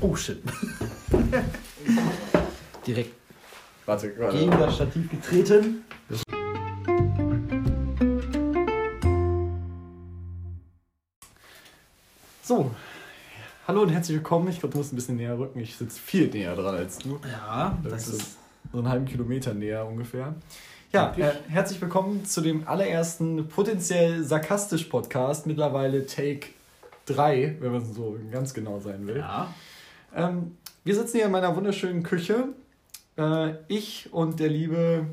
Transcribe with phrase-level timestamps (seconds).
[0.00, 0.42] Oh shit.
[2.86, 3.14] Direkt
[3.86, 4.38] Warte, warte.
[4.38, 5.84] gegen das Stativ getreten.
[12.42, 12.70] So,
[13.66, 14.48] hallo und herzlich willkommen.
[14.48, 15.58] Ich glaube, du musst ein bisschen näher rücken.
[15.60, 17.18] Ich sitze viel näher dran als du.
[17.30, 18.36] Ja, Das das ist
[18.72, 20.34] so einen halben Kilometer näher ungefähr.
[20.92, 25.46] Ja, äh, herzlich willkommen zu dem allerersten potenziell sarkastisch Podcast.
[25.46, 26.48] Mittlerweile Take
[27.06, 29.18] 3, wenn man so ganz genau sein will.
[29.18, 29.52] Ja.
[30.14, 32.48] Ähm, wir sitzen hier in meiner wunderschönen Küche.
[33.16, 35.06] Äh, ich und der liebe.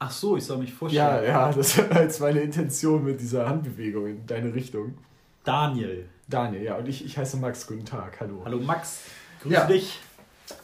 [0.00, 1.24] Ach so, ich soll mich Ja, vorstellen.
[1.26, 4.96] ja, das war jetzt meine Intention mit dieser Handbewegung in deine Richtung.
[5.44, 6.08] Daniel.
[6.28, 7.66] Daniel, ja, und ich, ich heiße Max.
[7.66, 8.42] Guten Tag, hallo.
[8.44, 9.02] Hallo Max.
[9.42, 9.66] Grüß Ja.
[9.66, 9.98] dich.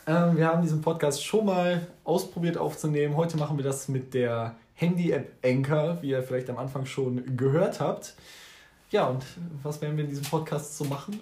[0.07, 3.17] Ähm, wir haben diesen Podcast schon mal ausprobiert aufzunehmen.
[3.17, 7.81] Heute machen wir das mit der Handy-App Anchor, wie ihr vielleicht am Anfang schon gehört
[7.81, 8.15] habt.
[8.91, 9.25] Ja, und
[9.63, 11.21] was werden wir in diesem Podcast so machen?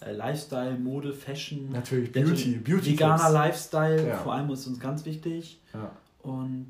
[0.00, 1.70] Äh, Lifestyle, Mode, Fashion.
[1.72, 3.32] Natürlich Beauty, Beauty, Veganer Tipps.
[3.32, 4.16] Lifestyle, Ja.
[4.18, 5.58] vor allem ist uns ganz wichtig.
[5.72, 5.90] Ja.
[6.22, 6.68] Und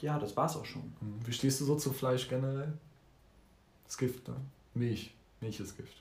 [0.00, 0.82] ja, das war's auch schon.
[1.00, 2.72] Hm, Wie stehst du so zu Fleisch generell?
[3.86, 4.34] Das Gift, ne?
[4.74, 5.14] Milch.
[5.40, 5.96] Milch ist Gift.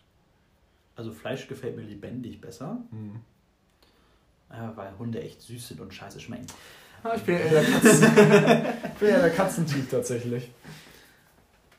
[0.98, 3.22] Also Fleisch gefällt mir lebendig besser, Hm.
[4.50, 6.48] äh, weil Hunde echt süß sind und scheiße schmecken.
[7.08, 8.04] Ah, ich bin eher der, Katzen
[8.94, 10.50] ich bin eher der Katzentyp tatsächlich.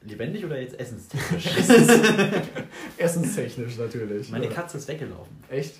[0.05, 1.47] Lebendig oder jetzt essenstechnisch?
[2.97, 4.31] Essenstechnisch natürlich.
[4.31, 4.53] Meine Ja.
[4.53, 5.37] Katze ist weggelaufen.
[5.51, 5.75] Echt?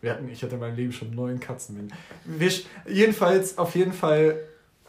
[0.00, 1.92] Wir hatten, ich hatte in meinem Leben schon neun Katzen.
[2.24, 2.52] Wir,
[2.88, 4.38] jedenfalls, auf jeden Fall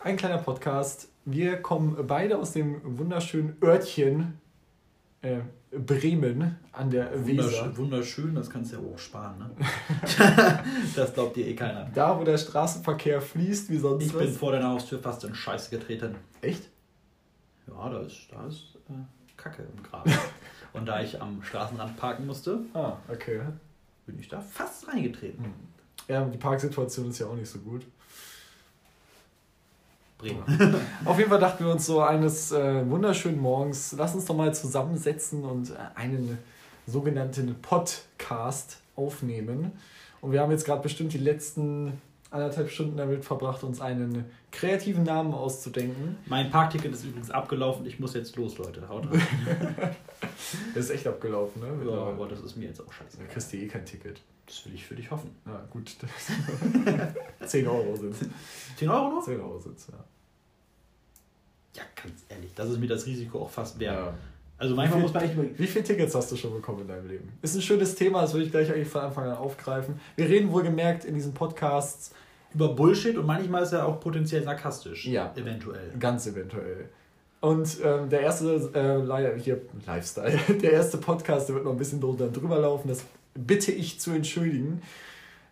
[0.03, 1.07] ein kleiner Podcast.
[1.25, 4.39] Wir kommen beide aus dem wunderschönen Örtchen
[5.21, 5.39] äh,
[5.71, 7.75] Bremen an der Weser.
[7.77, 9.51] Wunderschön, das kannst du ja auch sparen, ne?
[10.95, 11.89] das glaubt dir eh keiner.
[11.93, 14.21] Da, wo der Straßenverkehr fließt, wie sonst Ich was.
[14.23, 16.15] bin vor deiner Haustür fast in Scheiße getreten.
[16.41, 16.69] Echt?
[17.67, 18.93] Ja, da ist, da ist äh,
[19.35, 20.07] Kacke im Gras.
[20.73, 23.41] Und da ich am Straßenrand parken musste, Ah, okay.
[24.05, 25.43] bin ich da fast reingetreten.
[25.45, 25.53] Hm.
[26.07, 27.85] Ja, die Parksituation ist ja auch nicht so gut.
[30.17, 30.43] Bremen.
[31.05, 34.53] Auf jeden Fall dachten wir uns so eines äh, wunderschönen Morgens, lass uns doch mal
[34.53, 36.37] zusammensetzen und äh, einen
[36.85, 39.73] sogenannten Podcast aufnehmen.
[40.21, 42.01] Und wir haben jetzt gerade bestimmt die letzten
[42.31, 46.17] anderthalb Stunden damit verbracht, uns einen kreativen Namen auszudenken.
[46.25, 47.85] Mein Parkticket ist übrigens abgelaufen.
[47.85, 48.87] Ich muss jetzt los, Leute.
[48.89, 49.21] Haut rein.
[50.73, 51.91] Das ist echt abgelaufen, ne?
[51.91, 53.17] ja, aber das ist mir jetzt auch scheiße.
[53.17, 54.21] Da kriegst du eh kein Ticket.
[54.45, 55.29] Das will ich für dich hoffen.
[55.45, 55.95] Ja, gut.
[57.45, 58.15] 10 Euro sind
[58.77, 59.23] 10 Euro noch?
[59.23, 60.03] 10 Euro sind ja.
[61.75, 62.51] Ja, ganz ehrlich.
[62.55, 63.95] Das ist mir das Risiko auch fast wert.
[63.95, 64.13] ja.
[64.57, 65.55] Also manchmal Wie muss man echt überlegen.
[65.57, 67.29] Wie viele Tickets hast du schon bekommen in deinem Leben?
[67.41, 69.99] Ist ein schönes Thema, das würde ich gleich eigentlich von Anfang an aufgreifen.
[70.15, 72.11] Wir reden wohlgemerkt in diesen Podcasts
[72.53, 75.05] Über Bullshit und manchmal ist er auch potenziell sarkastisch.
[75.05, 75.31] Ja.
[75.35, 75.91] Eventuell.
[75.99, 76.89] ganz eventuell.
[77.39, 82.01] Und ähm, der erste äh, hier, Lifestyle, der erste Podcast, der wird noch ein bisschen
[82.01, 82.87] drunter drüber laufen.
[82.87, 83.03] Das
[83.35, 84.81] bitte ich zu entschuldigen.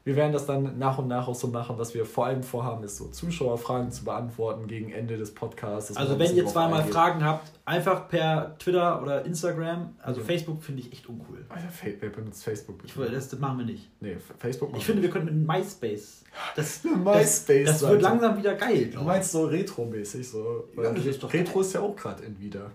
[0.05, 2.83] Wir werden das dann nach und nach auch so machen, was wir vor allem vorhaben,
[2.83, 5.97] ist so Zuschauerfragen zu beantworten gegen Ende des Podcasts.
[5.97, 6.93] Also wenn ihr zweimal eingeht.
[6.93, 9.95] Fragen habt, einfach per Twitter oder Instagram.
[10.03, 10.25] Also Mhm.
[10.25, 11.43] Facebook finde ich echt uncool.
[11.49, 11.67] Alter,
[11.99, 12.75] wer benutzt Facebook?
[12.83, 13.89] Ich, das, das machen wir nicht.
[13.99, 16.21] nee, Facebook Ich machen finde, wir können mit MySpace.
[16.55, 17.65] Das, MySpace.
[17.65, 18.91] das, das wird langsam wieder geil.
[18.91, 19.05] Du ich.
[19.05, 20.65] meinst so Retro-mäßig so?
[20.77, 21.61] Ja, Retro geil.
[21.61, 22.69] ist ja auch gerade in wieder.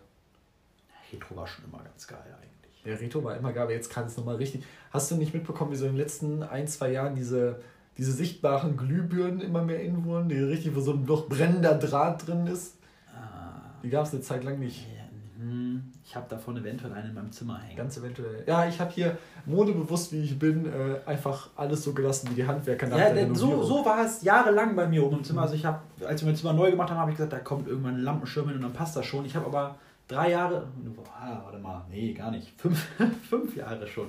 [1.12, 2.49] Retro war schon immer ganz geil eigentlich.
[2.84, 4.64] Ja, Retro war immer geil, aber jetzt kann es nochmal richtig.
[4.90, 7.60] Hast du nicht mitbekommen, wie so in den letzten ein, zwei Jahren diese,
[7.98, 12.26] diese sichtbaren Glühbirnen immer mehr in wurden, die richtig, wo so ein noch brennender Draht
[12.26, 12.76] drin ist?
[13.14, 14.86] Ah, Die gab es eine Zeit lang nicht.
[14.88, 15.04] ja,
[15.42, 17.76] hm, ich habe davon eventuell einen in meinem Zimmer hängen.
[17.76, 18.42] Ganz eventuell.
[18.46, 22.46] Ja, ich habe hier, modebewusst wie ich bin, äh, einfach alles so gelassen wie die
[22.46, 25.42] Handwerker nach Ja, der so, so war es jahrelang bei mir oben im Zimmer.
[25.42, 27.68] Also ich habe, als wir mein Zimmer neu gemacht haben, habe ich gesagt, da kommt
[27.68, 29.24] irgendwann ein Lampenschirm hin und dann passt das schon.
[29.26, 29.76] Ich habe aber
[30.10, 30.66] drei Jahre,
[31.14, 32.86] ah, warte mal, nee, gar nicht, fünf,
[33.28, 34.08] fünf Jahre schon.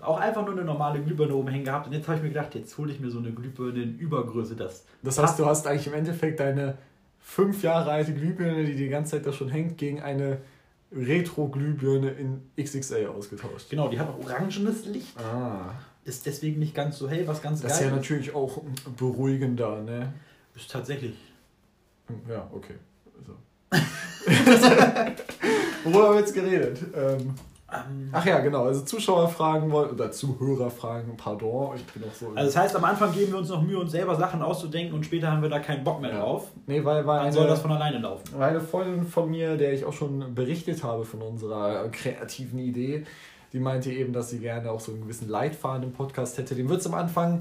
[0.00, 1.86] Auch einfach nur eine normale Glühbirne oben hängen gehabt.
[1.86, 4.56] Und jetzt habe ich mir gedacht, jetzt hole ich mir so eine Glühbirne in Übergröße.
[4.56, 6.78] Das, Das heißt, du hast eigentlich im Endeffekt deine
[7.18, 10.38] fünf Jahre alte Glühbirne, die die ganze Zeit da schon hängt, gegen eine
[10.92, 13.68] Retro-Glühbirne in XXL ausgetauscht.
[13.70, 15.18] genau, die hat auch orangenes Licht.
[15.20, 15.74] Ah.
[16.04, 18.62] Ist deswegen nicht ganz so hell, was ganz Das ist geil ja natürlich auch
[18.96, 20.12] beruhigender, ne?
[20.56, 20.70] ist.
[20.70, 21.14] Tatsächlich.
[22.28, 22.74] Ja, okay.
[23.26, 23.34] So.
[25.84, 26.78] Worüber haben wir jetzt geredet?
[26.94, 27.34] Ähm,
[27.72, 28.64] Ähm, ach ja, genau.
[28.64, 31.76] Also Zuschauerfragen wollen oder Zuhörerfragen, pardon.
[31.76, 32.26] Ich bin auch so.
[32.34, 35.06] also das heißt, am Anfang geben wir uns noch Mühe, uns selber Sachen auszudenken und
[35.06, 36.18] später haben wir da keinen Bock mehr Ja.
[36.18, 36.48] drauf.
[36.66, 38.24] nee, weil, weil Dann soll das von alleine laufen.
[38.36, 43.04] weil eine Freundin von mir, der ich auch schon berichtet habe von unserer kreativen Idee,
[43.52, 46.56] die meinte eben, dass sie gerne auch so einen gewissen Leitfaden im Podcast hätte.
[46.56, 47.38] Den wird es am Anfang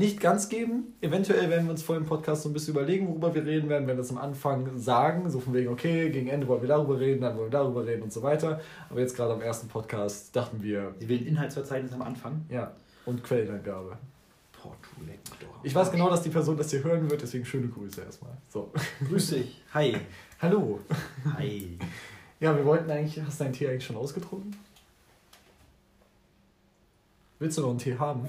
[0.00, 0.94] nicht ganz geben.
[1.02, 3.86] Eventuell werden wir uns vor dem Podcast so ein bisschen überlegen, worüber wir reden werden,
[3.86, 5.28] wenn wir das am Anfang sagen.
[5.30, 8.02] So von wegen, okay, gegen Ende wollen wir darüber reden, dann wollen wir darüber reden
[8.02, 8.60] und so weiter.
[8.88, 10.94] Aber jetzt gerade am ersten Podcast dachten wir.
[10.98, 12.46] Sie will ein Inhaltsverzeichnis am Anfang?
[12.48, 12.72] Ja.
[13.04, 13.98] Und Quellenangabe.
[15.62, 18.32] Ich weiß genau, dass die Person das hier hören wird, deswegen schöne Grüße erstmal.
[18.48, 18.72] So.
[19.06, 19.62] Grüß dich.
[19.74, 19.96] Hi.
[20.40, 20.80] Hallo.
[21.36, 21.78] Hi.
[22.40, 23.22] Ja, wir wollten eigentlich.
[23.22, 24.56] Hast du deinen Tee eigentlich schon ausgetrunken?
[27.38, 28.26] Willst du noch einen Tee haben?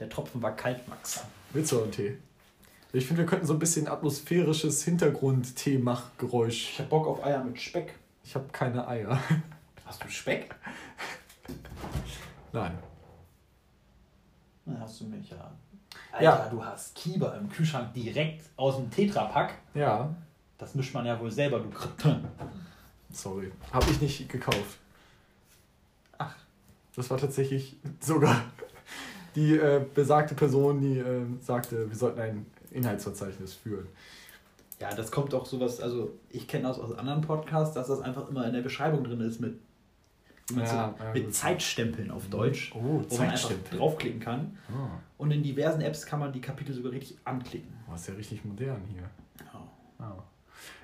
[0.00, 1.22] Der Tropfen war kalt, Max.
[1.52, 2.16] Willst du einen Tee?
[2.92, 6.70] Ich finde, wir könnten so ein bisschen atmosphärisches Hintergrund-Tee-Machgeräusch.
[6.72, 7.94] Ich hab Bock auf Eier mit Speck.
[8.24, 9.20] Ich habe keine Eier.
[9.84, 10.54] Hast du Speck?
[12.52, 12.78] Nein.
[14.64, 15.52] Dann hast du mich ja.
[16.12, 16.48] Alter, ja.
[16.48, 19.54] du hast Kieber im Kühlschrank direkt aus dem Tetrapack.
[19.74, 20.14] Ja.
[20.58, 22.20] Das mischt man ja wohl selber, du Krippe.
[23.12, 23.52] Sorry.
[23.72, 24.78] Habe ich nicht gekauft.
[26.18, 26.34] Ach.
[26.96, 28.42] Das war tatsächlich sogar
[29.34, 33.86] die äh, besagte Person, die äh, sagte, wir sollten ein Inhaltsverzeichnis führen.
[34.80, 38.28] Ja, das kommt auch sowas, also ich kenne das aus anderen Podcasts, dass das einfach
[38.30, 39.58] immer in der Beschreibung drin ist mit,
[40.56, 44.56] ja, so, ja, mit Zeitstempeln auf Deutsch, oh, wo man einfach draufklicken kann.
[44.70, 44.88] Oh.
[45.18, 47.70] Und in diversen Apps kann man die Kapitel sogar richtig anklicken.
[47.90, 49.02] Oh, ist ja richtig modern hier.
[49.52, 49.58] Oh.
[50.02, 50.22] Oh.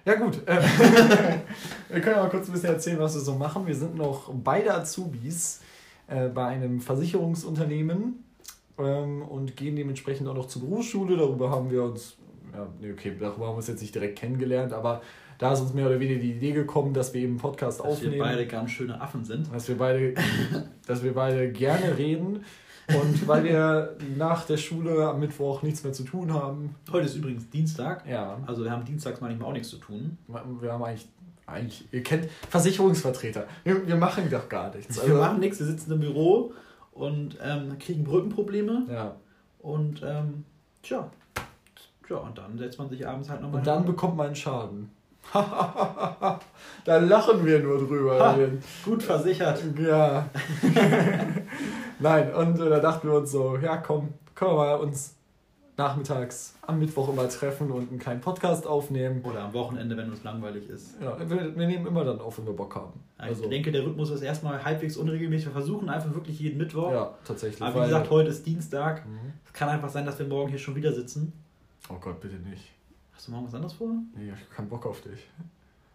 [0.05, 0.61] Ja gut, äh,
[1.89, 3.67] wir können mal kurz ein bisschen erzählen, was wir so machen.
[3.67, 5.63] Wir sind noch beide Azubis
[6.07, 8.26] äh, bei einem Versicherungsunternehmen
[8.79, 11.17] ähm, und gehen dementsprechend auch noch zur Berufsschule.
[11.17, 12.17] Darüber haben wir uns,
[12.53, 15.03] ja, nee, okay, darüber haben wir uns jetzt nicht direkt kennengelernt, aber
[15.39, 17.87] da ist uns mehr oder weniger die Idee gekommen, dass wir eben einen Podcast dass
[17.87, 18.19] aufnehmen.
[18.19, 19.53] Dass wir beide ganz schöne Affen sind.
[19.53, 20.15] Dass wir beide,
[20.87, 22.45] dass wir beide gerne reden.
[22.89, 26.75] Und weil wir nach der Schule am Mittwoch nichts mehr zu tun haben.
[26.91, 28.07] Heute ist übrigens Dienstag.
[28.09, 28.39] Ja.
[28.47, 30.17] Also wir haben dienstags manchmal auch nichts zu tun.
[30.61, 31.09] Wir haben eigentlich,
[31.47, 33.47] eigentlich ihr kennt Versicherungsvertreter.
[33.65, 34.99] Wir, wir machen doch gar nichts.
[35.01, 36.53] Also wir machen nichts, wir sitzen im Büro
[36.97, 38.87] und ähm, kriegen Brückenprobleme.
[38.91, 39.17] Ja.
[39.59, 40.45] Und ähm,
[40.83, 41.11] tja.
[42.07, 43.59] Tja, und dann setzt man sich abends halt nochmal.
[43.59, 43.87] Und dann hin.
[43.87, 44.91] bekommt man einen Schaden.
[45.33, 48.19] da lachen wir nur drüber.
[48.21, 48.39] Ha,
[48.85, 49.61] gut versichert.
[49.77, 50.29] Ja.
[51.99, 55.16] Nein, und äh, da dachten wir uns so, ja komm, können wir mal uns
[55.77, 59.23] nachmittags am Mittwoch immer treffen und einen kleinen Podcast aufnehmen.
[59.23, 60.95] Oder am Wochenende, wenn uns langweilig ist.
[61.01, 63.01] Ja, wir, wir nehmen immer dann auf, wenn wir Bock haben.
[63.19, 65.47] Also, ich denke, der Rhythmus ist erstmal halbwegs unregelmäßig.
[65.47, 66.91] Wir versuchen einfach wirklich jeden Mittwoch.
[66.91, 67.63] Ja, tatsächlich.
[67.63, 69.07] Aber wie gesagt, heute ist Dienstag.
[69.07, 69.33] Mhm.
[69.45, 71.33] Es kann einfach sein, dass wir morgen hier schon wieder sitzen.
[71.89, 72.73] Oh Gott, bitte nicht.
[73.15, 73.89] Hast du morgen was anderes vor?
[74.15, 75.27] Nee, ich habe keinen Bock auf dich.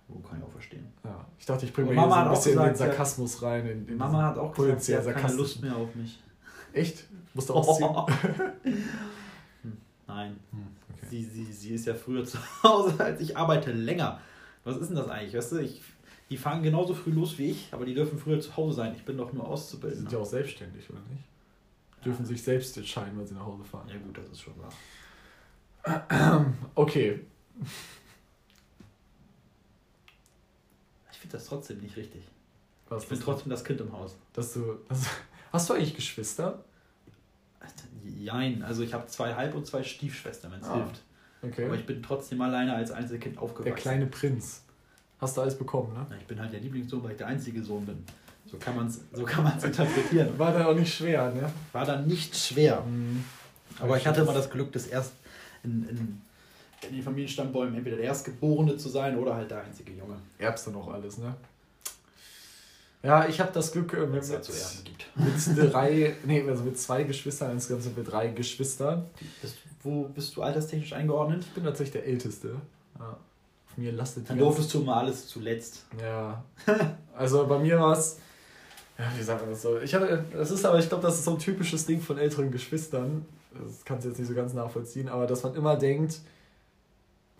[0.09, 0.87] Oh, kann ich auch verstehen.
[1.03, 3.65] Ja, ich dachte, ich bringe mir hier so ein bisschen gesagt, den Sarkasmus rein.
[3.67, 6.19] In, in Mama hat auch gesagt, sie hat keine Lust mehr auf mich.
[6.73, 7.05] Echt?
[7.33, 7.89] Musst du ausziehen?
[9.63, 9.77] hm,
[10.07, 10.39] nein.
[10.51, 11.00] Hm, okay.
[11.11, 14.19] Sie, sie, sie ist ja früher zu Hause als ich, arbeite länger.
[14.63, 15.35] Was ist denn das eigentlich?
[15.35, 15.81] Weißt du, ich,
[16.29, 18.95] die fangen genauso früh los wie ich, aber die dürfen früher zu Hause sein.
[18.95, 19.97] Ich bin doch nur auszubilden.
[19.97, 21.23] Die sind ja auch selbstständig, oder nicht?
[21.97, 22.03] Ja.
[22.05, 23.87] Dürfen sich selbst entscheiden, wenn sie nach Hause fahren.
[23.89, 24.71] Ja, gut, das ist schon wahr.
[26.75, 27.21] Okay.
[31.11, 32.23] Ich finde das trotzdem nicht richtig.
[32.87, 34.15] Was ich bin trotzdem das Kind im Haus.
[34.33, 35.07] Dass du, dass,
[35.51, 36.63] hast du eigentlich Geschwister?
[38.19, 40.75] Jein, also ich habe zwei Halb- und zwei Stiefschwestern, wenn es Ah.
[40.75, 41.01] hilft.
[41.43, 41.65] Okay.
[41.65, 43.65] Aber ich bin trotzdem alleine als Einzelkind aufgewachsen.
[43.65, 44.63] Der kleine Prinz.
[45.19, 46.05] Hast du alles bekommen, ne?
[46.09, 48.03] Ja, ich bin halt der Lieblingssohn, weil ich der einzige Sohn bin.
[48.45, 50.29] So kann man es so kann man's interpretieren.
[50.37, 51.51] War dann auch nicht schwer, ne?
[51.71, 52.81] War dann nicht schwer.
[52.81, 53.23] Mhm.
[53.79, 55.13] Aber ich hatte immer das Glück, dass erst
[55.63, 56.21] in, in,
[56.89, 60.15] in den Familienstammbäumen entweder der Erstgeborene zu sein oder halt der einzige Junge.
[60.39, 61.35] Erbst du noch alles, ne?
[63.03, 65.57] Ja, ich habe das Glück, äh, mit, Wenn es dazu Erben gibt.
[65.57, 69.05] mit drei, nee, also mit zwei Geschwistern, insgesamt sind wir drei Geschwister.
[69.41, 71.43] Bist, wo bist du alterstechnisch eingeordnet?
[71.43, 72.55] Ich bin tatsächlich der Älteste.
[72.99, 73.17] Ja.
[73.71, 75.85] Auf mir lastet Dann durftest du mal alles zuletzt.
[75.99, 76.43] Ja.
[77.13, 78.17] Also bei mir war es.
[78.97, 79.79] Ja, wie sagt man das so?
[79.79, 82.49] Ich hatte, das ist aber, ich glaube, das ist so ein typisches Ding von älteren
[82.49, 83.25] Geschwistern.
[83.53, 86.19] Das kannst du jetzt nicht so ganz nachvollziehen, aber dass man immer denkt,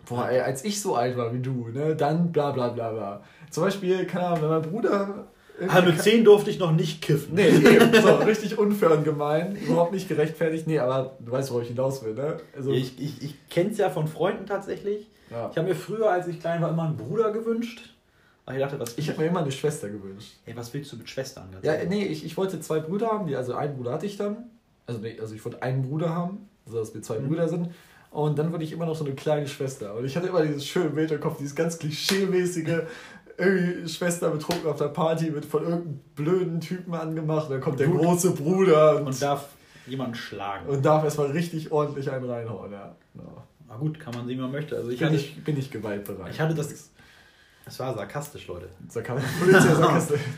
[0.04, 3.22] boah, ey, als ich so alt war wie du, ne, dann bla bla bla bla.
[3.50, 5.26] Zum Beispiel, keine Ahnung, wenn mein Bruder.
[5.84, 7.34] Mit 10 durfte ich noch nicht kiffen.
[7.34, 10.66] Nee, eben, so, richtig unfair und gemein, überhaupt nicht gerechtfertigt.
[10.66, 12.38] Nee, aber du weißt, worauf ich hinaus will, ne?
[12.56, 15.08] Also, Ich, ich, ich kenne es ja von Freunden tatsächlich.
[15.30, 15.48] ja.
[15.50, 17.80] Ich habe mir früher, als ich klein war, immer einen Bruder gewünscht.
[18.44, 20.32] Aber ich dachte, was, ich habe mir immer eine Schwester gewünscht.
[20.46, 21.48] ey, was willst du mit Schwestern?
[21.62, 21.88] Ja, ehrlich?
[21.90, 24.50] nee, ich, ich wollte zwei Brüder haben, die, also einen Bruder hatte ich dann.
[24.86, 27.28] Also, nee, also ich wollte einen Bruder haben, also dass wir zwei Mhm.
[27.28, 27.68] Brüder sind.
[28.10, 29.94] Und dann wollte ich immer noch so eine kleine Schwester.
[29.94, 32.80] Und ich hatte immer dieses schöne Bild im Kopf, dieses ganz klischee-mäßige,
[33.36, 37.50] irgendwie Schwester betrunken auf der Party, wird von irgendeinem blöden Typen angemacht.
[37.50, 38.00] Dann kommt der Gut.
[38.00, 39.48] große Bruder und, Und darf
[39.86, 40.66] jemanden schlagen.
[40.68, 42.72] und darf erstmal richtig ordentlich einen reinhauen.
[42.72, 42.94] Ja.
[43.14, 43.22] Ja.
[43.68, 44.76] Na gut, kann man sehen, wie man möchte.
[44.76, 46.32] Also ich bin, hatte, ich, bin ich gewaltbereit.
[46.32, 46.90] ich hatte das.
[47.64, 48.68] Es war sarkastisch, Leute.
[48.92, 50.18] Polizei Sarkasmus.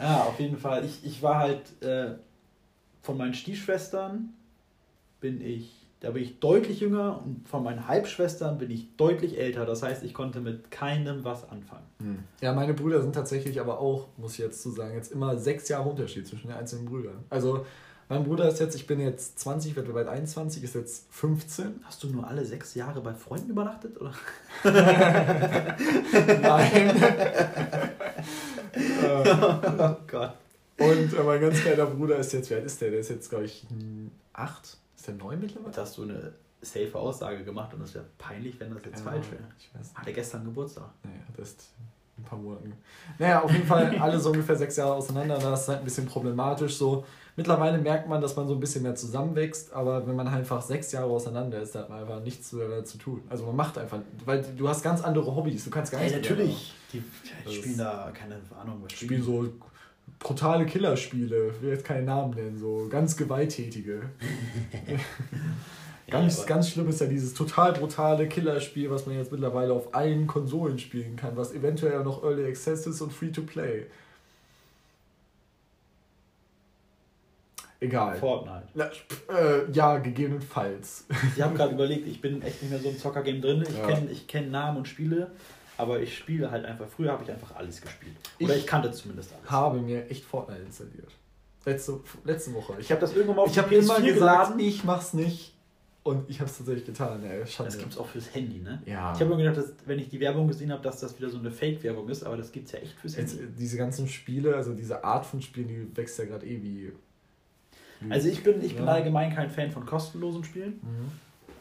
[0.00, 0.84] Ja, auf jeden Fall.
[0.84, 2.14] Ich, ich war halt äh,
[3.02, 4.28] von meinen Stiefschwestern
[5.20, 9.66] bin ich, da bin ich deutlich jünger und von meinen Halbschwestern bin ich deutlich älter.
[9.66, 11.86] Das heißt, ich konnte mit keinem was anfangen.
[12.00, 12.18] Hm.
[12.40, 15.68] Ja, meine Brüder sind tatsächlich aber auch, muss ich jetzt zu sagen, jetzt immer sechs
[15.68, 17.24] Jahre Unterschied zwischen den einzelnen Brüdern.
[17.30, 17.64] Also
[18.08, 21.80] mein Bruder ist jetzt, ich bin jetzt 20, werde bald 21, ist jetzt 15.
[21.84, 24.00] Hast du nur alle sechs Jahre bei Freunden übernachtet?
[24.00, 24.14] Oder?
[26.40, 27.02] Nein.
[29.82, 30.32] oh Gott.
[30.78, 32.92] Und mein ganz kleiner Bruder ist jetzt, wie alt ist der?
[32.92, 33.66] Der ist jetzt, glaube ich,
[34.32, 34.78] acht.
[34.98, 35.72] Ist der neun mittlerweile?
[35.72, 39.10] Da hast du eine safe Aussage gemacht und es wäre peinlich, wenn das jetzt ja,
[39.12, 39.44] falsch wäre.
[39.94, 40.90] Hat er gestern Geburtstag?
[41.04, 41.68] Naja, das ist
[42.18, 42.72] ein paar Monaten.
[43.16, 45.38] Naja, auf jeden Fall alle so ungefähr sechs Jahre auseinander.
[45.38, 47.04] Das ist halt ein bisschen problematisch so.
[47.36, 50.90] Mittlerweile merkt man, dass man so ein bisschen mehr zusammenwächst, aber wenn man einfach sechs
[50.90, 53.22] Jahre auseinander ist, dann hat man einfach nichts mehr zu tun.
[53.28, 56.10] Also man macht einfach, weil du hast ganz andere Hobbys, du kannst gar nicht.
[56.10, 56.74] Ja, natürlich.
[56.92, 57.04] Die,
[57.46, 59.22] die spielen da, keine Ahnung, was spielen.
[59.22, 59.46] so
[60.18, 64.02] brutale Killerspiele, ich will jetzt keinen Namen nennen, so ganz gewalttätige.
[66.10, 69.94] ganz, ja, ganz schlimm ist ja dieses total brutale Killerspiel, was man jetzt mittlerweile auf
[69.94, 73.86] allen Konsolen spielen kann, was eventuell auch noch Early Access ist und Free to Play.
[77.80, 78.16] Egal.
[78.16, 78.64] Fortnite.
[78.74, 78.90] Na,
[79.32, 81.04] äh, ja, gegebenenfalls.
[81.36, 83.64] Ich habe gerade überlegt, ich bin echt nicht mehr so im Zocker-Game drin.
[83.68, 83.86] Ich ja.
[83.86, 85.30] kenne kenn Namen und Spiele,
[85.78, 86.86] aber ich spiele halt einfach.
[86.88, 88.16] Früher habe ich einfach alles gespielt.
[88.40, 89.50] Oder ich, ich kannte zumindest alles.
[89.50, 91.10] habe mir echt Fortnite installiert.
[91.64, 92.74] Letzte, letzte Woche.
[92.78, 94.58] Ich habe das irgendwann mal auf Ich habe immer gesagt, geladen.
[94.60, 95.54] ich mach's nicht.
[96.02, 97.22] Und ich habe es tatsächlich getan.
[97.22, 97.70] Ey, Schande.
[97.70, 98.82] Das gibt es auch fürs Handy, ne?
[98.86, 99.12] Ja.
[99.12, 101.38] Ich habe mir gedacht, dass, wenn ich die Werbung gesehen habe, dass das wieder so
[101.38, 103.36] eine Fake-Werbung ist, aber das gibt es ja echt fürs Handy.
[103.36, 106.92] Jetzt, diese ganzen Spiele, also diese Art von Spielen, die wächst ja gerade eh wie
[108.08, 108.92] also ich bin, ich bin ja.
[108.92, 110.80] allgemein kein Fan von kostenlosen Spielen.
[110.82, 111.10] Mhm.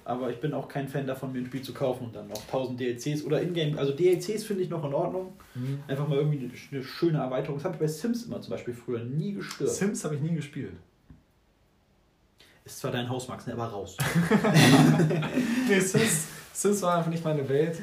[0.07, 2.41] Aber ich bin auch kein Fan davon, mir ein Spiel zu kaufen und dann noch
[2.43, 3.77] 1000 DLCs oder Ingame.
[3.77, 5.33] Also DLCs finde ich noch in Ordnung.
[5.53, 5.83] Mhm.
[5.85, 7.57] Einfach mal irgendwie eine, schöne Erweiterung.
[7.57, 9.69] Das habe ich bei Sims immer zum Beispiel früher nie gestört.
[9.69, 10.71] Sims habe ich nie gespielt.
[12.63, 13.97] Ist zwar dein Haus, Max, ne, aber raus.
[15.67, 17.77] nee, Sims, Sims war einfach nicht meine Welt.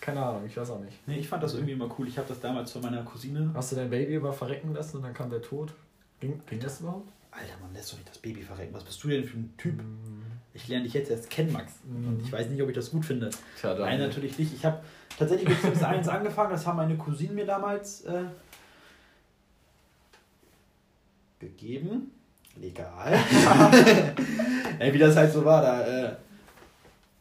[0.00, 0.96] Keine Ahnung, ich weiß auch nicht.
[1.06, 2.08] Nee, ich fand das irgendwie immer cool.
[2.08, 3.52] Ich habe das damals von meiner Cousine.
[3.54, 5.72] Hast du dein Baby über verrecken lassen und dann kam der Tod?
[6.18, 7.08] Ging, ging das überhaupt?
[7.32, 8.74] Alter, man lässt doch nicht das Baby verrecken.
[8.74, 9.82] Was bist du denn für ein Typ?
[10.52, 11.72] Ich lerne dich jetzt erst kennen, Max.
[11.88, 13.30] Und ich weiß nicht, ob ich das gut finde.
[13.58, 14.52] Tja, Nein, natürlich nicht.
[14.54, 14.80] Ich habe
[15.18, 16.50] tatsächlich mit Sims 1 angefangen.
[16.50, 18.24] Das haben meine Cousinen mir damals äh,
[21.40, 22.10] gegeben.
[22.60, 23.14] Legal.
[24.78, 25.86] Ey, wie das halt so war, da.
[25.86, 26.16] Äh,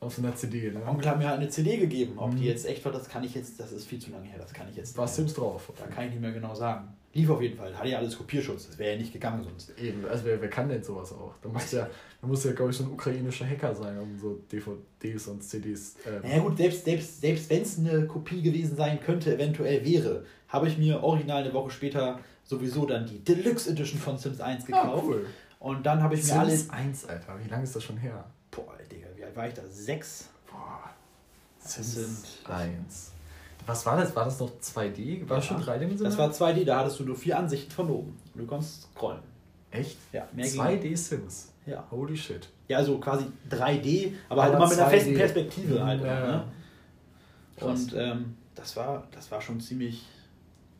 [0.01, 0.81] auf einer CD, ne?
[0.85, 2.17] Onkel hat mir halt eine CD gegeben.
[2.17, 2.37] Ob mhm.
[2.37, 4.51] die jetzt echt war, das kann ich jetzt, das ist viel zu lange her, das
[4.51, 4.97] kann ich jetzt.
[4.97, 5.71] War Sims drauf?
[5.77, 6.87] Da kann ich nicht mehr genau sagen.
[7.13, 7.77] Lief auf jeden Fall.
[7.77, 8.67] Hatte ja alles Kopierschutz.
[8.67, 9.77] Das wäre ja nicht gegangen sonst.
[9.77, 11.33] Eben, also wer, wer kann denn sowas auch?
[11.41, 11.89] Da muss ja,
[12.21, 15.95] da muss ja, glaube ich, so ein ukrainischer Hacker sein, um so DVDs und CDs.
[16.05, 20.25] Ähm naja gut, selbst, selbst, selbst wenn es eine Kopie gewesen sein könnte, eventuell wäre,
[20.47, 24.65] habe ich mir original eine Woche später sowieso dann die Deluxe Edition von Sims 1
[24.65, 25.03] gekauft.
[25.03, 25.25] Ah, cool.
[25.59, 26.59] Und dann habe ich Sims mir alles.
[26.61, 28.23] Sims 1, Alter, wie lange ist das schon her?
[28.49, 29.63] Boah, Digga, wie alt war ich da?
[29.69, 30.29] Sechs?
[30.49, 30.89] Boah.
[31.59, 33.11] Sims sind 1.
[33.65, 34.15] Was war das?
[34.15, 35.27] War das noch 2D?
[35.29, 36.11] War das schon dreidimensional?
[36.11, 38.17] Das war 2D, da hattest du nur vier Ansichten von oben.
[38.33, 39.21] Du konntest scrollen.
[39.69, 39.97] Echt?
[40.11, 41.53] Ja, mehr 2D Sims.
[41.65, 41.85] Ja.
[41.91, 42.49] Holy shit.
[42.67, 43.83] Ja, also quasi 3D, aber, halt
[44.29, 46.03] aber halt immer mit einer festen Perspektive halt.
[46.03, 46.27] Ja.
[46.27, 46.43] Ne?
[47.61, 50.03] Und ähm, das, war, das war schon ziemlich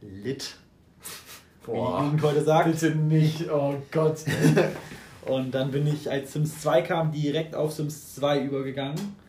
[0.01, 0.55] lit.
[1.65, 2.71] Boah, wie die Jugend heute sagt.
[2.71, 4.17] Bitte nicht, oh Gott.
[5.25, 9.20] und dann bin ich, als Sims 2 kam, direkt auf Sims 2 übergegangen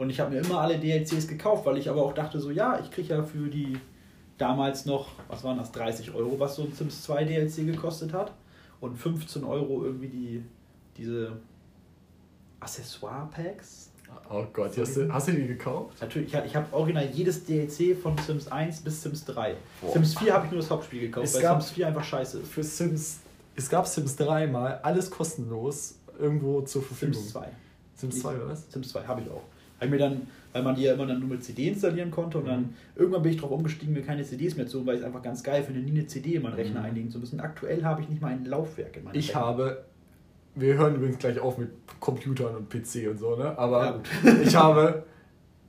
[0.00, 2.80] und ich habe mir immer alle DLCs gekauft, weil ich aber auch dachte, so ja,
[2.80, 3.78] ich kriege ja für die
[4.38, 8.32] damals noch, was waren das, 30 Euro, was so ein Sims 2 DLC gekostet hat.
[8.80, 10.42] Und 15 Euro irgendwie die,
[10.96, 11.32] diese
[12.60, 13.90] Accessoire-Packs.
[14.30, 16.00] Oh Gott, hast du, hast du die gekauft?
[16.00, 19.54] Natürlich, ich, ich habe original jedes DLC von Sims 1 bis Sims 3.
[19.82, 19.92] Boah.
[19.92, 22.38] Sims 4 habe ich nur das Hauptspiel gekauft, es weil gab, Sims 4 einfach scheiße
[22.40, 22.50] ist.
[22.50, 23.18] Für Sims,
[23.54, 27.20] es gab Sims 3 mal, alles kostenlos irgendwo zur Verfügung.
[27.20, 27.48] Sims 2.
[27.96, 28.72] Sims 2, oder was?
[28.72, 29.42] Sims 2 habe ich auch.
[29.80, 30.22] Habe mir dann,
[30.52, 32.74] weil man die ja immer dann nur mit CD installieren konnte und dann mhm.
[32.96, 35.22] irgendwann bin ich darauf umgestiegen, mir keine CDs mehr zu holen, weil ich es einfach
[35.22, 36.86] ganz geil finde, nie eine CD in meinen Rechner mhm.
[36.86, 37.40] einlegen zu müssen.
[37.40, 39.40] Aktuell habe ich nicht mal ein Laufwerk in meinem Ich Rechner.
[39.40, 39.84] habe,
[40.54, 43.58] wir hören übrigens gleich auf mit Computern und PC und so, ne?
[43.58, 45.04] Aber ja, ich habe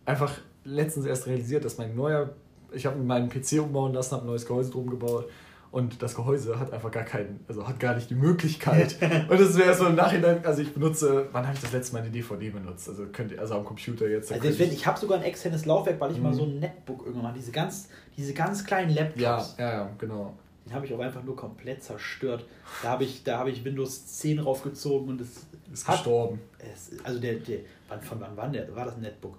[0.06, 2.32] einfach letztens erst realisiert, dass mein neuer,
[2.74, 5.28] ich habe meinen PC umbauen lassen, habe ein neues Gehäuse drum gebaut
[5.72, 8.98] und das Gehäuse hat einfach gar keinen, also hat gar nicht die Möglichkeit.
[9.30, 12.02] und das wäre so im Nachhinein, also ich benutze, wann habe ich das letzte Mal
[12.02, 12.90] eine DVD benutzt?
[12.90, 14.34] Also könnt ihr, also am Computer jetzt.
[14.34, 16.24] Also ich, ich habe sogar ein externes Laufwerk, weil ich mhm.
[16.24, 17.88] mal so ein Netbook irgendwann mal, diese ganz,
[18.18, 19.22] diese ganz kleinen Laptops.
[19.22, 20.34] Ja, ja, ja genau.
[20.66, 22.46] Den habe ich auch einfach nur komplett zerstört.
[22.84, 26.42] Da habe ich, da ich Windows 10 raufgezogen und es ist hat, gestorben.
[26.60, 29.38] Es, also der, der, wann, von wann war, der, war das Netbook?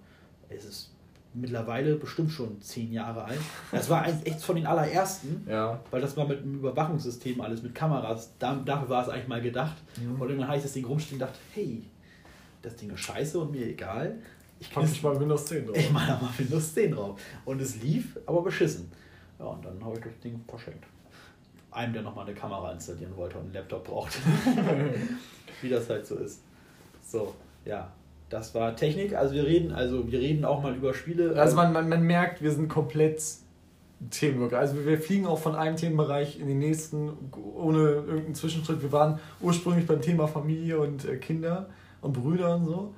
[0.48, 0.91] Es ist
[1.34, 3.40] mittlerweile bestimmt schon zehn Jahre alt.
[3.70, 5.80] Das war eigentlich echt von den allerersten, Ja.
[5.90, 8.32] weil das war mit einem Überwachungssystem alles, mit Kameras.
[8.38, 9.76] Da, dafür war es eigentlich mal gedacht.
[9.96, 10.20] Mhm.
[10.20, 11.82] Und dann habe ich das Ding rumstehen und dachte, hey,
[12.60, 14.18] das Ding ist scheiße und mir egal.
[14.60, 15.76] Ich Pack ich mal Windows 10 drauf.
[15.76, 17.20] ich mache da mal Windows 10 drauf.
[17.44, 18.90] Und es lief, aber beschissen.
[19.38, 20.84] Ja, und dann habe ich das Ding verschenkt.
[21.72, 24.12] Einem, der nochmal eine Kamera installieren wollte und einen Laptop braucht.
[25.62, 26.42] Wie das halt so ist.
[27.02, 27.34] So,
[27.64, 27.90] ja.
[28.32, 29.14] Das war Technik.
[29.14, 31.36] Also wir reden, also wir reden auch mal über Spiele.
[31.36, 33.22] Also man, man, man merkt, wir sind komplett
[34.10, 34.58] Themenwirker.
[34.58, 37.10] Also wir fliegen auch von einem Themenbereich in den nächsten,
[37.54, 38.80] ohne irgendeinen Zwischenschritt.
[38.80, 41.68] Wir waren ursprünglich beim Thema Familie und äh, Kinder
[42.00, 42.94] und Brüder und so.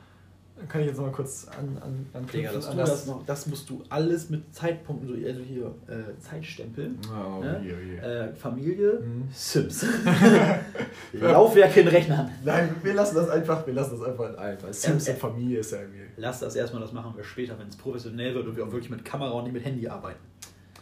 [0.56, 3.06] Dann kann ich jetzt noch mal kurz an, an, an, Digga, das, an du das,
[3.06, 7.60] noch, das musst du alles mit Zeitpunkten, so, also hier äh, Zeitstempel, Oh, Ne?
[7.64, 7.96] je, oh je.
[7.98, 9.28] äh, Familie, Mhm.
[9.32, 9.84] Sims.
[11.12, 12.30] Laufwerk in Rechnern.
[12.44, 15.58] Nein, wir lassen das einfach, wir lassen das einfach in allen, Sims äh, und Familie
[15.58, 16.00] ist ja irgendwie.
[16.16, 18.90] Lass das erstmal, das machen wir später, wenn es professionell wird und wir auch wirklich
[18.90, 20.20] mit Kamera und nicht mit Handy arbeiten.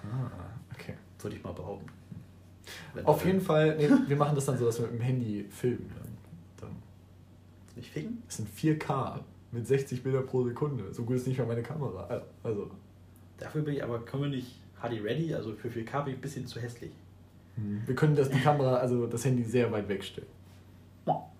[0.05, 0.31] Ah,
[0.75, 0.95] okay.
[1.21, 1.87] Würde ich mal behaupten.
[2.95, 5.47] Wenn Auf jeden Fall, nee, wir machen das dann so, dass wir mit dem Handy
[5.51, 5.91] filmen.
[5.97, 6.77] Dann, dann.
[7.77, 8.23] Nicht ficken?
[8.27, 9.21] Das sind 4K
[9.53, 10.93] mit 60 Bilder pro Sekunde.
[10.93, 12.23] So gut ist nicht mal meine Kamera.
[12.43, 12.71] Also,
[13.39, 16.21] Dafür bin ich aber, können wir nicht HD Ready, also für 4K bin ich ein
[16.21, 16.93] bisschen zu hässlich.
[17.57, 20.29] wir können das, die Kamera, also das Handy sehr weit wegstellen.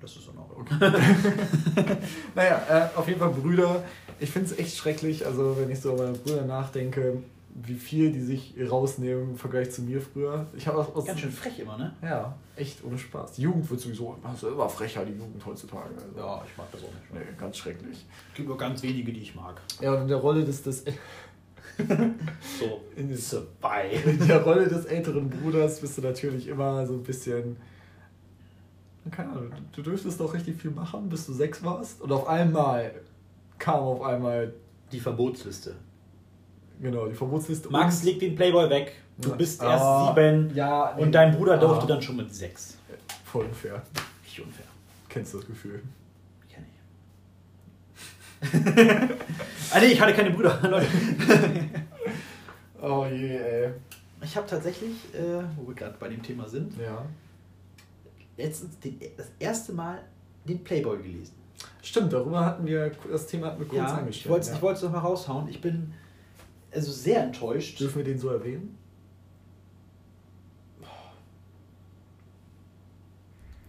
[0.01, 0.67] Das ist in Ordnung.
[2.35, 3.85] Naja, äh, auf jeden Fall Brüder.
[4.19, 7.23] Ich finde es echt schrecklich, also wenn ich so über meine Brüder nachdenke,
[7.55, 10.47] wie viel die sich rausnehmen im Vergleich zu mir früher.
[10.57, 11.95] Ich habe auch aus, Ganz schön frech immer, ne?
[12.03, 13.33] Ja, echt ohne Spaß.
[13.33, 15.95] Die Jugend wird sowieso immer selber frecher, die Jugend heutzutage.
[15.95, 17.13] Also, Ja, ich mag das auch nicht.
[17.13, 18.07] Nee, ganz schrecklich.
[18.31, 19.61] Es gibt nur ganz wenige, die ich mag.
[19.81, 20.85] Ja, und in der Rolle des, des
[22.59, 27.57] So, in, in der Rolle des älteren Bruders bist du natürlich immer so ein bisschen.
[29.11, 32.01] Keine Ahnung, du dürftest doch richtig viel machen, bis du sechs warst.
[32.01, 32.93] Und auf einmal
[33.59, 34.55] kam auf einmal,
[34.93, 35.75] Die Verbotsliste.
[36.83, 37.71] Genau, die Verbotsliste.
[37.71, 38.97] Max, und- leg den Playboy weg.
[39.19, 41.03] Du bist erst Ah, sieben Ja, nee.
[41.03, 42.77] und dein Bruder durfte Ah, dann schon mit sechs.
[43.25, 43.83] Voll unfair.
[44.25, 44.65] Nicht unfair.
[45.09, 45.83] Kennst du das Gefühl?
[46.51, 46.65] Kenn
[48.43, 48.51] ich.
[49.73, 50.59] ah nee, ich hatte keine Brüder.
[50.69, 50.87] Leute.
[52.81, 53.71] Oh je, ey.
[54.23, 57.05] Ich habe tatsächlich, äh, wo wir gerade bei dem Thema sind, Ja.
[58.37, 60.01] letztens den, das erste Mal
[60.45, 61.35] den Playboy gelesen.
[61.83, 64.31] Stimmt, darüber hatten wir, das Thema hatten wir kurz Ja, ich angestellt.
[64.33, 64.57] wollte es ja.
[64.57, 65.49] ich wollt's noch mal raushauen.
[65.49, 65.93] Ich bin
[66.75, 67.79] also sehr enttäuscht.
[67.81, 68.77] Dürfen wir den so erwähnen?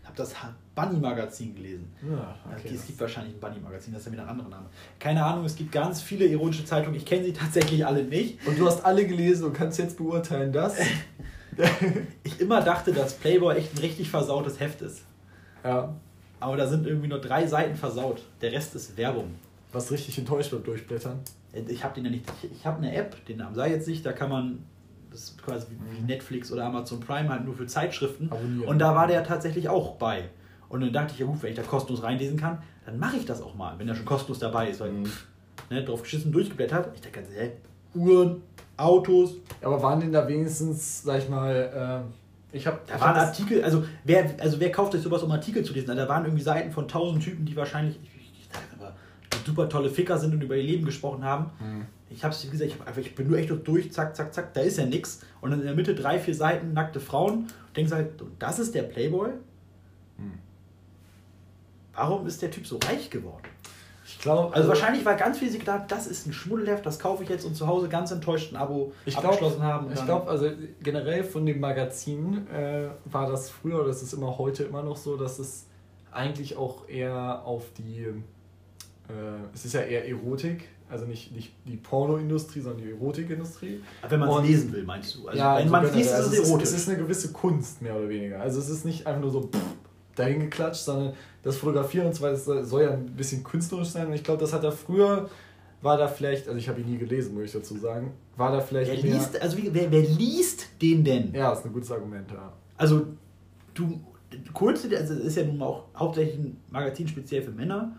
[0.02, 0.34] Ich habe das
[0.76, 1.92] Bunny-Magazin gelesen.
[2.08, 4.66] Ja, Okay, es gibt wahrscheinlich ein Bunny-Magazin, das ist ja wieder ein anderer Name.
[5.00, 6.96] Keine Ahnung, es gibt ganz viele ironische Zeitungen.
[6.98, 8.46] Ich kenne sie tatsächlich alle nicht.
[8.48, 10.78] Und du hast alle gelesen und kannst jetzt beurteilen, dass.
[12.24, 15.04] Ich immer dachte, dass Playboy echt ein richtig versautes Heft ist.
[15.63, 15.94] ja.
[16.39, 18.24] Aber da sind irgendwie nur drei Seiten versaut.
[18.42, 19.36] Der Rest ist Werbung.
[19.74, 21.20] Was richtig enttäuscht beim Durchblättern.
[21.68, 22.26] Ich habe den ja nicht.
[22.52, 24.60] Ich, habe eine App, den Namen sei jetzt nicht, da kann man.
[25.12, 26.02] Das ist quasi wie.
[26.06, 28.32] Netflix oder Amazon Prime halt nur für Zeitschriften.
[28.32, 28.68] Abonnieren.
[28.68, 30.30] Und da war der tatsächlich auch bei.
[30.70, 33.26] Und dann dachte ich, ja gut, wenn ich da kostenlos reinlesen kann, dann mache ich
[33.26, 34.80] das auch mal, wenn er schon kostenlos dabei ist.
[34.80, 35.06] Weil, Mhm.
[35.06, 35.26] pff,
[35.70, 36.90] ne, drauf geschissen, durchgeblättert.
[36.96, 37.52] Ich dachte, hä,
[37.94, 38.42] Uhren,
[38.76, 42.04] Autos, Aber waren denn da wenigstens, sag ich mal,
[42.52, 42.80] äh, ich habe.
[42.88, 45.96] Da waren Artikel, also wer, also wer kauft sich sowas, um Artikel zu lesen?
[45.96, 48.10] Da waren irgendwie Seiten von tausend Typen, die wahrscheinlich ich,
[49.46, 51.52] super tolle Ficker sind und über ihr Leben gesprochen haben.
[51.60, 51.86] Hm.
[52.10, 54.54] Ich hab's wie gesagt, ich, hab einfach, ich bin nur echt durch, zack, zack, zack,
[54.54, 55.22] da ist ja nix.
[55.41, 57.34] Und dann in der Mitte drei, vier Seiten nackte Frauen.
[57.39, 59.30] Und denkst halt, das ist der Playboy?
[60.17, 60.32] Hm.
[61.96, 63.48] Warum ist der Typ so reich geworden?
[64.06, 67.24] Ich glaube, Also wahrscheinlich war ganz viel sie gedacht, das ist ein Schmuddelheft, das kaufe
[67.24, 69.91] ich jetzt und zu Hause ganz enttäuscht ein Abo Ich glaub- abgeschlossen haben.
[69.93, 70.50] Ich glaube, also
[70.82, 75.17] generell von dem Magazin äh, war das früher, das ist immer heute immer noch so,
[75.17, 75.65] dass es
[76.12, 78.08] eigentlich auch eher auf die,
[79.54, 83.82] es ist ja eher Erotik, also nicht, nicht die Pornoindustrie, sondern die Erotikindustrie.
[84.08, 85.28] wenn man es lesen will, meinst du?
[85.28, 86.63] Also ja, wenn so man liest, ist Also es es, erotisch.
[86.70, 88.39] ist, es ist eine gewisse Kunst, mehr oder weniger.
[88.42, 89.60] Also es ist nicht einfach nur so pff,
[90.16, 94.08] dahin geklatscht, sondern das Fotografieren und so weiter das soll ja ein bisschen künstlerisch sein.
[94.08, 95.30] Und ich glaube, das hat er früher,
[95.82, 98.62] war da vielleicht, also ich habe ihn nie gelesen, muss ich dazu sagen, war da
[98.62, 101.34] vielleicht Wer mehr- liest, also wie, wer, wer liest den denn?
[101.34, 102.54] Ja, ist ein gutes Argument, ja.
[102.78, 103.08] Also
[103.74, 104.00] du
[104.54, 107.92] kurz, also es ist ja nun mal auch hauptsächlich ein Magazin speziell für Männer.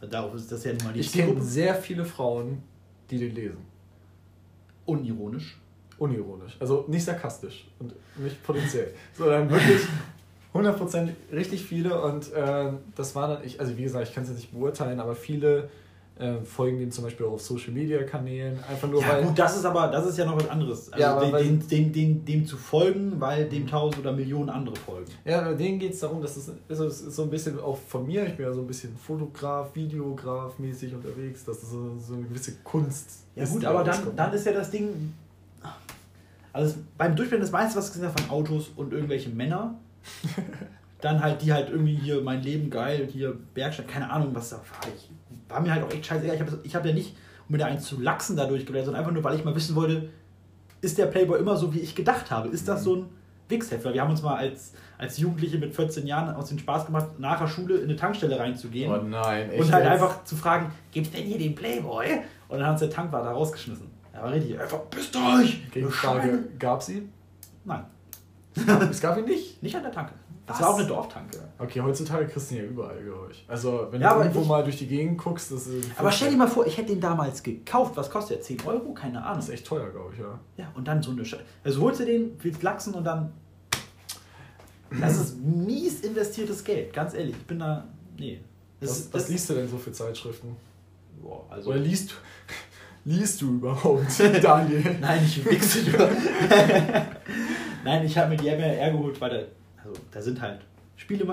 [0.00, 2.62] Darauf ist das ja nun mal die Ich kenne sehr viele Frauen,
[3.10, 3.58] die den lesen.
[4.84, 5.58] Unironisch.
[5.98, 6.56] Unironisch.
[6.60, 9.80] Also nicht sarkastisch und nicht potenziell, sondern wirklich
[10.52, 14.30] 100% richtig viele und äh, das war dann, ich, also wie gesagt, ich kann es
[14.30, 15.70] jetzt nicht beurteilen, aber viele
[16.18, 18.58] äh, folgen dem zum Beispiel auch auf Social Media Kanälen.
[18.68, 19.24] Einfach nur Ja, weil.
[19.24, 20.92] gut, das ist aber das ist ja noch was anderes.
[20.92, 25.10] Also Ja, dem, dem, dem, dem, zu folgen, weil dem tausend oder Millionen andere folgen.
[25.24, 27.76] Ja, bei denen geht es darum, dass es, also es ist so ein bisschen auch
[27.76, 31.96] von mir, ich bin ja so ein bisschen Fotograf, Videograf mäßig unterwegs, dass es so,
[31.98, 35.12] so eine gewisse Kunst Ja ist, gut, aber da dann, dann ist ja das Ding.
[36.52, 39.74] Also beim Durchblenden das meiste, was ich gesehen habe, von Autos und irgendwelche Männer.
[41.00, 44.56] dann halt die halt irgendwie hier mein Leben geil, hier Bergstein, keine Ahnung, was da
[44.56, 44.88] war.
[44.94, 45.10] Ich,
[45.48, 46.34] war mir halt auch echt scheißegal.
[46.36, 47.16] Ich habe ich hab ja nicht,
[47.48, 49.74] um mir da einen zu lachsen dadurch geblättert, sondern einfach nur, weil ich mal wissen
[49.76, 50.08] wollte,
[50.80, 52.48] ist der Playboy immer so, wie ich gedacht habe?
[52.48, 53.06] Ist das so ein
[53.48, 53.84] Wichsheft?
[53.84, 57.18] Weil wir haben uns mal als, als Jugendliche mit 14 Jahren aus den Spaß gemacht,
[57.18, 58.92] nach der Schule in eine Tankstelle reinzugehen.
[58.92, 59.92] Oh nein, echt Und halt jetzt?
[59.92, 62.20] einfach zu fragen, gibt's denn hier den Playboy?
[62.48, 63.86] Und dann hat uns der Tankwart da rausgeschmissen.
[64.12, 65.70] Er war richtig, ey, verpisst euch!
[65.70, 67.12] Gegenfrage, gab es ihn?
[67.64, 67.84] Nein,
[68.90, 69.62] Es gab ihn nicht?
[69.62, 70.12] nicht an der Tanke.
[70.46, 71.38] Das war auch eine Dorftanke.
[71.58, 73.44] Okay, heutzutage kriegst du ihn ja überall, glaube ich.
[73.48, 75.88] Also, wenn Ja, du irgendwo ich- mal durch die Gegend guckst, das ist.
[75.98, 77.96] Aber stell dir mal vor, ich hätte den damals gekauft.
[77.96, 78.42] Was kostet der?
[78.44, 78.92] 10 Euro?
[78.94, 79.36] Keine Ahnung.
[79.38, 80.38] Das ist echt teuer, glaube ich, ja.
[80.56, 81.42] Ja, und dann so eine Scheiße.
[81.64, 83.32] Also holst du den, willst lachsen und dann.
[85.00, 87.34] Das ist mies investiertes Geld, ganz ehrlich.
[87.36, 87.84] Ich bin da.
[88.16, 88.40] Nee.
[88.78, 90.54] Das, Was, ist- was das, liest du denn so für Zeitschriften?
[91.20, 92.14] Boah, also, Oder liest,
[93.04, 94.04] liest du überhaupt,
[94.42, 94.96] Daniel?
[95.00, 95.80] Nein, ich wichse.
[97.84, 99.38] Nein, ich habe mir die MRR geholt, weil da,
[99.88, 100.60] also, da sind halt
[100.96, 101.26] Spiele.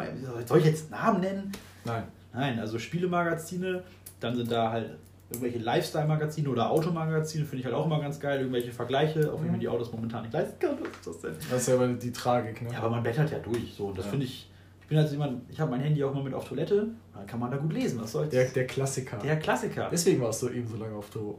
[0.45, 1.51] Soll ich jetzt Namen nennen?
[1.85, 2.03] Nein.
[2.33, 3.83] Nein, also Spielemagazine,
[4.19, 4.97] dann sind da halt
[5.29, 8.39] irgendwelche Lifestyle-Magazine oder Automagazine, finde ich halt auch immer ganz geil.
[8.39, 9.51] Irgendwelche Vergleiche, auch wenn Mhm.
[9.51, 10.77] man die Autos momentan nicht leisten kann.
[10.81, 11.35] Was ist das denn?
[11.49, 12.71] Das ist ja aber die Tragik, ne?
[12.71, 13.73] Ja, aber man blättert ja durch.
[13.75, 13.87] So.
[13.87, 14.11] Und das Ja.
[14.11, 14.49] finde ich.
[14.81, 17.25] Ich bin halt jemand, ich habe mein Handy auch mal mit auf Toilette, und dann
[17.25, 17.99] kann man da gut lesen.
[18.01, 18.29] Was soll's?
[18.29, 19.17] der, der Klassiker.
[19.17, 19.87] Der Klassiker.
[19.91, 21.37] Deswegen warst du eben so lange auf Tour.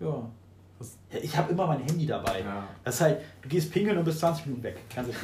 [0.00, 0.30] ja.
[0.80, 1.18] Ja.
[1.22, 2.40] Ich habe immer mein Handy dabei.
[2.40, 2.66] Ja.
[2.84, 4.78] Das ist halt, du gehst pinkeln und bist 20 Minuten weg.
[4.94, 5.08] Ganz.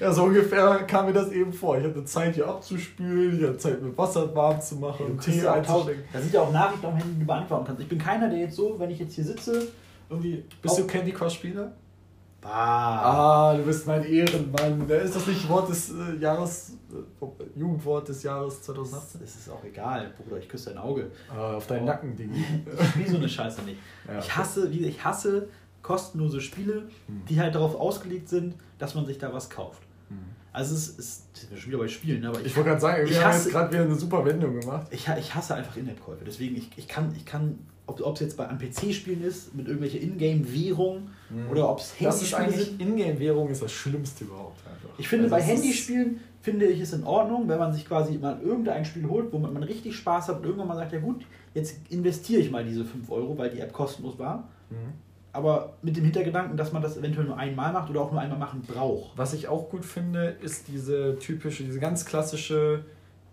[0.00, 1.78] Ja, so ungefähr kam mir das eben vor.
[1.78, 5.46] Ich hatte Zeit, hier abzuspülen, ich hatte Zeit, mit Wasser warm zu machen, kriegst Tee
[5.46, 6.04] einzuschenken.
[6.12, 7.82] da sind ja auch Nachrichten am Handy, die du beantworten kannst.
[7.82, 9.68] Ich bin keiner, der jetzt so, wenn ich jetzt hier sitze,
[10.10, 10.44] irgendwie.
[10.60, 11.72] Bist du Candy Crush Spieler?
[12.42, 12.50] Bah.
[12.50, 14.88] Ah, du bist mein Ehrenmann.
[14.90, 16.72] Ist das nicht Wort des äh, Jahres,
[17.56, 19.20] Jugendwort des Jahres 2018?
[19.20, 21.10] Das ist auch egal, Bruder, ich küsse dein Auge.
[21.34, 21.86] Ah, auf deinen Oh.
[21.86, 22.30] Nacken, Ding.
[22.34, 23.78] Ich spiele so eine Scheiße nicht.
[24.06, 25.48] Ja, ich hasse, wie ich hasse
[25.82, 27.22] kostenlose Spiele, Hm.
[27.28, 29.82] die halt darauf ausgelegt sind, dass man sich da was kauft.
[30.08, 30.18] Hm.
[30.52, 33.04] Also es ist, bin schon wieder bei Spielen, ne, aber ich, Ich wollte gerade sagen,
[33.04, 34.86] Ich wir haben hasse- jetzt gerade wieder eine super Wendung gemacht.
[34.90, 36.24] ich, ich hasse einfach In-App-Käufe.
[36.26, 40.00] Deswegen, ich, ich kann, ich kann ob es jetzt bei, an PC-Spielen ist, mit irgendwelcher
[40.00, 41.10] Ingame-Währung
[41.50, 42.80] oder ob es ist Handyspiele sind.
[42.80, 44.88] Ingame-Währung ist das Schlimmste überhaupt einfach.
[44.98, 47.86] Ich finde, Also bei es ist- Handyspielen finde ich es in Ordnung, wenn man sich
[47.86, 50.98] quasi mal irgendein Spiel holt, wo man, richtig Spaß hat und irgendwann mal sagt, ja
[50.98, 51.24] gut,
[51.54, 54.48] jetzt investiere ich mal diese 5 Euro, weil die App kostenlos war.
[54.68, 54.92] Mhm.
[55.32, 58.38] Aber mit dem Hintergedanken, dass man das eventuell nur einmal macht oder auch nur einmal
[58.38, 59.16] machen braucht.
[59.16, 62.84] Was ich auch gut finde, ist diese typische, diese ganz klassische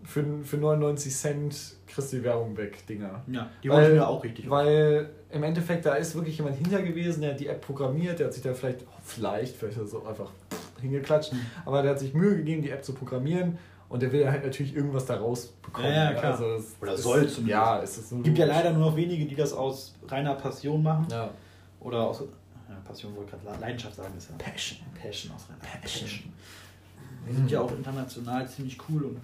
[0.04, 3.22] für, für 99 Cent kriegst du die Werbung weg, Dinger.
[3.28, 4.50] Ja, die Weil- mir auch richtig.
[4.50, 8.28] Weil im Endeffekt, da ist wirklich jemand hinter gewesen, der hat die App programmiert, der
[8.28, 10.32] hat sich da vielleicht, vielleicht, vielleicht so einfach
[10.82, 11.42] hingeklatscht, Mhm.
[11.66, 13.58] aber der hat sich Mühe gegeben, die App zu programmieren
[13.90, 15.92] und der will halt natürlich irgendwas da rausbekommen.
[15.92, 16.32] Ja, klar.
[16.34, 17.48] Also das Oder ist, soll zumindest.
[17.48, 20.82] Ja, es ist Es gibt ja leider nur noch wenige, die das aus reiner Passion
[20.84, 21.08] machen.
[21.12, 21.30] Ja.
[21.80, 22.22] Oder aus.
[22.70, 24.36] Ja, Passion wollte gerade Leidenschaft sagen, ist ja.
[24.38, 24.80] Passion.
[25.02, 26.10] Passion aus reiner Passion.
[27.26, 29.18] Wir sind ja auch international ziemlich cool und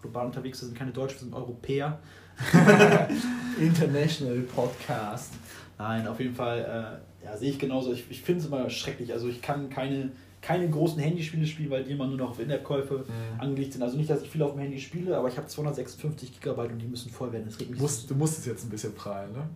[0.00, 0.60] global unterwegs.
[0.62, 1.98] Wir sind keine Deutschen, wir sind Europäer.
[3.60, 5.32] International Podcast.
[5.78, 7.92] Nein, auf jeden Fall, äh, ja, sehe ich genauso.
[7.92, 9.12] Ich, ich finde es immer schrecklich.
[9.12, 10.10] Also ich kann keine,
[10.44, 13.40] keine großen Handyspiele spielen, weil die immer nur noch auf In-App-Käufe Mhm.
[13.40, 13.82] angelegt sind.
[13.82, 16.78] Also nicht, dass ich viel auf dem Handy spiele, aber ich habe 256 Gigabyte und
[16.80, 17.46] die müssen voll werden.
[17.46, 19.48] Das regt mich Musst, du musstest jetzt ein bisschen prahlen, ne?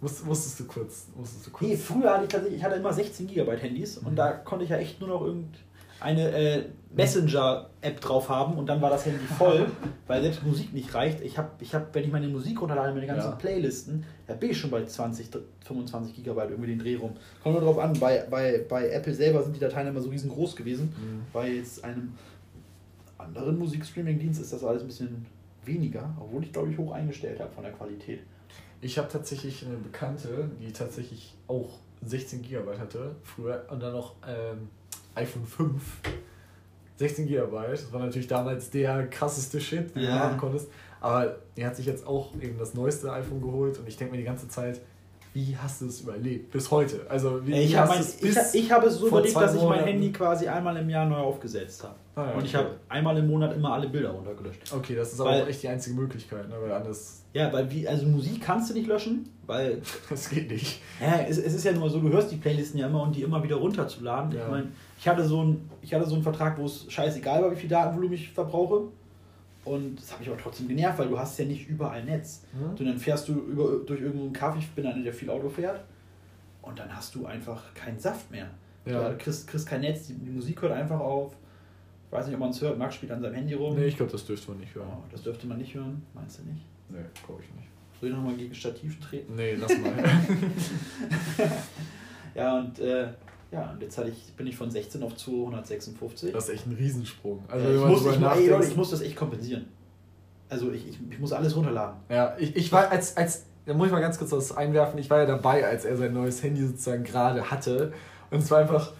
[0.00, 1.06] Musst, musstest du kurz.
[1.16, 1.70] Musstest du kurz.
[1.70, 4.16] Nee, früher hatte ich tatsächlich, ich hatte immer 16 GB Handys und Mhm.
[4.16, 5.22] da konnte ich ja echt nur noch
[6.06, 6.64] irgendeine äh,
[6.96, 9.66] Messenger-App drauf haben und dann war das Handy voll,
[10.06, 11.20] weil selbst Musik nicht reicht.
[11.22, 13.36] Ich habe, ich hab, wenn ich meine Musik runterlade, meine ganzen Ja.
[13.36, 15.28] Playlisten, da bin ich schon bei 20,
[15.64, 17.12] 25 GB irgendwie den Dreh rum.
[17.42, 20.54] Kommt nur drauf an, bei, bei, bei Apple selber sind die Dateien immer so riesengroß
[20.56, 20.94] gewesen.
[20.96, 21.22] Mhm.
[21.32, 22.14] Bei jetzt einem
[23.18, 25.26] anderen Musikstreaming-Dienst ist das alles ein bisschen
[25.64, 28.20] weniger, obwohl ich glaube ich hoch eingestellt habe von der Qualität.
[28.80, 34.14] Ich habe tatsächlich eine Bekannte, die tatsächlich auch 16 GB hatte, früher, und dann noch
[34.28, 34.68] ähm,
[35.14, 35.82] iPhone 5.
[36.96, 40.20] 16 GB, das war natürlich damals der krasseste Shit, den du Ja.
[40.20, 40.68] haben konntest.
[41.00, 44.18] Aber die hat sich jetzt auch eben das neueste iPhone geholt und ich denke mir
[44.18, 44.80] die ganze Zeit,
[45.34, 46.50] wie hast du es überlebt?
[46.52, 47.00] Bis heute.
[47.10, 49.84] Also, wie, Ich, wie mein, ich, ich habe es so zwei dass ich mein Monaten-
[49.88, 51.94] Handy quasi einmal im Jahr neu aufgesetzt habe.
[52.14, 52.64] Ah, ja, Und ich okay.
[52.64, 54.72] habe einmal im Monat immer alle Bilder runtergelöscht.
[54.72, 56.54] Okay, das ist aber Weil- auch echt die einzige Möglichkeit, ne?
[56.62, 60.80] weil anders, Ja, weil wie, also Musik kannst du nicht löschen, weil das geht nicht.
[61.00, 63.22] ja, es, es ist ja nur so, du hörst die Playlisten ja immer und die
[63.22, 64.32] immer wieder runterzuladen.
[64.32, 64.44] Ja.
[64.44, 64.68] Ich meine,
[65.00, 67.68] ich hatte so einen, ich hatte so einen Vertrag, wo es scheißegal war, wie viel
[67.68, 68.82] Datenvolumen ich verbrauche.
[69.64, 72.44] Und das habe ich aber trotzdem genervt, weil du hast ja nicht überall Netz.
[72.52, 72.70] Mhm.
[72.70, 75.82] Und dann fährst du über, durch irgendeinen Kaffee, ich bin einer, der viel Auto fährt.
[76.62, 78.50] Und dann hast du einfach keinen Saft mehr.
[78.84, 79.10] Ja.
[79.10, 81.34] Du kriegst, kriegst kein Netz, die, die Musik hört einfach auf.
[82.06, 82.78] Ich weiß nicht, ob man es hört.
[82.78, 83.74] Max spielt an seinem Handy rum.
[83.74, 84.88] Nee, ich glaube, das dürfte man nicht hören.
[84.88, 86.62] Ja, das dürfte man nicht hören, meinst du nicht?
[86.90, 87.68] Nee, glaube ich nicht.
[88.00, 89.34] Soll ich nochmal gegen Stativ treten?
[89.34, 89.92] Nee, lass mal.
[92.34, 93.06] Ja, und äh,
[93.54, 96.32] ja, und jetzt ich, bin ich von 16 auf 256.
[96.32, 97.44] das ist echt ein Riesensprung.
[97.48, 99.66] Also, Ja, ich, muss, ich, ey, Leute, ich muss das echt kompensieren.
[100.48, 101.96] Also ich, ich, ich muss alles runterladen.
[102.08, 105.08] Ja, ich, ich war als, als, da muss ich mal ganz kurz was einwerfen, ich
[105.08, 107.92] war ja dabei, als er sein neues Handy sozusagen gerade hatte.
[108.30, 108.92] Und es war einfach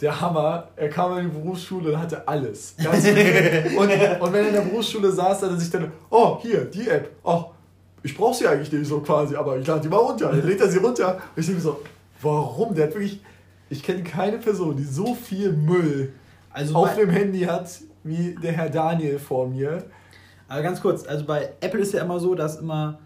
[0.00, 0.68] der Hammer.
[0.76, 2.76] Er kam in die Berufsschule und hatte alles.
[2.84, 3.90] Und,
[4.20, 7.10] und wenn er in der Berufsschule saß, hat er sich dann, oh, hier, die App.
[7.22, 7.46] Oh,
[8.02, 10.30] ich brauche sie eigentlich nicht so quasi, aber ich lade die mal runter.
[10.30, 11.14] Dann lädt er sie runter.
[11.14, 11.80] Und ich denke so,
[12.20, 12.74] warum?
[12.74, 13.20] Der hat wirklich,
[13.70, 16.12] ich kenne keine Person, die so viel Müll
[16.50, 17.68] Also auf dem Handy hat,
[18.02, 19.84] wie der Herr Daniel vor mir.
[20.48, 22.98] aber ganz kurz, also bei Apple ist ja immer so, dass immer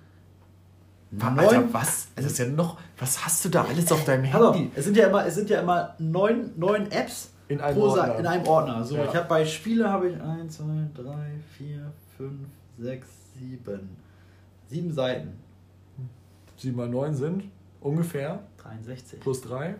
[1.20, 2.08] Alter, was?
[2.16, 2.78] Das ist ja noch.
[2.98, 4.70] Was hast du da alles auf deinem Handy?
[4.74, 8.18] es sind ja immer, es sind ja immer neun, neun Apps In einem Sa- Ordner.
[8.18, 8.84] in einem Ordner.
[8.84, 9.04] So, Ja.
[9.04, 11.14] ich habe bei Spiele habe ich 1, 2, 3,
[11.56, 12.32] 4, 5,
[12.78, 13.96] 6, 7.
[14.68, 15.38] Sieben Seiten.
[16.58, 17.44] 7 mal 9 sind
[17.80, 19.18] ungefähr 63.
[19.20, 19.76] plus 3.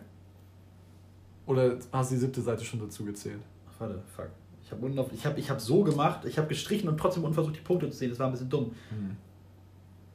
[1.49, 3.39] Oder hast du die siebte Seite schon dazu gezählt?
[3.67, 4.29] Ach, warte, fuck.
[4.63, 7.55] Ich habe ich hab, ich hab so gemacht, ich habe gestrichen und trotzdem unten versucht,
[7.55, 8.11] die Punkte zu sehen.
[8.11, 8.75] Das war ein bisschen dumm.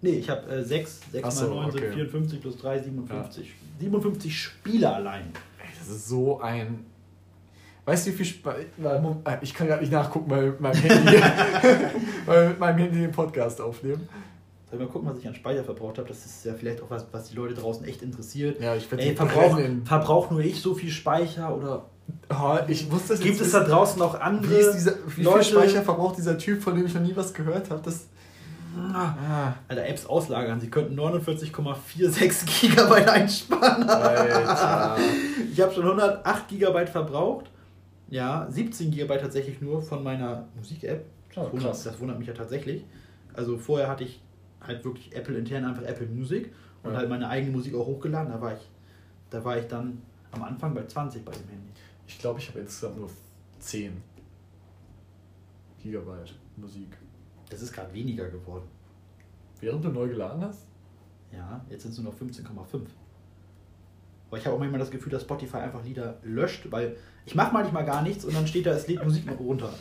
[0.01, 1.79] Nee, ich habe äh, 6, 6 Ach so, mal 9 okay.
[1.81, 3.55] sind 54 plus 3, 57.
[3.81, 5.33] 57 Spiele allein.
[5.59, 6.87] Ey, das ist so ein.
[7.85, 8.27] Weißt du, wie viel.
[8.31, 11.17] Sp äh, ich kann gerade nicht nachgucken, weil mit meinem Handy,
[12.27, 14.09] weil wir mit meinem Handy den Podcast aufnehmen.
[14.77, 16.09] Soll mal gucken, was ich an Speicher verbraucht habe?
[16.09, 18.61] Das ist ja vielleicht auch was, was die Leute draußen echt interessiert.
[18.61, 21.87] Ja, ich Ey, verbrauch, verbrauch nur ich so viel Speicher oder
[22.29, 25.45] Oh, ich wusste das gibt es da draußen noch andere Wie, dieser, wie viel Leute?
[25.45, 27.81] Speicher verbraucht dieser Typ, von dem ich noch nie was gehört habe?
[27.83, 28.09] Das.
[28.93, 30.61] Ah, Alter, Apps auslagern.
[30.61, 33.89] Sie könnten 49,46 Gigabyte einsparen.
[33.89, 34.97] Alter.
[35.53, 37.47] Ich habe schon 108 Gigabyte verbraucht.
[38.11, 41.05] Ja, 17 Gigabyte tatsächlich nur von meiner Musik-App.
[41.37, 41.83] Oh, Das, krass.
[41.85, 42.85] das wundert mich ja tatsächlich.
[43.33, 44.21] Also vorher hatte ich
[44.67, 46.99] halt wirklich Apple intern einfach Apple Music und Ja.
[46.99, 48.33] halt meine eigene Musik auch hochgeladen.
[48.33, 48.69] Da war ich,
[49.31, 51.71] da war ich dann am Anfang bei 20 bei dem Handy.
[52.07, 53.09] Ich glaube, ich habe insgesamt nur
[53.61, 53.93] 10
[55.83, 56.97] Gigabyte Musik.
[57.51, 58.67] Das ist gerade weniger geworden.
[59.61, 60.67] Während du neu geladen hast?
[61.33, 62.81] Ja, jetzt sind es nur noch 15,5.
[64.29, 66.97] Aber ich habe auch manchmal das Gefühl, dass Spotify einfach Lieder löscht, weil
[67.27, 69.73] ich mache manchmal gar nichts und dann steht da, es lädt Musik noch runter.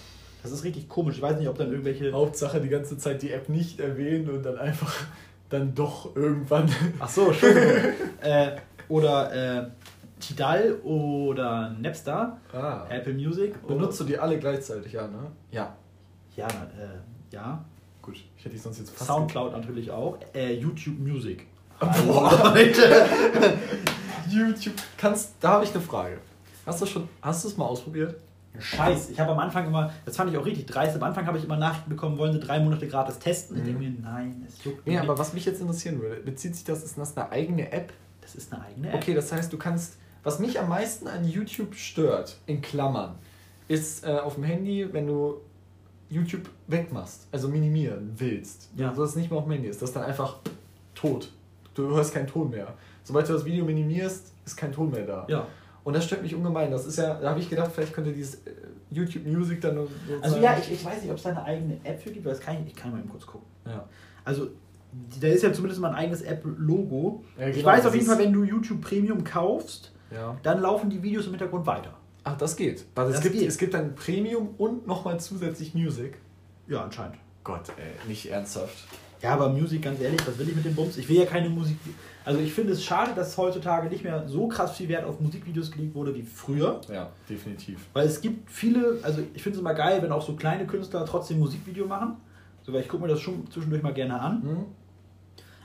[0.44, 1.16] Das ist richtig komisch.
[1.16, 2.12] Ich weiß nicht, ob dann irgendwelche.
[2.12, 4.94] Hauptsache die ganze Zeit die App nicht erwähnen und dann einfach
[5.50, 6.70] dann doch irgendwann.
[7.00, 7.94] Ach so, Entschuldigung.
[8.22, 8.52] äh,
[8.90, 9.68] oder äh,
[10.20, 12.86] Tidal oder Napster, Ah.
[12.90, 13.66] Apple Music.
[13.68, 15.32] Benutzt du die alle gleichzeitig, ja, ne?
[15.52, 15.76] Ja.
[16.36, 17.64] Ja, äh, ja.
[18.02, 19.08] Gut, ich hätte dich sonst jetzt fast.
[19.08, 20.18] Soundcloud natürlich auch.
[20.34, 21.48] Äh, YouTube Music.
[21.80, 22.52] Boah.
[22.54, 23.06] Leute.
[24.30, 24.74] YouTube.
[24.98, 26.18] Kannst, da habe ich eine Frage.
[26.66, 28.16] Hast du schon, hast du es mal ausprobiert?
[28.60, 29.10] Scheiß.
[29.10, 31.44] Ich habe am Anfang immer, das fand ich auch richtig dreist, am Anfang habe ich
[31.46, 33.58] immer Nachrichten bekommen, wollen sie drei Monate gratis testen?
[33.58, 33.66] Ich Mhm.
[33.68, 35.20] denke mir, nein, es juckt Nee, mich aber nicht.
[35.20, 37.92] was mich jetzt interessieren würde, bezieht sich das, ist das eine eigene App?
[38.22, 38.96] Das ist eine eigene App.
[38.96, 39.98] Okay, das heißt, du kannst.
[40.24, 43.16] Was mich am meisten an YouTube stört, in Klammern,
[43.68, 45.42] ist äh, auf dem Handy, wenn du
[46.10, 48.88] YouTube wegmachst, also minimieren willst, Ja.
[48.88, 48.94] ja.
[48.96, 50.38] so dass es nicht mehr auf dem Handy ist, das ist dann einfach
[50.96, 51.30] tot.
[51.74, 52.74] Du hörst keinen Ton mehr.
[53.04, 55.26] Sobald du das Video minimierst, ist kein Ton mehr da.
[55.28, 55.48] Ja.
[55.84, 56.72] Und das stört mich ungemein.
[56.72, 58.52] Das ist ja, da habe ich gedacht, vielleicht könnte dieses äh,
[58.90, 59.88] YouTube Music dann so
[60.22, 62.34] Also ja, ich, ich weiß nicht, ob es da eine eigene App für gibt, weil
[62.34, 63.48] das kann ich, ich kann mal eben kurz gucken.
[63.66, 63.88] ja.
[64.26, 64.48] Also,
[65.20, 67.26] da ist ja zumindest mal ein eigenes App-Logo.
[67.38, 70.38] Ja, ich genau, weiß das auf jeden Fall, wenn du YouTube Premium kaufst, ja.
[70.44, 71.94] dann laufen die Videos im Hintergrund weiter.
[72.24, 72.86] Ach, das geht.
[72.96, 73.48] Weil es, Das gibt, geht.
[73.50, 76.18] es gibt dann Premium und nochmal zusätzlich Music.
[76.68, 77.18] Ja, anscheinend.
[77.44, 78.88] Gott, ey, nicht ernsthaft.
[79.24, 80.98] Ja, aber Musik, ganz ehrlich, was will ich mit dem Bums?
[80.98, 81.78] Ich will ja keine Musik.
[82.26, 85.72] Also ich finde es schade, dass heutzutage nicht mehr so krass viel Wert auf Musikvideos
[85.72, 86.82] gelegt wurde wie früher.
[86.92, 87.80] Ja, definitiv.
[87.94, 91.06] Weil es gibt viele, also ich finde es immer geil, wenn auch so kleine Künstler
[91.06, 92.18] trotzdem Musikvideo machen.
[92.64, 94.44] So, weil ich gucke mir das schon zwischendurch mal gerne an.
[94.44, 94.66] Hm?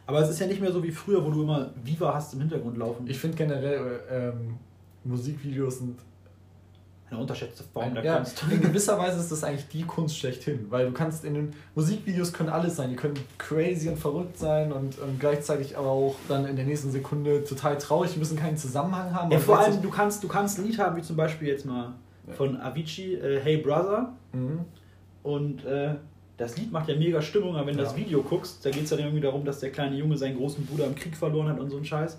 [0.07, 2.40] Aber es ist ja nicht mehr so wie früher, wo du immer Viva hast im
[2.40, 3.09] Hintergrund laufen.
[3.09, 4.55] Ich finde generell, äh, ähm,
[5.03, 5.99] Musikvideos sind.
[7.11, 8.44] Eine unterschätzte Form der ja, Kunst.
[8.51, 10.66] in gewisser Weise ist das eigentlich die Kunst schlechthin.
[10.68, 12.90] Weil du kannst in den Musikvideos können alles sein.
[12.90, 16.90] Die können crazy und verrückt sein und, und gleichzeitig aber auch dann in der nächsten
[16.90, 18.12] Sekunde total traurig.
[18.12, 19.31] Die müssen keinen Zusammenhang haben.
[19.31, 21.94] Ja, vor allem, du kannst, du kannst ein Lied haben, wie zum Beispiel jetzt mal
[22.27, 22.35] Ja.
[22.35, 24.12] von Avicii, äh, Hey Brother.
[24.35, 24.61] Mhm.
[25.23, 25.94] Und äh,
[26.37, 27.88] das Lied macht ja mega Stimmung, aber wenn du Ja.
[27.88, 30.64] das Video guckst, da geht es dann irgendwie darum, dass der kleine Junge seinen großen
[30.66, 32.18] Bruder im Krieg verloren hat und so ein Scheiß.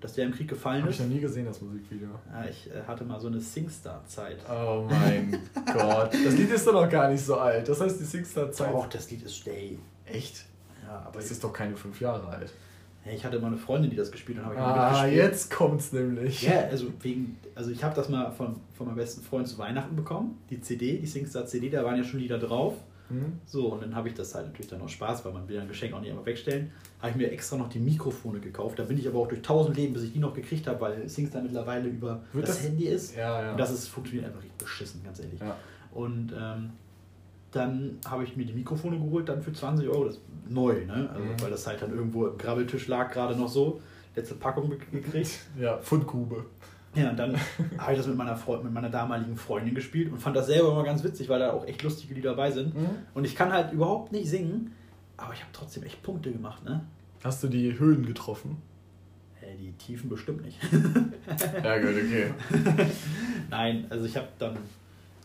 [0.00, 0.98] Dass der im Krieg gefallen Habe ist.
[1.00, 2.08] ich noch nie gesehen, das Musikvideo.
[2.32, 4.38] Ja, ich äh, hatte mal so eine Singstar-Zeit.
[4.50, 5.38] Oh mein
[5.72, 6.12] Gott.
[6.12, 7.68] Das Lied ist doch noch gar nicht so alt.
[7.68, 8.72] Das heißt, die Singstar-Zeit.
[8.74, 9.78] Auch das Lied ist Stay.
[10.06, 10.44] Echt?
[10.86, 12.50] Ja, aber Das ich, ist doch keine fünf Jahre alt.
[13.04, 14.56] ja, ich hatte mal eine Freundin, die das gespielt hat.
[14.56, 16.42] Ah, jetzt kommt's nämlich.
[16.42, 19.94] Ja, also wegen, also ich habe das mal von, von meinem besten Freund zu Weihnachten
[19.96, 22.74] bekommen, die CD, die Singstar CD, da waren ja schon Lieder drauf.
[23.10, 23.32] Hm?
[23.44, 25.62] So, und dann habe ich das halt natürlich dann auch Spaß, weil man will ja
[25.62, 26.70] ein Geschenk auch nicht einfach wegstellen.
[27.00, 28.78] Habe ich mir extra noch die Mikrofone gekauft.
[28.78, 31.08] Da bin ich aber auch durch tausend Leben, bis ich die noch gekriegt habe, weil
[31.08, 33.14] Singstar mittlerweile über das, das- Handy ist.
[33.16, 33.50] Ja, ja.
[33.52, 35.40] Und das ist, funktioniert einfach richtig beschissen, ganz ehrlich.
[35.40, 35.56] ja.
[35.92, 36.70] Und ähm,
[37.52, 41.10] dann habe ich mir die Mikrofone geholt, dann für 20 Euro, das ist neu, ne?
[41.12, 41.40] Also, Mhm.
[41.42, 43.80] weil das halt dann irgendwo im Grabbeltisch lag, gerade noch so.
[44.14, 45.30] Letzte Packung gekriegt.
[45.60, 46.44] ja, Fundgrube.
[46.94, 47.36] Ja, und dann
[47.78, 50.72] habe ich das mit meiner, Freund, mit meiner damaligen Freundin gespielt und fand das selber
[50.72, 52.74] immer ganz witzig, weil da auch echt lustige Lieder dabei sind.
[52.74, 52.88] Mhm.
[53.14, 54.72] Und ich kann halt überhaupt nicht singen,
[55.16, 56.80] aber ich habe trotzdem echt Punkte gemacht, ne?
[57.22, 58.56] Hast du die Höhen getroffen?
[59.40, 60.58] Äh, die Tiefen bestimmt nicht.
[61.62, 62.30] Ja, gut, okay.
[63.50, 64.56] Nein, also ich habe dann.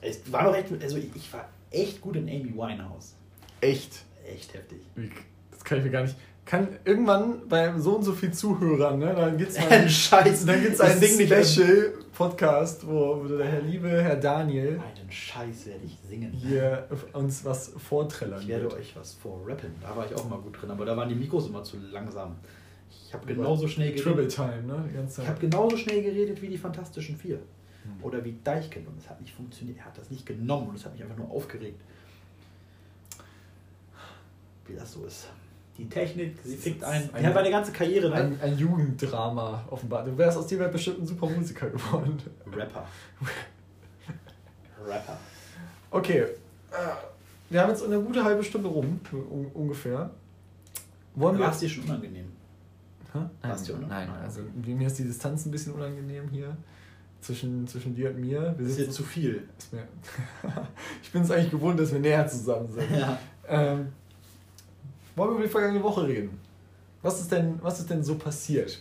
[0.02, 0.72] Es war doch echt.
[0.82, 3.16] Also ich, ich war echt gut in Amy Winehouse.
[3.62, 4.04] Echt?
[4.28, 4.80] Echt heftig.
[4.96, 5.10] Wie-
[5.52, 6.16] Das kann ich mir gar nicht.
[6.46, 9.16] Kann irgendwann bei so und so viel Zuhörern, ne?
[9.16, 10.46] Dann gibt's mal Ein Scheiß.
[10.46, 15.12] Dann gibt es Ich einen sing nicht Special-Podcast, wo der Herr liebe Herr Daniel Einen
[15.12, 16.32] Scheiß werde ich singen.
[16.32, 18.74] hier uns was vorträllern Ich werde wird.
[18.76, 19.72] euch was vorrappen.
[19.82, 22.36] Da war ich auch mal gut drin, aber da waren die Mikros immer zu langsam.
[23.08, 24.36] Ich habe genauso schnell Triple geredet.
[24.36, 24.86] Time, ne?
[24.90, 25.28] Die ganze Ich Zeit.
[25.28, 27.38] habe genauso schnell geredet wie die Fantastischen Vier.
[27.38, 28.04] Hm.
[28.04, 29.80] Oder wie Deichkind und es hat nicht funktioniert.
[29.80, 31.82] Er hat das nicht genommen und es hat mich einfach nur aufgeregt.
[34.68, 35.28] Wie das so ist.
[35.78, 37.10] Die Technik, sie fickt ein.
[37.14, 38.16] Ein- Die hat meine ganze Karriere, ne?
[38.16, 40.06] ein, ein Jugenddrama offenbar.
[40.06, 42.18] Du wärst aus dir wär bestimmt ein super Musiker geworden.
[42.52, 42.88] Rapper.
[44.88, 45.18] Rapper.
[45.92, 46.20] Okay.
[46.20, 46.28] äh,
[47.50, 50.10] Wir haben jetzt eine gute halbe Stunde rum, un ungefähr.
[51.16, 51.46] Wollen wir.
[51.46, 52.32] War es dir schon unangenehm?
[53.14, 53.20] Hä?
[53.42, 53.88] Warst du, Nein, oder?
[53.96, 56.56] nein, Ah, also mir ist die Distanz ein bisschen unangenehm hier.
[57.22, 58.54] Zwischen, zwischen dir und mir.
[58.58, 59.44] Wir Das ist dir zu viel.
[59.58, 59.88] ist mir
[61.02, 62.90] ich bin es eigentlich gewohnt, dass wir näher zusammen sind.
[62.98, 63.18] Ja.
[63.48, 63.88] Ähm,
[65.16, 66.40] wollen wir über die vergangene Woche reden?
[67.02, 68.80] Was ist denn, was ist denn so passiert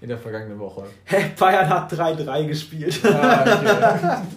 [0.00, 0.84] in der vergangenen Woche?
[1.04, 3.00] Hä, Bayern hat 3-3 gespielt.
[3.04, 4.22] Ah, okay.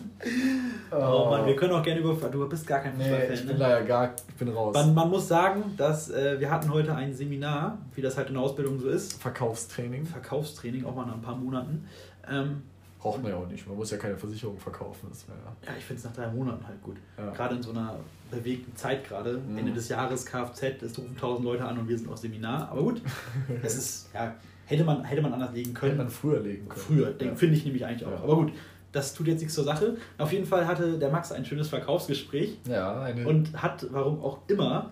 [0.92, 2.14] Oh Mann, wir können auch gerne über.
[2.30, 3.34] Du bist gar kein Nee, Fußballfan.
[3.34, 3.48] ich ne?
[3.48, 4.74] bin leider gar, ich bin raus.
[4.74, 8.34] Man, man muss sagen, dass äh, wir hatten heute ein Seminar, wie das halt in
[8.34, 9.22] der Ausbildung so ist.
[9.22, 11.88] Verkaufstraining Verkaufstraining, auch mal nach ein paar Monaten.
[12.30, 12.64] Ähm,
[13.00, 13.66] braucht man ja auch nicht.
[13.68, 15.08] Man muss ja keine Versicherung verkaufen.
[15.10, 16.98] Das wäre ja, ich finde es nach drei Monaten halt gut.
[17.18, 17.30] ja.
[17.32, 17.96] Gerade in so einer
[18.30, 19.38] bewegten Zeit gerade.
[19.38, 19.58] Mhm.
[19.58, 22.70] Ende des Jahres Kfz, es rufen tausend Leute an und wir sind auf Seminar.
[22.72, 23.02] Aber gut,
[23.64, 24.36] es ist, ja,
[24.66, 25.98] hätte man, hätte man anders legen Hätte können.
[25.98, 26.82] man früher legen können.
[26.82, 27.34] Früher, Ja.
[27.36, 28.12] finde ich nämlich eigentlich auch.
[28.12, 28.24] Ja.
[28.24, 28.52] Aber gut,
[28.92, 29.96] das tut jetzt nichts zur Sache.
[30.18, 33.28] Auf jeden Fall hatte der Max ein schönes Verkaufsgespräch Ja, eine.
[33.28, 34.92] und hat, warum auch immer,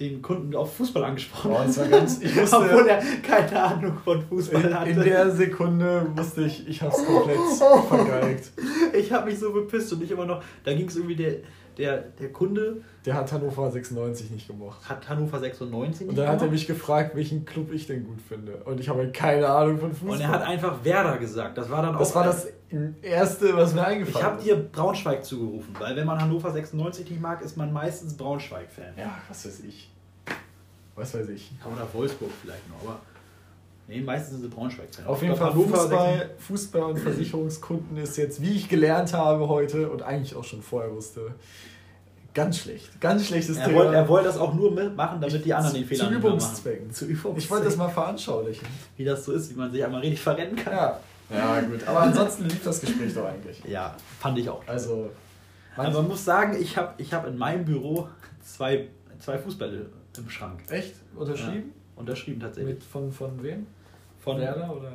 [0.00, 1.52] den Kunden auf Fußball angesprochen.
[1.66, 4.90] Das war ganz- ich wusste- Obwohl er keine Ahnung von Fußball in, hatte.
[4.90, 7.38] in der Sekunde wusste ich, ich hab's komplett
[7.88, 8.50] vergeigt.
[8.98, 11.34] ich habe mich so bepisst und ich immer noch, da ging es irgendwie, der,
[11.80, 14.88] der, der Kunde Der hat Hannover 96 nicht gemocht.
[14.88, 16.52] hat Hannover 96 Und dann hat er gemacht.
[16.52, 18.56] mich gefragt, welchen Club ich denn gut finde.
[18.64, 20.10] Und ich habe keine Ahnung von Fußball.
[20.16, 21.58] Und er hat einfach Werder gesagt.
[21.58, 22.14] Das war dann das auch.
[22.16, 22.48] war das
[23.02, 27.20] Erste, was mir Ich eingefallen habe dir Braunschweig zugerufen, weil wenn man Hannover 96 nicht
[27.20, 28.94] mag, ist man meistens Braunschweig-Fan.
[28.96, 29.90] Ja, was weiß ich.
[30.94, 31.50] Was weiß ich.
[31.64, 33.00] Oder Wolfsburg vielleicht noch, aber.
[33.90, 35.04] Nee, meistens sind sie Braunschweig-Fan.
[35.04, 39.90] Auf Ich jeden Fall Fußball, Fußball und Versicherungskunden ist jetzt, wie ich gelernt habe heute
[39.90, 41.34] und eigentlich auch schon vorher wusste,
[42.32, 43.00] ganz schlecht.
[43.00, 45.84] Ganz schlechtes 96 Er wollte, er wollte das auch nur mitmachen, damit die anderen den
[45.84, 46.28] Fehler Zu mehr machen.
[46.28, 46.92] Übungszwecken.
[46.92, 47.38] Zu Übungszwecken.
[47.38, 48.68] Ich wollte das mal veranschaulichen.
[48.96, 50.72] Wie das so ist, wie man sich einmal richtig verrennen kann.
[50.72, 51.00] Ja.
[51.28, 51.86] Ja, gut.
[51.88, 53.60] Aber ansonsten lief das Gespräch doch eigentlich.
[53.64, 54.62] Ja, fand ich auch.
[54.68, 55.10] Also,
[55.76, 58.06] Aber man muss sagen, ich habe ich hab in meinem Büro
[58.44, 58.86] zwei,
[59.18, 60.60] zwei Fußbälle im Schrank.
[60.70, 61.72] echt unterschrieben?
[61.96, 62.74] Unterschrieben tatsächlich.
[62.74, 63.66] Mit, von, von wem?
[64.20, 64.92] Von, Werder oder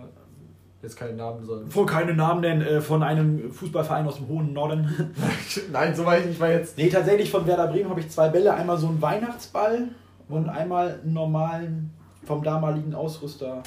[0.81, 1.69] jetzt keinen Namen, sondern.
[1.69, 5.13] Vor keine Namen nennen, äh, von einem Fußballverein aus dem hohen Norden.
[5.71, 6.77] Nein, soweit ich war jetzt.
[6.77, 8.53] nee, tatsächlich von Werder Bremen habe ich zwei Bälle.
[8.53, 9.89] Einmal so einen Weihnachtsball
[10.29, 11.91] und einmal einen normalen
[12.23, 13.61] vom damaligen Ausrüster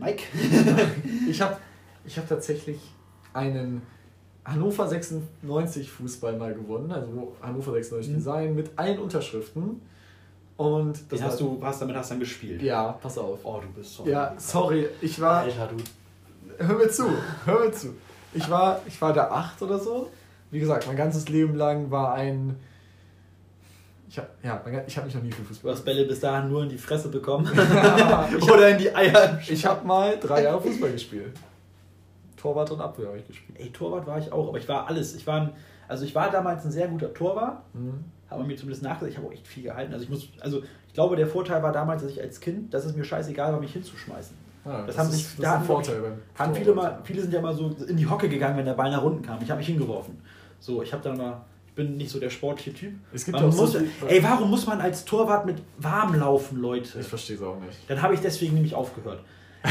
[0.00, 0.22] Mike.
[1.28, 1.56] Ich habe
[2.04, 2.78] ich hab tatsächlich
[3.32, 3.82] einen
[4.44, 8.16] Hannover 96 Fußball mal gewonnen, also Hannover 96 Mhm.
[8.16, 9.82] Design mit allen Unterschriften.
[10.58, 12.60] Und Das hast du, hast damit hast du dann gespielt.
[12.62, 13.38] Ja, pass auf.
[13.44, 14.06] Oh, du bist so.
[14.06, 15.42] Ja, sorry, ich war.
[15.42, 16.64] Alter, du.
[16.66, 17.04] Hör mir zu,
[17.46, 17.94] hör mir zu.
[18.34, 20.10] Ich war, ich war da acht oder so.
[20.50, 22.56] Wie gesagt, mein ganzes Leben lang war ein.
[24.10, 25.72] Ich habe ja, ich hab mich noch nie für Du Fußball.
[25.72, 27.46] hast Bälle bis dahin nur in die Fresse bekommen.
[28.36, 29.38] ich Oder in die Eier.
[29.46, 31.36] ich habe mal drei Jahre Fußball gespielt.
[32.36, 33.58] Torwart und Abwehr habe ich gespielt.
[33.60, 35.14] Ey, Torwart war ich auch, aber ich war alles.
[35.14, 35.50] Ich war ein,
[35.86, 37.62] also ich war damals ein sehr guter Torwart.
[37.74, 38.04] Mhm.
[38.30, 39.92] Habe mir zumindest nachgesagt, ich habe auch echt viel gehalten.
[39.92, 42.84] Also ich muss, also ich glaube, der Vorteil war damals, dass ich als Kind, dass
[42.84, 44.36] es mir scheißegal war, mich hinzuschmeißen.
[44.64, 46.02] Ja, das, das haben ist, sich, das da ist ein Vorteil.
[46.34, 48.74] Ich, haben viele, mal, viele sind ja mal so in die Hocke gegangen, wenn der
[48.74, 49.40] Ball nach unten kam.
[49.42, 50.18] Ich habe mich hingeworfen.
[50.60, 52.92] So, ich habe dann mal ich bin nicht so der sportliche Typ.
[53.12, 53.78] Es gibt man muss, so
[54.08, 56.98] ey, warum muss man als Torwart mit warm laufen, Leute?
[56.98, 57.78] Ich verstehe es auch nicht.
[57.86, 59.20] Dann habe ich deswegen nämlich aufgehört.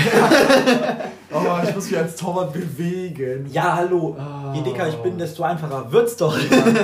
[1.33, 3.49] oh, ich muss mich als Torwart bewegen.
[3.51, 4.17] Ja, hallo.
[4.17, 4.53] Oh.
[4.53, 6.37] Je dicker ich bin, desto einfacher wird's doch.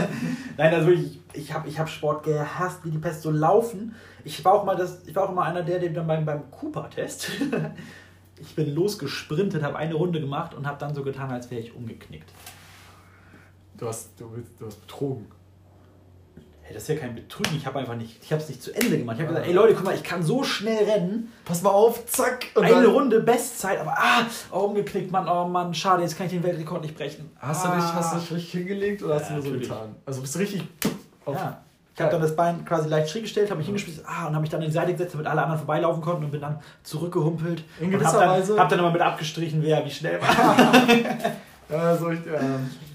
[0.57, 3.95] Nein, also ich, ich habe ich hab Sport gehasst, wie die Pest so laufen.
[4.23, 6.49] Ich war auch mal, das, ich war auch immer einer der, der dann beim, beim
[6.51, 7.31] Cooper-Test,
[8.39, 11.75] ich bin losgesprintet, habe eine Runde gemacht und habe dann so getan, als wäre ich
[11.75, 12.29] umgeknickt.
[13.77, 14.29] Du hast, du,
[14.59, 15.27] du hast betrogen.
[16.65, 18.73] Hey, das ist ja kein Betrügen, ich habe einfach nicht, ich habe es nicht zu
[18.73, 19.17] Ende gemacht.
[19.17, 21.33] Ich habe gesagt, ey Leute, guck mal, ich kann so schnell rennen.
[21.43, 22.45] Pass mal auf, zack.
[22.55, 26.43] Eine Runde Bestzeit, aber ah, oh, umgeknickt, Mann, oh Mann, schade, jetzt kann ich den
[26.43, 27.29] Weltrekord nicht brechen.
[27.37, 27.75] Hast, ah.
[27.75, 29.95] du, dich, hast du dich richtig hingelegt oder hast ja, du nur so getan?
[30.05, 30.63] Also bist du richtig
[31.25, 31.61] auf, ja.
[31.95, 34.41] Ich habe dann das Bein quasi leicht schräg gestellt, habe mich hingeschmissen ah, und habe
[34.41, 37.63] mich dann in die Seite gesetzt, damit alle anderen vorbeilaufen konnten und bin dann zurückgehumpelt.
[37.79, 38.57] In gewisser hab Weise.
[38.57, 40.73] Habe dann immer mit abgestrichen, wer wie schnell war.
[41.79, 42.39] also ich, äh,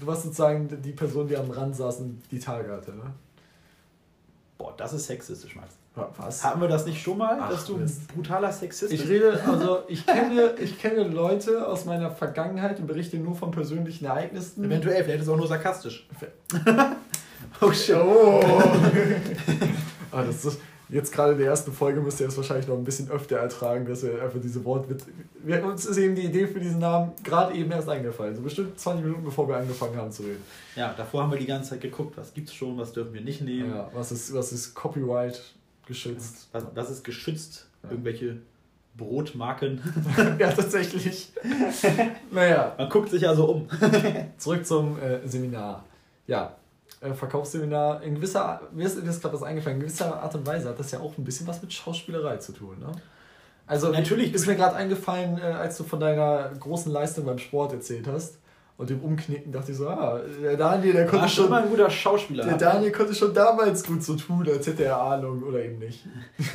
[0.01, 3.13] du warst sozusagen die Person, die am Rand saß und die Tage hatte, ne?
[4.57, 5.75] Boah, das ist sexistisch, Max.
[6.17, 6.43] Was?
[6.43, 9.03] Haben wir das nicht schon mal, Ach, dass du ein brutaler Sexist bist?
[9.03, 13.51] Ich rede, also ich kenne, ich kenne Leute aus meiner Vergangenheit und berichte nur von
[13.51, 14.63] persönlichen Ereignissen.
[14.63, 16.07] Eventuell, vielleicht ist es auch nur sarkastisch.
[17.61, 17.95] Oh shit.
[17.95, 18.41] Oh.
[20.11, 22.83] ah, das ist, jetzt gerade in der ersten Folge müsst ihr das wahrscheinlich noch ein
[22.83, 25.07] bisschen öfter ertragen, dass wir einfach diese Wortwitze.
[25.43, 28.35] Wir, uns ist eben die Idee für diesen Namen gerade eben erst eingefallen.
[28.35, 30.43] So bestimmt 20 Minuten bevor wir angefangen haben zu reden.
[30.75, 33.41] Ja, davor haben wir die ganze Zeit geguckt, was gibt's schon, was dürfen wir nicht
[33.41, 33.71] nehmen.
[33.71, 35.41] Ja, was ist, was ist Copyright
[35.85, 36.49] geschützt?
[36.51, 37.67] Was, was ist geschützt?
[37.83, 37.91] Ja.
[37.91, 38.37] Irgendwelche
[38.97, 39.81] Brotmarken.
[40.39, 41.31] ja, tatsächlich.
[42.31, 42.73] naja.
[42.77, 43.67] Man guckt sich ja so um.
[44.37, 45.85] Zurück zum äh, Seminar.
[46.27, 46.58] Ja,
[47.01, 50.69] äh, Verkaufsseminar in gewisser, mir ist das gerade was eingefallen, in gewisser Art und Weise
[50.69, 52.77] hat das ja auch ein bisschen was mit Schauspielerei zu tun.
[52.79, 52.91] Ne?
[53.67, 57.71] Also natürlich ist mir gerade eingefallen, äh, als du von deiner großen Leistung beim Sport
[57.71, 58.39] erzählt hast
[58.77, 61.89] und dem Umknicken, dachte ich so, ah, der Daniel, der konnte schon immer ein guter
[61.89, 62.45] Schauspieler.
[62.45, 66.05] Der Daniel konnte schon damals gut so tun, als hätte er Ahnung oder eben nicht.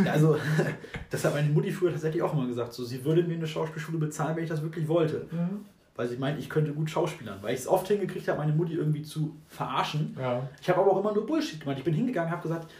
[0.05, 0.37] Ja, also
[1.11, 3.99] das hat meine Mutti früher tatsächlich auch immer gesagt, so sie würde mir eine Schauspielschule
[3.99, 5.27] bezahlen, wenn ich das wirklich wollte.
[5.31, 5.65] Mhm
[5.97, 8.75] weil sie meint, ich könnte gut schauspielern, weil ich es oft hingekriegt habe, meine Mutti
[8.75, 10.17] irgendwie zu verarschen.
[10.19, 10.49] Ja.
[10.61, 11.79] Ich habe aber auch immer nur Bullshit gemacht.
[11.79, 12.71] Ich bin hingegangen, habe gesagt,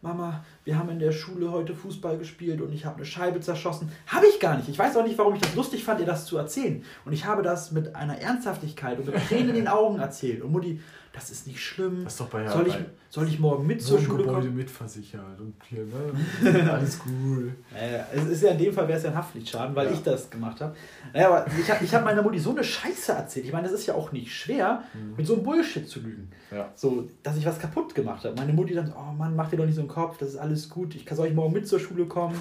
[0.00, 3.92] Mama, wir haben in der Schule heute Fußball gespielt und ich habe eine Scheibe zerschossen.
[4.08, 4.68] Habe ich gar nicht.
[4.68, 6.84] Ich weiß auch nicht, warum ich das lustig fand, ihr das zu erzählen.
[7.04, 10.42] Und ich habe das mit einer Ernsthaftigkeit und mit Tränen in den Augen erzählt.
[10.42, 10.80] Und Mutti,
[11.12, 12.04] das ist nicht schlimm.
[12.04, 12.76] Das ist doch bei soll, ich,
[13.10, 14.54] soll ich morgen mit zur Schule kommen?
[14.54, 16.72] mitversichert und hier, ne?
[16.72, 17.54] Alles cool.
[17.70, 19.92] Naja, es ist ja in dem Fall wäre es ja ein Haftpflichtschaden, weil ja.
[19.92, 20.74] ich das gemacht habe.
[21.12, 23.44] Naja, aber ich habe ich hab meiner Mutti so eine Scheiße erzählt.
[23.44, 25.16] Ich meine, das ist ja auch nicht schwer, mhm.
[25.16, 26.30] mit so einem Bullshit zu lügen.
[26.50, 26.70] Ja.
[26.74, 28.34] So, dass ich was kaputt gemacht habe.
[28.36, 30.70] Meine Mutti dann oh Mann, mach dir doch nicht so einen Kopf, das ist alles
[30.70, 30.94] gut.
[30.94, 32.40] Ich, soll ich morgen mit zur Schule kommen?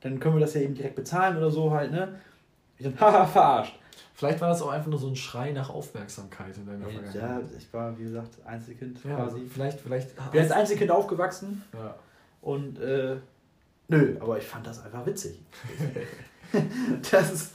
[0.00, 2.18] Dann können wir das ja eben direkt bezahlen oder so halt, ne?
[2.78, 3.78] Ich dann, haha, verarscht.
[4.16, 7.14] Vielleicht war das auch einfach nur so ein Schrei nach Aufmerksamkeit in deiner Vergangenheit.
[7.14, 9.46] Ja, ich war, wie gesagt, Einzelkind ja, quasi.
[9.52, 10.08] Vielleicht, vielleicht.
[10.08, 11.62] Ich bin als Einzelkind aufgewachsen.
[11.74, 11.94] Ja.
[12.40, 13.16] Und, äh,
[13.88, 15.38] nö, aber ich fand das einfach witzig.
[17.10, 17.52] das ist.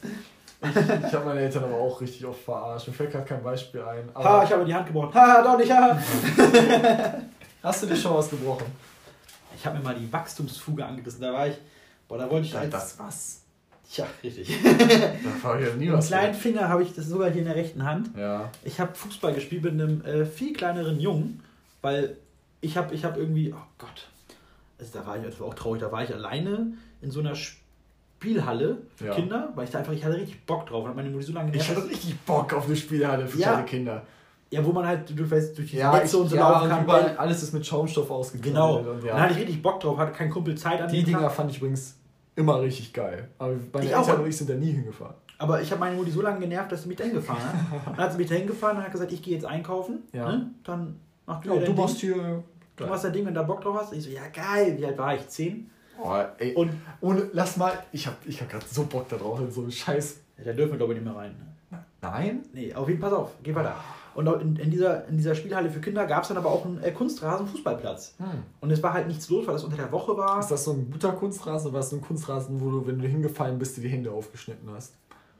[0.63, 2.87] Ich, ich habe meine Eltern aber auch richtig oft verarscht.
[2.87, 4.11] Mir fällt gerade kein Beispiel ein.
[4.13, 5.15] ha, ich habe die Hand gebrochen.
[5.15, 5.97] Ha, doch nicht, ha.
[7.63, 8.67] Hast du dir schon was gebrochen?
[9.55, 11.21] Ich habe mir mal die Wachstumsfuge angerissen.
[11.21, 11.57] Da war ich,
[12.07, 13.40] boah, da wollte ich als, das was?
[13.95, 14.57] Ja, richtig.
[14.63, 16.07] da habe ich ja nie was.
[16.07, 18.11] kleinen Finger habe ich das sogar hier in der rechten Hand.
[18.17, 18.49] Ja.
[18.63, 21.41] Ich habe Fußball gespielt mit einem äh, viel kleineren Jungen,
[21.81, 22.17] weil
[22.61, 24.07] ich habe ich hab irgendwie, oh Gott,
[24.79, 27.35] also da war ich, das war auch traurig, da war ich alleine in so einer
[27.35, 29.13] Spielhalle für ja.
[29.13, 30.85] Kinder, weil ich da einfach, ich hatte richtig Bock drauf.
[30.85, 33.49] Und meine Mutter so lange Ich hatte richtig Bock auf eine Spielhalle für ja.
[33.49, 34.05] kleine Kinder.
[34.51, 36.83] Ja, wo man halt, du weißt, durch die ja, Netze und so ja, laufen kann.
[36.83, 38.53] Überall, alles ist mit Schaumstoff ausgekleidet.
[38.53, 38.77] Genau.
[38.79, 38.91] Und, ja.
[38.91, 41.31] und da hatte ich richtig Bock drauf, hatte kein Kumpel Zeit an Die Dinger Tag.
[41.31, 41.95] fand ich übrigens
[42.35, 43.29] immer richtig geil.
[43.37, 44.19] Aber meine ich Eltern auch.
[44.19, 45.15] und ich sind da nie hingefahren.
[45.37, 47.85] Aber ich habe meine Mutti so lange genervt, dass sie mich dahin gefahren hat.
[47.87, 50.03] dann hat sie mich dahin gefahren und hat gesagt, ich gehe jetzt einkaufen.
[50.13, 50.31] Ja.
[50.31, 50.51] Ne?
[50.63, 52.43] Dann mach du ja, du machst hier.
[52.75, 53.93] Du machst dein Ding, wenn du da Bock drauf hast.
[53.93, 54.75] Ich so, ja geil.
[54.77, 55.27] Wie alt war ich?
[55.27, 55.69] Zehn?
[55.99, 56.53] Oh, ey.
[56.55, 59.61] Und, und lass mal, ich habe ich hab gerade so Bock da drauf, in so
[59.61, 60.19] einen Scheiß.
[60.37, 61.35] Ja, da dürfen wir glaube ich nicht mehr rein.
[61.69, 61.79] Ne?
[62.01, 62.43] Nein?
[62.53, 63.75] Nee, auf jeden Fall, pass auf, geh weiter.
[64.13, 66.83] Und in, in, dieser, in dieser Spielhalle für Kinder gab es dann aber auch einen
[66.83, 68.15] äh, Kunstrasen-Fußballplatz.
[68.17, 68.43] Hm.
[68.59, 70.39] Und es war halt nichts los, weil das unter der Woche war.
[70.39, 72.99] Ist das so ein guter Kunstrasen oder war es so ein Kunstrasen, wo du, wenn
[72.99, 74.93] du hingefallen bist, dir die Hände aufgeschnitten hast?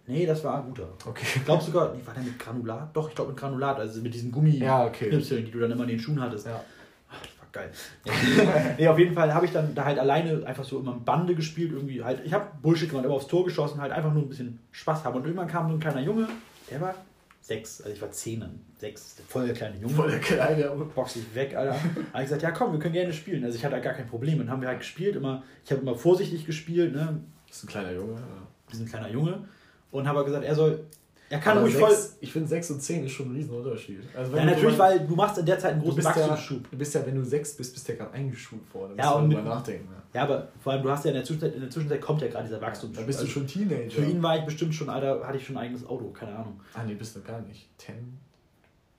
[0.07, 0.87] Nee, das war ein guter.
[1.05, 1.25] Okay.
[1.35, 2.95] Ich glaube sogar, nee, war der mit Granulat?
[2.95, 5.09] Doch, ich glaube mit Granulat, also mit diesen Gummi ja, okay.
[5.09, 6.47] die du dann immer in den Schuhen hattest.
[6.47, 6.63] Ja.
[7.09, 8.75] Ach, das war geil.
[8.77, 11.71] nee, auf jeden Fall habe ich dann da halt alleine einfach so immer Bande gespielt,
[11.71, 12.21] irgendwie halt.
[12.25, 15.15] Ich habe Bullshit gemacht, immer aufs Tor geschossen, halt einfach nur ein bisschen Spaß haben.
[15.17, 16.27] Und irgendwann kam so ein kleiner Junge,
[16.69, 16.95] der war
[17.41, 18.43] sechs, also ich war zehn,
[18.77, 19.93] sechs, voll der kleine Junge.
[19.93, 21.73] Voll der kleine, box ich weg, Alter.
[21.73, 23.43] habe ich gesagt, ja komm, wir können gerne spielen.
[23.43, 24.39] Also ich hatte halt gar kein Problem.
[24.39, 27.19] Und haben wir halt gespielt, immer, ich habe immer vorsichtig gespielt, ne?
[27.47, 28.21] Das ist ein kleiner Junge,
[28.69, 29.47] wie so ein kleiner Junge.
[29.89, 30.85] Und habe gesagt, er soll,
[31.31, 31.95] er kann ruhig voll.
[32.19, 33.99] Ich finde 6 und 10 ist schon ein Riesenunterschied.
[34.15, 36.21] Also Ja, du natürlich, weil du machst in der Zeit einen du großen bist, ja,
[36.29, 36.69] Wachstumsschub.
[36.71, 38.95] du bist ja, wenn du 6 bist, bist du ja gerade eingeschult worden.
[38.97, 39.89] Ja, Ja, und mit- nachdenken.
[39.89, 39.95] Ne?
[40.13, 42.27] Ja, aber vor allem, du hast ja in der Zwischenzeit, in der Zwischenzeit kommt ja
[42.27, 43.05] gerade dieser Da Wachstumsschub.
[43.05, 43.89] bist du Also schon Teenager.
[43.91, 46.59] Für ihn war ich bestimmt schon, Alter, hatte ich schon ein eigenes Auto, keine Ahnung.
[46.73, 47.69] Ah, nee, bist du gar nicht.
[47.77, 48.17] 10?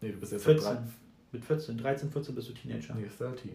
[0.01, 0.65] Nee, du bist jetzt 14.
[0.65, 0.79] drei-
[1.33, 2.95] Mit 14, 13, 14 bist du Teenager.
[2.95, 3.51] Nee, 13.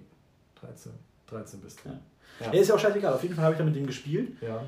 [0.61, 0.91] 13.
[1.27, 1.89] 13 bist du.
[1.89, 1.99] Ja.
[2.39, 2.53] Ja.
[2.53, 3.13] Ja, ist ja auch scheißegal.
[3.13, 4.33] Auf jeden Fall habe ich da mit dem gespielt.
[4.41, 4.63] ja.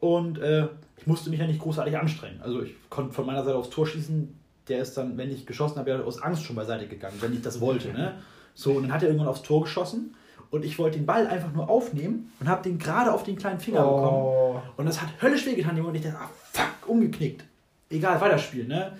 [0.00, 2.40] Und äh, ich musste mich ja nicht großartig anstrengen.
[2.42, 4.36] Also ich konnte von meiner Seite aufs Tor schießen.
[4.68, 7.42] Der ist dann, wenn ich geschossen habe, ja aus Angst schon beiseite gegangen, wenn ich
[7.42, 7.92] das wollte.
[7.92, 8.14] Ne?
[8.54, 10.14] So, und dann hat er irgendwann aufs Tor geschossen.
[10.50, 13.60] Und ich wollte den Ball einfach nur aufnehmen und habe den gerade auf den kleinen
[13.60, 14.24] Finger bekommen.
[14.24, 14.62] Oh.
[14.76, 15.80] Und das hat höllisch wehgetan.
[15.80, 17.44] Und ich dachte, ah, fuck, umgeknickt.
[17.88, 18.68] Egal, weiterspielen.
[18.68, 18.92] Ne?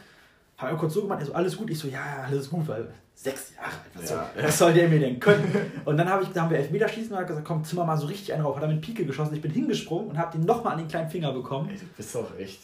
[0.59, 1.71] Habe kurz so gemacht, also alles gut.
[1.71, 2.93] Ich so, ja, ja, alles gut, weil
[3.23, 3.91] sechs Jahre alt.
[3.95, 4.31] Was, Ja.
[4.35, 5.45] soll, was soll der mir denn können?
[5.85, 8.07] Und dann, hab ich, dann haben wir Elfmeterschießen und hat gesagt, komm, zimmer mal so
[8.07, 8.57] richtig einen rauf.
[8.57, 9.35] Hat er mit Pike geschossen.
[9.35, 11.69] Ich bin hingesprungen und habe den nochmal an den kleinen Finger bekommen.
[11.71, 12.61] Ey, du bist doch echt.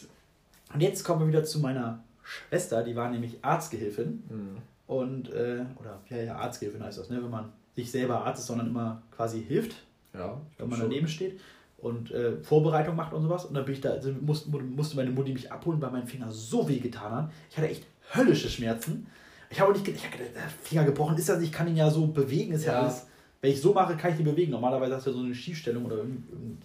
[0.72, 4.22] Und jetzt kommen wir wieder zu meiner Schwester, die war nämlich Arztgehilfin.
[4.28, 4.56] Hm.
[4.86, 7.22] Und, äh, oder ja, ja, Arztgehilfin heißt das, ne?
[7.22, 9.76] wenn man nicht selber Arzt ist, sondern immer quasi hilft,
[10.14, 10.88] Ja, wenn man schon.
[10.88, 11.38] daneben steht
[11.78, 13.44] und äh, Vorbereitung macht und sowas.
[13.44, 16.30] Und dann bin ich da, also musste, musste meine Mutti mich abholen, weil mein Finger
[16.32, 17.30] so weh getan hat.
[17.50, 17.84] Ich hatte echt
[18.14, 19.06] höllische Schmerzen.
[19.50, 21.68] Ich habe auch nicht gedacht, ich hab gedacht, der Finger gebrochen ist das, ich kann
[21.68, 22.80] ihn ja so bewegen, ist ja, Ja.
[22.82, 23.06] alles.
[23.40, 24.50] Wenn ich so mache, kann ich ihn bewegen.
[24.50, 25.98] Normalerweise hast du ja so eine Schiefstellung oder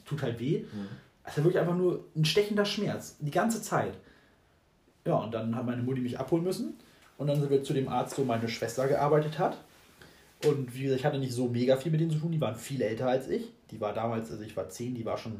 [0.05, 0.59] tut halt weh.
[0.59, 0.87] Hm.
[1.23, 3.17] Es war wirklich einfach nur ein stechender Schmerz.
[3.19, 3.93] Die ganze Zeit.
[5.05, 6.73] Ja, und dann hat meine Mutti mich abholen müssen.
[7.17, 9.57] Und dann sind wir zu dem Arzt, wo meine Schwester gearbeitet hat.
[10.45, 12.31] Und wie gesagt, ich hatte nicht so mega viel mit denen zu tun.
[12.31, 13.51] Die waren viel älter als ich.
[13.69, 15.33] Die war damals, also ich war 10, die war schon,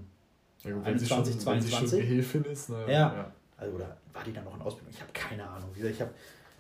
[0.64, 2.00] Ja, gut, wenn sie schon, 21, wenn sie schon 22.
[2.02, 2.86] Gehilfin ist, ne?
[2.88, 3.32] Ja.
[3.58, 4.94] also oder war die dann noch in Ausbildung?
[4.94, 5.70] Ich habe keine Ahnung.
[5.74, 6.12] Wie gesagt, ich habe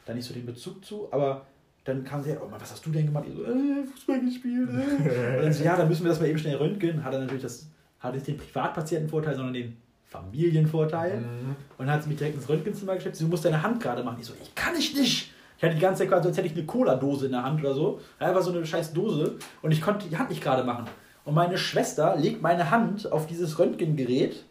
[0.05, 1.45] da nicht so den Bezug zu, aber
[1.83, 3.25] dann kam sie oh Mann, was hast du denn gemacht?
[3.27, 4.69] Ich so, äh, Fußball gespielt.
[4.69, 5.37] Äh.
[5.37, 7.03] Und dann so, ja, dann müssen wir das mal eben schnell röntgen.
[7.03, 7.67] Hat er natürlich das,
[7.99, 9.77] hat nicht den Privatpatientenvorteil, sondern den
[10.09, 11.21] Familienvorteil.
[11.21, 11.55] Mhm.
[11.77, 13.15] Und dann hat sie mich direkt ins Röntgenzimmer geschleppt.
[13.15, 14.17] Sie muss deine Hand gerade machen.
[14.19, 15.33] Ich so, ich kann ich nicht.
[15.57, 17.73] Ich hatte die ganze Zeit quasi, als hätte ich eine Cola-Dose in der Hand oder
[17.73, 17.99] so.
[18.19, 19.37] Einfach so eine scheiß Dose.
[19.61, 20.85] Und ich konnte die Hand nicht gerade machen.
[21.23, 24.43] Und meine Schwester legt meine Hand auf dieses Röntgengerät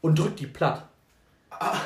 [0.00, 0.88] und drückt die platt.
[1.50, 1.76] Ah.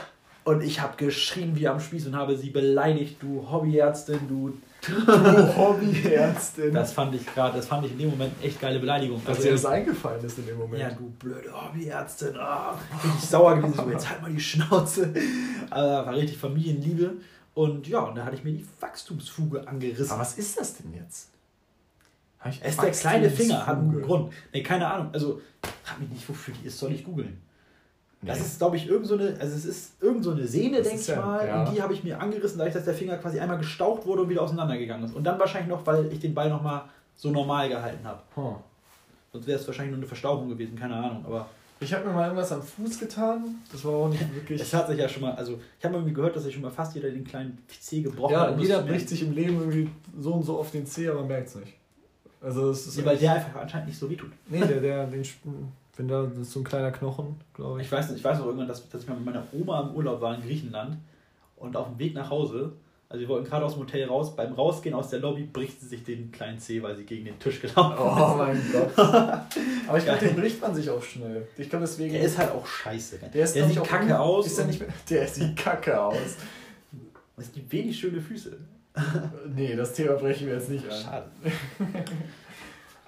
[0.45, 4.53] Und ich habe geschrien wie am Spieß und habe sie beleidigt, du Hobbyärztin, du.
[4.83, 6.75] Du Hobbyärztin.
[6.75, 9.21] Das fand ich gerade, das fand ich in dem Moment echt geile Beleidigung.
[9.25, 10.81] Dass Also, dir das eingefallen ist in dem Moment.
[10.83, 12.37] ja, du blöde Hobbyärztin.
[12.37, 13.77] Ah, bin ich sauer gewesen.
[13.77, 15.15] So, jetzt halt mal die Schnauze.
[15.71, 17.13] Aber war richtig Familienliebe.
[17.55, 20.11] Und ja, und da hatte ich mir die Wachstumsfuge angerissen.
[20.11, 21.29] Aber was ist das denn jetzt?
[22.61, 24.03] Es ist der kleine Finger, hat einen?
[24.03, 24.33] Grund.
[24.53, 25.11] Nee, keine Ahnung.
[25.13, 25.41] Also,
[25.85, 27.41] frag mich nicht, wofür die ist, soll ich googeln.
[28.25, 28.45] Das Nee.
[28.45, 31.01] ist, glaube ich, irgend so eine, also es ist irgend so eine Sehne, Das denke
[31.03, 31.45] ich ja- mal.
[31.47, 31.65] ja.
[31.65, 34.29] Und die habe ich mir angerissen, dadurch, dass der Finger quasi einmal gestaucht wurde und
[34.29, 35.15] wieder auseinandergegangen ist.
[35.17, 36.83] Und dann wahrscheinlich noch, weil ich den Ball nochmal
[37.17, 38.21] so normal gehalten habe.
[38.37, 38.55] Huh.
[39.33, 41.25] Sonst wäre es wahrscheinlich nur eine Verstauchung gewesen, keine Ahnung.
[41.27, 41.49] Aber
[41.81, 43.57] Ich habe mir mal irgendwas am Fuß getan.
[43.73, 44.61] Das war auch nicht wirklich.
[44.61, 46.71] es hat sich ja schon mal, also ich habe irgendwie gehört, dass sich schon mal
[46.71, 48.55] fast jeder den kleinen C gebrochen ja, hat.
[48.55, 51.49] das jeder bricht sich im Leben irgendwie so und so auf den Zeh, aber merkt
[51.49, 51.73] es nicht.
[52.41, 54.31] Also es ist Nee, weil der einfach anscheinend nicht so wehtut.
[54.49, 55.23] Nee, der, der, den,
[55.97, 57.87] Wenn da, das ist so ein kleiner Knochen, glaube ich.
[57.87, 59.95] Ich weiß, nicht, ich weiß noch irgendwann, dass, dass ich mal mit meiner Oma im
[59.95, 60.97] Urlaub war in Griechenland
[61.57, 62.73] und auf dem Weg nach Hause,
[63.11, 65.87] also wir wollten gerade aus dem Hotel raus, beim Rausgehen aus der Lobby bricht sie
[65.87, 68.99] sich den kleinen C, weil sie gegen den Tisch gelaufen Oh mein Gott.
[69.87, 71.47] Aber ich glaube, den bricht man sich auch schnell.
[71.59, 72.15] Ich glaube deswegen.
[72.15, 73.19] Der ist halt auch scheiße.
[73.19, 74.47] der ist, der sieht auch kacke aus.
[74.47, 76.37] Ist der, nicht mehr, der sieht kacke aus.
[77.37, 78.57] Es gibt wenig schöne Füße.
[79.55, 80.99] Nee, das Thema brechen wir jetzt nicht an.
[81.03, 81.31] Schade.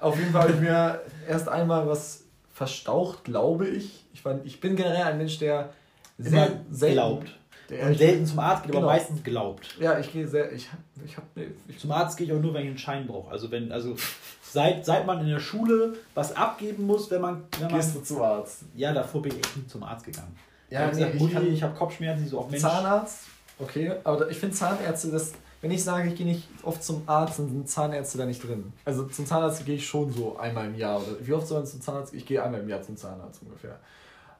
[0.00, 2.23] Auf jeden Fall habe ich mir erst einmal was
[2.54, 4.04] verstaucht, glaube ich.
[4.14, 5.70] Ich, war, ich bin generell ein Mensch, der
[6.16, 7.28] sehr Immer selten glaubt.
[7.68, 8.92] Der, Und selten zum Arzt geht, aber Genau.
[8.92, 9.66] meistens glaubt.
[9.80, 10.52] ja, ich gehe sehr.
[10.52, 11.16] Ich, hab- ich.
[11.34, 13.30] Nee, ich, Zum Arzt gehe ich auch nur, wenn ich einen Schein brauche.
[13.30, 13.96] Also wenn, also
[14.42, 18.00] seit, seit man in der Schule was abgeben muss, wenn man, wenn man gehst du
[18.02, 18.60] zum Arzt?
[18.76, 20.36] ja, davor bin ich echt nie zum Arzt gegangen.
[20.70, 22.62] Ja, ich habe gesagt, nee, Mutti, ich habe Kopfschmerzen, die so auch Mensch.
[22.62, 23.20] Zahnarzt,
[23.58, 25.32] okay, aber ich finde Zahnärzte, das,
[25.64, 28.74] wenn ich sage, ich gehe nicht oft zum Arzt, dann sind Zahnärzte da nicht drin.
[28.84, 30.98] Also zum Zahnarzt gehe ich schon so einmal im Jahr.
[30.98, 32.12] Oder wie oft soll man zum Zahnarzt?
[32.12, 33.80] Ich gehe einmal im Jahr zum Zahnarzt ungefähr.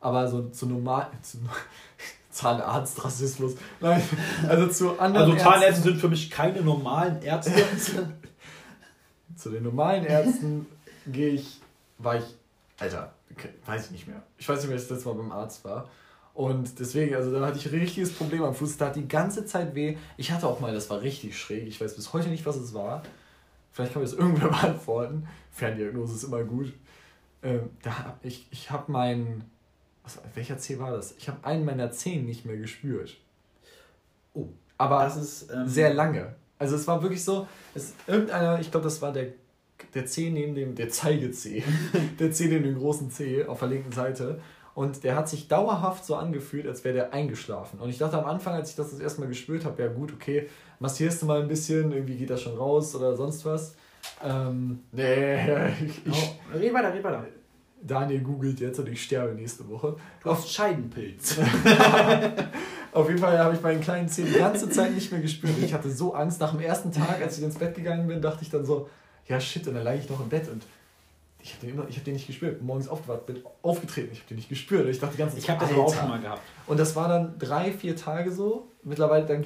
[0.02, 1.06] Aber so zu normal.
[1.22, 1.38] Zu,
[2.30, 3.54] Zahnarztrassismus.
[3.80, 4.02] Nein,
[4.46, 5.30] also zu anderen.
[5.30, 7.52] Also Zahnärzte Ärzten, sind für mich keine normalen Ärzte.
[9.36, 10.66] zu den normalen Ärzten
[11.06, 11.58] gehe ich,
[11.96, 12.24] war ich,
[12.78, 13.14] Alter,
[13.64, 14.22] weiß ich nicht mehr.
[14.36, 15.88] Ich weiß nicht mehr, dass ich das letzte Mal beim Arzt war.
[16.34, 18.76] Und deswegen, also da hatte ich ein richtiges Problem am Fuß.
[18.76, 19.96] Da hat die ganze Zeit weh.
[20.16, 21.66] Ich hatte auch mal, das war richtig schräg.
[21.66, 23.04] Ich weiß bis heute nicht, was es war.
[23.70, 25.28] Vielleicht kann mir das irgendwer beantworten.
[25.52, 26.72] Ferndiagnose ist immer gut.
[27.42, 29.44] Ähm, da hab ich ich habe meinen.
[30.02, 31.14] Was, welcher Zeh war das?
[31.16, 33.16] Ich habe einen meiner Zehen nicht mehr gespürt.
[34.34, 36.34] Oh, Aber das ist ähm, sehr lange.
[36.58, 39.28] Also es war wirklich so, es, irgendeiner, ich glaube, das war der,
[39.94, 41.62] der Zeh neben dem, der Zeigezeh,
[42.18, 44.40] der Zeh neben dem großen Zeh auf der linken Seite.
[44.74, 47.78] Und der hat sich dauerhaft so angefühlt, als wäre der eingeschlafen.
[47.78, 50.12] Und ich dachte am Anfang, als ich das das erste Mal gespürt habe, ja gut,
[50.12, 50.48] okay,
[50.80, 53.76] massierst du mal ein bisschen, irgendwie geht das schon raus oder sonst was.
[54.22, 55.36] Ähm, nee,
[55.84, 57.24] ich, ich, oh, red weiter, red weiter.
[57.86, 59.94] Daniel googelt jetzt und ich sterbe nächste Woche.
[60.22, 61.38] Du hast Scheidenpilz.
[62.92, 65.58] Auf jeden Fall habe ich meinen kleinen Zeh die ganze Zeit nicht mehr gespürt.
[65.62, 66.40] Ich hatte so Angst.
[66.40, 68.88] Nach dem ersten Tag, als ich ins Bett gegangen bin, dachte ich dann so,
[69.26, 70.64] ja shit, und dann lag ich noch im Bett und
[71.44, 72.62] ich habe den, hab den nicht gespürt.
[72.62, 74.88] Morgens aufgewacht, bin aufgetreten, ich habe den nicht gespürt.
[74.88, 76.40] Ich dachte die ganze Zeit, ich habe das aber auch schon mal gehabt.
[76.66, 78.68] Und das war dann drei, vier Tage so.
[78.82, 79.44] Mittlerweile dann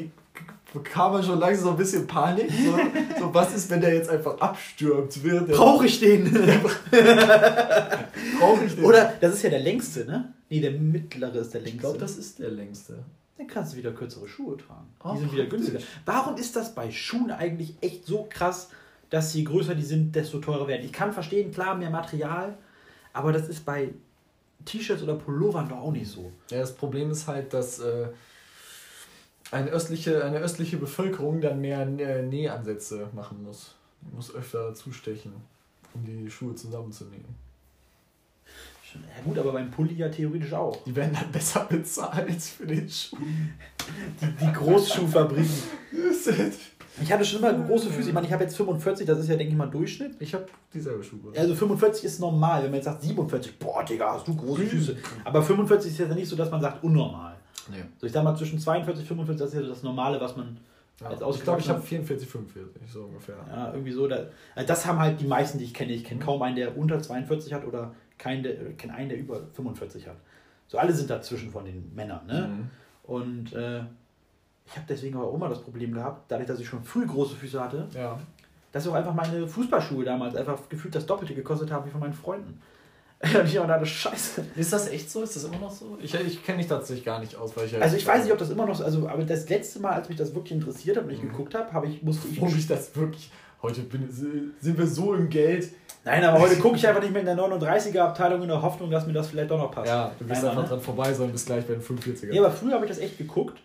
[0.72, 2.52] bekam man schon langsam so ein bisschen Panik.
[2.52, 2.78] So,
[3.18, 5.12] so was ist, wenn der jetzt einfach abstürmt?
[5.48, 6.32] Brauche ich den?
[8.38, 8.84] Brauche ich den?
[8.84, 10.32] Oder, das ist ja der längste, ne?
[10.50, 11.76] Nee, der mittlere ist der längste.
[11.76, 13.00] Ich glaube, das ist der längste.
[13.38, 14.86] Dann kannst du wieder kürzere Schuhe tragen.
[15.02, 15.80] Die oh, sind wieder günstiger.
[16.06, 18.68] Warum ist das bei Schuhen eigentlich echt so krass,
[19.10, 20.84] dass je größer die sind, desto teurer werden?
[20.84, 22.56] Ich kann verstehen, klar, mehr Material,
[23.12, 23.90] aber das ist bei
[24.64, 26.32] T-Shirts oder Pullovern doch auch nicht so.
[26.50, 28.08] Ja, das Problem ist halt, dass äh,
[29.50, 33.74] eine, östliche, eine östliche Bevölkerung dann mehr Nähansätze machen muss.
[34.02, 35.32] Die muss öfter zustechen,
[35.94, 37.48] um die Schuhe zusammenzunehmen.
[38.94, 40.82] Ja gut, aber beim Pulli ja theoretisch auch.
[40.84, 43.18] Die werden dann besser bezahlt als für den Schuh.
[44.20, 45.62] Die, die Großschuhfabriken.
[47.00, 48.08] Ich hatte schon immer große Füße.
[48.08, 50.16] Ich meine, ich habe jetzt 45, das ist ja, denke ich mal, Durchschnitt.
[50.18, 51.32] Ich habe dieselbe Schuhe.
[51.36, 52.62] Also 45 ist normal.
[52.62, 54.96] Wenn man jetzt sagt 47, boah, Digga, hast du große Füße.
[55.24, 57.36] Aber 45 ist ja nicht so, dass man sagt unnormal.
[57.70, 57.84] Nee.
[57.98, 60.58] So, ich sag mal, zwischen 42 und 45, das ist ja das Normale, was man
[61.00, 63.36] ja, jetzt Ich glaube, ich habe 44, 45, so ungefähr.
[63.48, 64.08] Ja, irgendwie so.
[64.08, 64.26] Da,
[64.66, 65.92] das haben halt die meisten, die ich kenne.
[65.92, 66.24] Ich kenne mhm.
[66.24, 70.16] kaum einen, der unter 42 hat oder keinen, der, kenne einen, der über 45 hat.
[70.66, 72.26] So, alle sind dazwischen von den Männern.
[72.26, 72.48] Ne?
[72.48, 72.70] Mhm.
[73.04, 73.82] Und äh,
[74.70, 77.60] ich habe deswegen auch immer das Problem gehabt, dadurch, dass ich schon früh große Füße
[77.60, 78.18] hatte, ja.
[78.72, 82.12] dass auch einfach meine Fußballschuhe damals einfach gefühlt das Doppelte gekostet haben wie von meinen
[82.12, 82.60] Freunden.
[83.20, 84.44] Und ich dachte, scheiße.
[84.54, 85.22] Ist das echt so?
[85.22, 85.98] Ist das immer noch so?
[86.00, 88.38] Ich, ich kenne mich tatsächlich gar nicht aus, weil ich Also ich weiß nicht, ob
[88.38, 91.04] das immer noch so also aber das letzte Mal, als mich das wirklich interessiert hat
[91.04, 91.30] und ich mhm.
[91.30, 92.40] geguckt habe, habe ich, musste ich.
[92.40, 93.30] Wo mich das wirklich.
[93.60, 95.72] Heute bin, sind wir so im Geld.
[96.04, 98.88] Nein, aber heute gucke ich einfach nicht mehr in der 39er Abteilung in der Hoffnung,
[98.88, 99.88] dass mir das vielleicht doch noch passt.
[99.88, 100.68] Ja, du bist einfach ne?
[100.68, 102.32] dran vorbei, sondern bis gleich bei den 45er.
[102.32, 103.58] Ja, aber früher habe ich das echt geguckt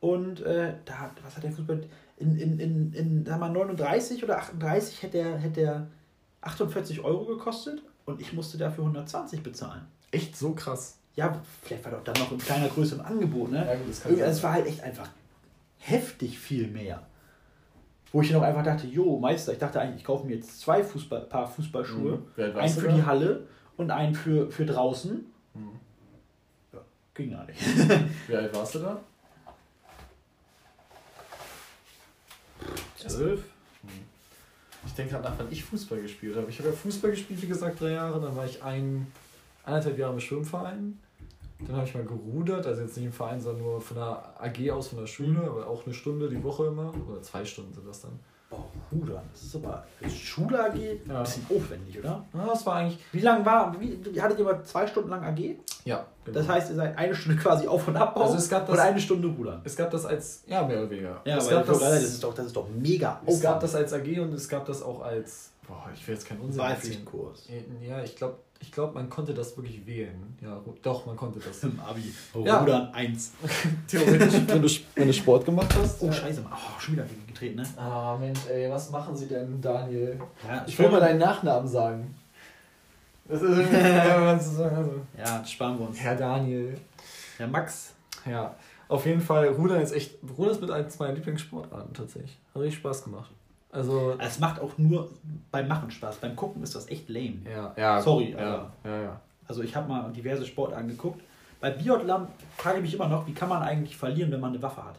[0.00, 1.84] und äh, da, was hat der Fußball.
[2.18, 5.86] In, in, in, in sag mal, 39 oder 38 hätte der, hätte der
[6.40, 9.82] 48 Euro gekostet und ich musste dafür 120 bezahlen.
[10.10, 10.98] Echt so krass?
[11.14, 13.66] Ja, vielleicht war doch dann noch in kleiner Größe im Angebot, ne?
[13.66, 14.30] Ja, gut, das kann sein.
[14.30, 15.08] Es war halt echt einfach
[15.78, 17.06] heftig viel mehr.
[18.12, 20.60] Wo ich dann auch einfach dachte, jo, Meister, ich dachte eigentlich, ich kaufe mir jetzt
[20.60, 22.22] zwei Fußball, Paar Fußballschuhe.
[22.36, 22.56] Mhm.
[22.56, 22.94] Einen für da?
[22.94, 23.46] die Halle
[23.76, 25.26] und einen für, für draußen.
[25.54, 25.80] Mhm.
[26.72, 26.80] Ja,
[27.14, 27.60] ging gar nicht.
[28.28, 29.00] Wie alt warst du da?
[32.96, 33.44] Zwölf.
[34.86, 36.48] Ich denke gerade nach, wann ich Fußball gespielt habe.
[36.50, 38.20] Ich habe ja Fußball gespielt, wie gesagt, drei Jahre.
[38.20, 39.06] Dann war ich ein,
[39.64, 40.98] eineinhalb Jahre im Schwimmverein.
[41.66, 44.70] Dann habe ich mal gerudert, also jetzt nicht im Verein, sondern nur von der AG
[44.70, 46.92] aus, von der Schule, aber auch eine Stunde die Woche immer.
[47.08, 48.18] Oder zwei Stunden sind das dann.
[48.50, 51.18] Boah, Rudern, das ist aber für Schule AG ja.
[51.18, 52.24] ein bisschen aufwendig, oder?
[52.32, 52.98] Ja, das war eigentlich.
[53.12, 55.56] Wie lange war, wie, hattet ihr mal zwei Stunden lang AG?
[55.84, 56.38] Ja, genau.
[56.38, 58.84] Das heißt, ihr seid eine Stunde quasi auf und ab also es gab das, oder
[58.84, 59.60] eine Stunde Rudern?
[59.64, 61.20] Es gab das als, ja, mehr oder weniger.
[61.26, 63.20] Ja, es gab das, das, ist doch, das ist doch mega.
[63.26, 66.26] Es gab das als AG und es gab das auch als, boah, ich will jetzt
[66.26, 67.48] keinen Unsinn Wahlpflichtkurs.
[67.86, 70.36] Ja, ich glaube, ich glaube, man konnte das wirklich wählen.
[70.42, 71.62] Ja, doch, man konnte das.
[71.62, 72.12] Im Abi.
[72.34, 72.90] Rudern ja.
[72.92, 73.32] 1.
[73.86, 76.02] Theoretisch, wenn du, wenn du Sport gemacht hast.
[76.02, 76.44] Oh, scheiße.
[76.50, 77.68] Oh, schon wieder getreten, ne?
[77.76, 80.18] Ah, Mensch, ey, was machen sie denn, Daniel?
[80.46, 82.14] Ja, ich will mal deinen Nachnamen sagen.
[83.28, 86.00] Das ist ja, sparen wir uns.
[86.00, 86.78] Herr Daniel.
[87.36, 87.92] Herr Max.
[88.24, 88.56] Ja,
[88.88, 92.38] auf jeden Fall, Rudern ist echt, Rudern ist mit eins meiner Lieblingssportarten tatsächlich.
[92.54, 93.30] Hat richtig Spaß gemacht.
[93.70, 95.10] Also, es macht auch nur
[95.50, 96.16] beim Machen Spaß.
[96.16, 97.38] Beim Gucken ist das echt lame.
[97.48, 98.00] Ja, ja.
[98.00, 98.72] Sorry, ja, aber.
[98.84, 99.20] Ja, ja.
[99.46, 101.22] Also ich habe mal diverse Sport angeguckt.
[101.60, 104.62] Bei Biathlon frage ich mich immer noch, wie kann man eigentlich verlieren, wenn man eine
[104.62, 104.96] Waffe hat?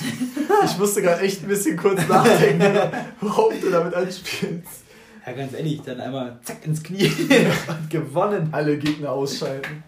[0.64, 2.76] ich musste gerade echt ein bisschen kurz nachdenken,
[3.20, 4.84] worauf du damit anspielst.
[5.26, 7.10] Ja, ganz ehrlich, dann einmal zack ins Knie
[7.68, 8.48] und gewonnen.
[8.52, 9.82] Alle Gegner ausschalten.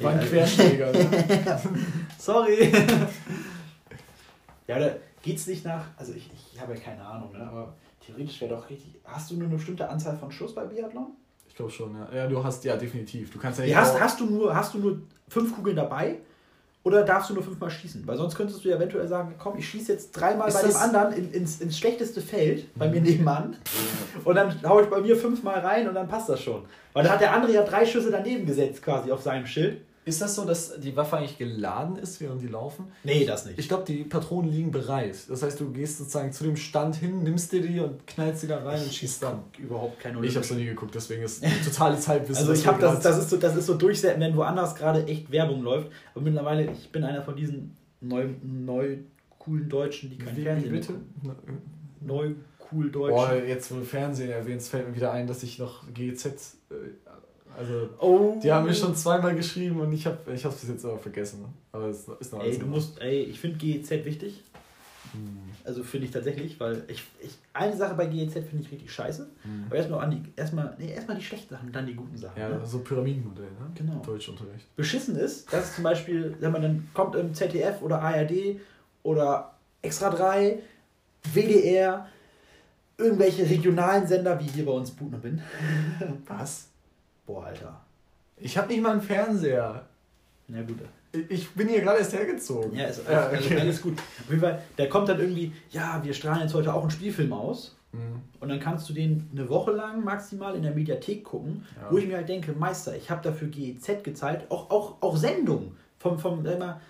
[0.00, 0.90] War ein Querschläger.
[0.90, 1.60] Ne?
[2.18, 2.72] Sorry.
[4.66, 7.74] ja, oder geht es nicht nach, also ich, ich habe ja keine Ahnung, ne, aber
[8.04, 9.00] theoretisch wäre doch richtig.
[9.04, 11.16] Hast du nur eine bestimmte Anzahl von Schuss bei Biathlon?
[11.48, 12.08] Ich glaube schon, ja.
[12.14, 13.30] Ja, du hast, ja, definitiv.
[13.30, 14.98] Du kannst ja, ja hast, hast, du nur, hast du nur
[15.28, 16.18] fünf Kugeln dabei
[16.82, 18.06] oder darfst du nur fünfmal schießen?
[18.06, 20.76] Weil sonst könntest du ja eventuell sagen, komm, ich schieße jetzt dreimal ist bei dem
[20.76, 23.56] anderen in, ins, ins schlechteste Feld, bei mir nebenan.
[24.24, 26.66] und dann haue ich bei mir fünfmal rein und dann passt das schon.
[26.92, 29.80] Weil da hat der andere ja drei Schüsse daneben gesetzt quasi auf seinem Schild.
[30.06, 32.92] Ist das so, dass die Waffe eigentlich geladen ist, während die laufen?
[33.04, 33.58] Nee, das nicht.
[33.58, 35.16] Ich glaube, die Patronen liegen bereit.
[35.28, 38.46] Das heißt, du gehst sozusagen zu dem Stand hin, nimmst dir die und knallst sie
[38.46, 39.44] da rein und schießt dann.
[39.58, 42.36] Überhaupt keine Ich habe es noch nie geguckt, deswegen ist totales Halbwissen.
[42.36, 45.30] Also ich habe das, das ist so, das ist so durchsetzen, wenn woanders gerade echt
[45.30, 45.90] Werbung läuft.
[46.14, 48.98] Aber mittlerweile, ich bin einer von diesen neu, neu
[49.38, 50.92] coolen Deutschen, die kein Fernsehen bitte?
[50.92, 51.62] gucken.
[52.00, 52.34] Neu
[52.70, 53.16] cool Deutschen.
[53.16, 56.58] Boah, jetzt wo du Fernsehen erwähnst, fällt mir wieder ein, dass ich noch GEZ.
[57.56, 58.40] Also, Oh.
[58.42, 61.44] die haben mir schon zweimal geschrieben und ich habe ich es bis jetzt aber vergessen.
[61.72, 64.42] Aber es ist noch Ey, alles du in musst, ey, ich finde GEZ wichtig.
[65.12, 65.38] Hm.
[65.64, 69.28] Also finde ich tatsächlich, weil ich, ich eine Sache bei GEZ finde ich richtig scheiße.
[69.42, 69.64] Hm.
[69.66, 72.38] Aber erstmal an die erstmal nee, erstmal die schlechten Sachen, dann die guten Sachen.
[72.38, 72.60] Ja, ne?
[72.64, 73.70] so Pyramidenmodell, ne?
[73.74, 74.02] Genau.
[74.04, 74.74] Deutschunterricht.
[74.76, 78.60] Beschissen ist, dass es zum Beispiel, wenn man dann kommt im ZDF oder ARD
[79.02, 80.58] oder Extra 3,
[81.32, 82.08] WDR,
[82.98, 85.42] irgendwelche regionalen Sender, wie hier bei uns Buten bin.
[86.26, 86.68] Was?
[87.26, 87.80] Boah, Alter.
[88.36, 89.86] Ich habe nicht mal einen Fernseher.
[90.48, 90.78] Na gut.
[91.28, 92.74] Ich- bin hier gerade erst hergezogen.
[92.76, 93.60] Ja, ist Ja, alles, okay.
[93.60, 93.96] alles gut.
[93.98, 97.32] Auf jeden Fall, da kommt dann irgendwie, ja, wir strahlen jetzt heute auch einen Spielfilm
[97.32, 97.76] aus.
[97.92, 98.20] Hm.
[98.40, 101.90] Und dann kannst du den eine Woche lang maximal in der Mediathek gucken, Ja.
[101.90, 105.76] wo ich mir halt denke, Meister, ich habe dafür GEZ gezahlt, auch, auch, auch Sendungen.
[106.00, 106.80] Vom, vom, sag mal,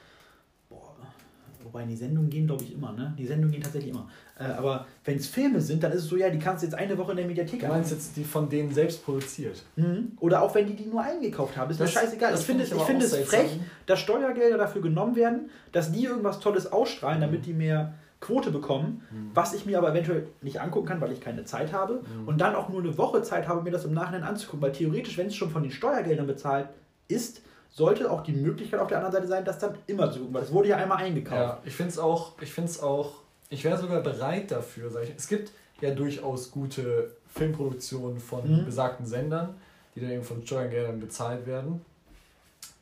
[1.74, 3.12] wobei die Sendungen gehen, glaube ich, immer, ne?
[3.18, 4.08] Die Sendungen gehen tatsächlich immer.
[4.38, 6.74] Äh, aber wenn es Filme sind, dann ist es so, ja, die kannst du jetzt
[6.76, 9.62] eine Woche in der Mediathek Du meinst jetzt die von denen selbst produziert?
[9.74, 10.12] Mhm.
[10.20, 11.70] Oder auch wenn die die nur eingekauft haben.
[11.72, 12.30] Ist mir Das- scheißegal.
[12.30, 12.88] das ich finde, find ich auch
[13.22, 17.44] es frech, dass Steuergelder dafür genommen werden, dass die irgendwas Tolles ausstrahlen, damit Mhm.
[17.44, 19.02] die mehr Quote bekommen,
[19.34, 22.28] was ich mir aber eventuell nicht angucken kann, weil ich keine Zeit habe Mhm.
[22.28, 24.62] und dann auch nur eine Woche Zeit habe, mir das im Nachhinein anzugucken.
[24.62, 26.68] Weil theoretisch, wenn es schon von den Steuergeldern bezahlt
[27.08, 27.42] ist,
[27.74, 30.44] sollte auch die Möglichkeit auf der anderen Seite sein, das dann immer zu gucken, weil
[30.44, 31.40] es wurde ja einmal eingekauft.
[31.40, 33.14] Ja, ich finde es auch, ich finde es auch,
[33.50, 35.12] ich wäre sogar bereit dafür, sag ich.
[35.16, 35.50] Es gibt
[35.80, 38.64] ja durchaus gute Filmproduktionen von Mhm.
[38.64, 39.54] besagten Sendern,
[39.94, 41.84] die dann eben von Steuergeldern bezahlt werden.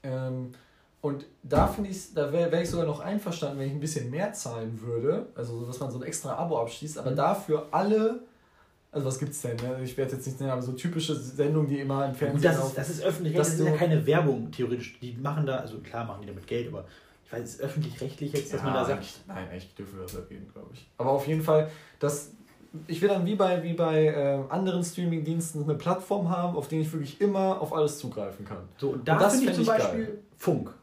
[0.02, 0.52] Ähm,
[1.00, 4.10] und da finde ich, da wäre wär ich sogar noch einverstanden, wenn ich ein bisschen
[4.10, 7.16] mehr zahlen würde, also so, dass man so ein extra Abo abschließt, aber Mhm.
[7.16, 8.20] dafür alle,
[8.92, 9.56] also was gibt's denn?
[9.56, 9.80] Ne?
[9.82, 12.78] Ich werde jetzt nicht nennen, aber so typische Sendungen, die immer im Fernsehen das ist,
[12.78, 14.98] das ist öffentlich, dass das ist ja keine Werbung, theoretisch.
[15.00, 16.84] Die machen da, also klar machen die damit Geld, aber
[17.24, 20.14] ich weiß, es ist öffentlich-rechtlich jetzt, dass man da sagt, Nein, eigentlich dürfen wir das
[20.14, 20.86] erwähnen, glaube ich.
[20.98, 21.70] Aber auf jeden Fall,
[22.00, 22.32] dass
[22.86, 26.80] ich will dann wie bei, wie bei äh, anderen Streaming-Diensten eine Plattform haben, auf der
[26.80, 28.68] ich wirklich immer auf alles zugreifen kann.
[28.76, 30.18] So, und da das finde ich zum Beispiel geil.
[30.36, 30.74] Funk.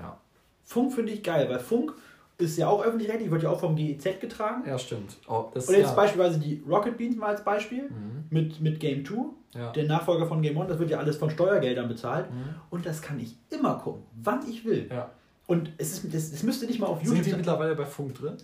[0.00, 0.18] Ja.
[0.64, 1.94] Funk finde ich geil, weil Funk
[2.38, 4.62] ist ja auch öffentlich-rechtlich, wird ja auch vom GEZ getragen.
[4.66, 5.16] Ja, stimmt.
[5.28, 5.94] Oh, das, Und jetzt ja.
[5.94, 8.24] beispielsweise die Rocket Beans mal als Beispiel Mhm.
[8.30, 9.14] mit, mit Game 2,
[9.54, 9.70] Ja.
[9.72, 12.30] der Nachfolger von Game On, das wird ja alles von Steuergeldern bezahlt.
[12.30, 12.54] Mhm.
[12.70, 14.88] Und das kann ich immer gucken, wann ich will.
[14.90, 15.10] ja.
[15.46, 17.38] Und es, ist, es, es müsste nicht mal auf Sind YouTube die sein.
[17.40, 18.36] mittlerweile bei Funk drin?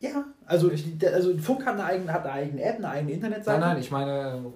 [0.00, 3.60] Ja, also, die- also Funk hat eine eigene, hat eine eigene App, eine eigene Internetseite.
[3.60, 4.46] Nein, nein, ich meine,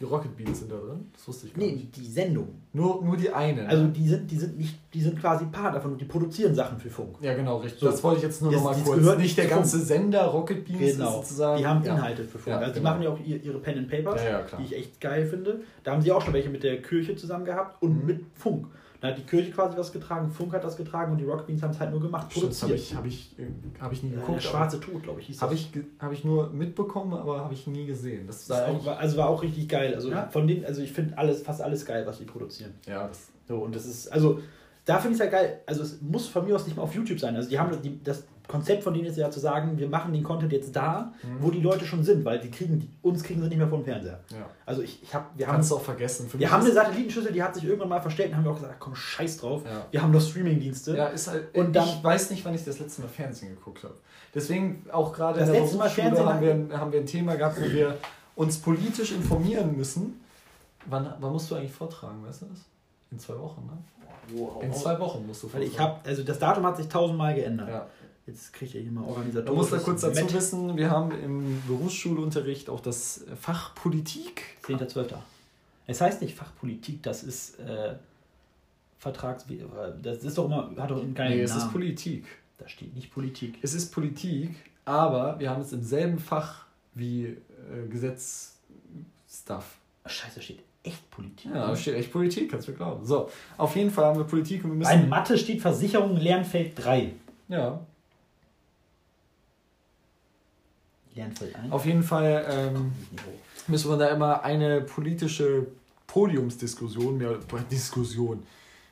[0.00, 1.10] die Rocket Beans sind da drin.
[1.12, 1.94] Das wusste ich gar Nee, nicht.
[1.94, 2.48] die Sendung.
[2.72, 3.68] Nur, nur die eine.
[3.68, 6.78] Also die sind, die sind nicht, die sind quasi Part davon und die produzieren Sachen
[6.78, 7.16] für Funk.
[7.20, 7.80] ja, genau, richtig.
[7.80, 7.86] So.
[7.86, 8.98] Das wollte ich jetzt nur Das- noch mal das kurz.
[8.98, 9.88] gehört nicht der ganze Funk.
[9.88, 11.16] Sender Rocket Beans Genau.
[11.16, 11.58] sozusagen.
[11.58, 11.94] Die haben ja.
[11.94, 12.46] Inhalte für Funk.
[12.46, 12.90] Ja, also die genau.
[12.90, 15.60] machen ja auch ihr- ihre Pen and Papers, Ja, ja, die ich echt geil finde.
[15.84, 18.06] Da haben sie auch schon welche mit der Kirche zusammen gehabt und Mhm.
[18.06, 18.66] mit Funk.
[19.00, 21.62] Da hat die Kirche quasi was getragen, Funk hat das getragen und die Rocket Beans
[21.62, 22.78] haben es halt nur gemacht, das habe produziert.
[22.78, 23.46] ich, hab ich, äh,
[23.80, 24.36] hab ich nie Ja, geguckt.
[24.44, 25.60] der schwarze Tod, glaube ich, hieß Habe das.
[25.62, 28.26] ich, ge- hab ich nur mitbekommen, aber habe ich nie gesehen.
[28.26, 29.94] Das sah auch, war- also war auch richtig geil.
[29.94, 30.28] Also Ja.
[30.28, 32.74] von denen, also ich finde alles, fast alles geil, was die produzieren.
[32.86, 34.40] ja, das, So, und das ist, also,
[34.84, 35.60] da finde ich es halt geil.
[35.66, 37.34] Also, es muss von mir aus nicht mal auf YouTube sein.
[37.36, 40.22] Also, die haben die, das Konzept von denen ist ja zu sagen, wir machen den
[40.24, 41.36] Content jetzt da, Mhm.
[41.40, 43.84] wo die Leute schon sind, weil die kriegen, die, uns kriegen sie nicht mehr vom
[43.84, 44.18] Fernseher.
[44.30, 44.46] ja.
[44.66, 46.28] Also, ich, ich hab, wir haben, du auch vergessen.
[46.28, 48.56] Für wir haben eine Satellitenschüssel, die hat sich irgendwann mal verstellt und haben wir auch
[48.56, 49.62] gesagt, komm, scheiß drauf.
[49.64, 49.86] Ja.
[49.90, 50.96] Wir haben doch Streamingdienste.
[50.96, 53.84] Ja, ist halt, Und dann- ich weiß nicht, wann ich das letzte Mal Fernsehen geguckt
[53.84, 53.94] habe.
[54.34, 57.00] Deswegen auch gerade in Das der letzte Mal Berufsschule Fernsehen- haben wir, ein- haben wir
[57.00, 57.96] ein Thema gehabt, wo wir
[58.36, 60.20] uns politisch informieren müssen.
[60.86, 62.60] Wann, wann musst du eigentlich vortragen, weißt du das?
[63.10, 63.72] In zwei Wochen, ne?
[64.38, 64.62] Wow.
[64.62, 65.72] In zwei Wochen musst du Weil vortragen.
[65.72, 67.68] ich habe, also das Datum hat sich tausendmal geändert.
[67.68, 67.86] ja.
[68.30, 69.46] Jetzt kriegt ihr hier mal Organisator.
[69.46, 70.32] Du musst da kurz dazu Met.
[70.32, 74.42] wissen, wir haben im Berufsschulunterricht auch das Fach Politik.
[74.64, 75.14] 10.12.
[75.88, 77.94] Es heißt nicht Fachpolitik, das ist äh,
[78.98, 79.44] Vertrags...
[80.02, 80.70] Das ist doch immer...
[80.76, 81.62] Hat doch keinen Nee, es Namen.
[81.66, 82.26] ist Politik.
[82.58, 83.58] Da steht nicht Politik.
[83.62, 84.54] Es ist Politik,
[84.84, 87.36] aber wir haben es im selben Fach wie äh,
[87.90, 89.64] Gesetz-Stuff.
[90.06, 91.46] Scheiße, steht echt Politik.
[91.52, 93.04] Ja, da steht echt Politik, kannst du mir glauben.
[93.04, 94.88] So, auf jeden Fall haben wir Politik und wir müssen.
[94.88, 97.12] Bei Mathe steht Versicherung Lernfeld 3.
[97.48, 97.80] ja, Lernfeld 1.
[101.70, 102.92] auf jeden Fall ähm,
[103.68, 105.66] müssen wir da immer eine politische
[106.06, 107.38] Podiumsdiskussion, mehr oder
[107.70, 108.42] Diskussion,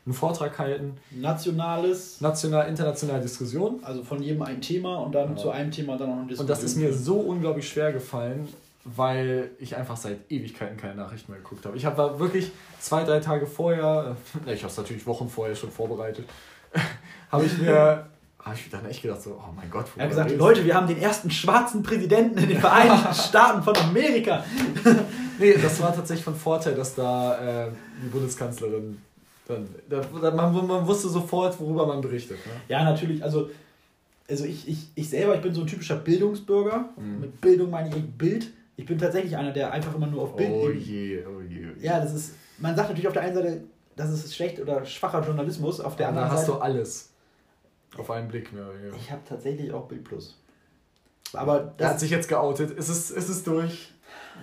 [0.07, 0.97] einen Vortrag halten.
[1.11, 3.81] Nationales, National, internationale Diskussion.
[3.83, 5.37] also von jedem ein Thema und dann Ja.
[5.37, 6.45] zu einem Thema dann noch eine Diskussion.
[6.45, 8.49] Und das ist mir so unglaublich schwer gefallen,
[8.85, 11.77] weil ich einfach seit Ewigkeiten keine Nachrichten mehr geguckt habe.
[11.77, 12.51] Ich habe wirklich
[12.81, 14.17] zwei, drei Tage vorher,
[14.47, 16.27] äh, ich habe es natürlich Wochen vorher schon vorbereitet,
[17.31, 18.07] habe ich mir
[18.49, 19.87] habe ich dann echt gedacht, so, oh mein Gott.
[19.97, 23.77] Er hat gesagt, Leute, wir haben den ersten schwarzen Präsidenten in den Vereinigten Staaten von
[23.77, 24.45] Amerika.
[25.39, 27.71] nee, das war tatsächlich von Vorteil, dass da äh,
[28.03, 28.99] die Bundeskanzlerin
[29.49, 32.37] dann, da, man, man wusste sofort, worüber man berichtet.
[32.45, 32.53] Ne?
[32.69, 33.49] Ja, natürlich, also,
[34.29, 36.91] also ich, ich, ich selber, ich bin so ein typischer Bildungsbürger.
[36.97, 37.21] Mhm.
[37.21, 38.53] Mit Bildung meine ich Bild.
[38.77, 40.51] Ich bin tatsächlich einer, der einfach immer nur auf Bild.
[40.51, 41.85] Oh je, oh je, oh je.
[41.85, 43.63] Ja, das ist, man sagt natürlich auf der einen Seite,
[43.97, 46.37] das ist schlecht oder schwacher Journalismus, auf der anderen Seite.
[46.37, 47.11] Da hast du alles.
[47.99, 48.65] Auf einen Blick mehr.
[48.65, 48.97] Ja.
[48.97, 50.37] Ich habe tatsächlich auch Bild Plus.
[51.33, 52.79] Aber das er hat sich jetzt geoutet.
[52.79, 53.93] Es ist, es ist durch.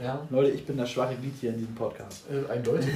[0.01, 0.21] Ja.
[0.29, 2.25] Leute, ich bin das schwache Glied hier in diesem Podcast.
[2.29, 2.93] Äh, eindeutig.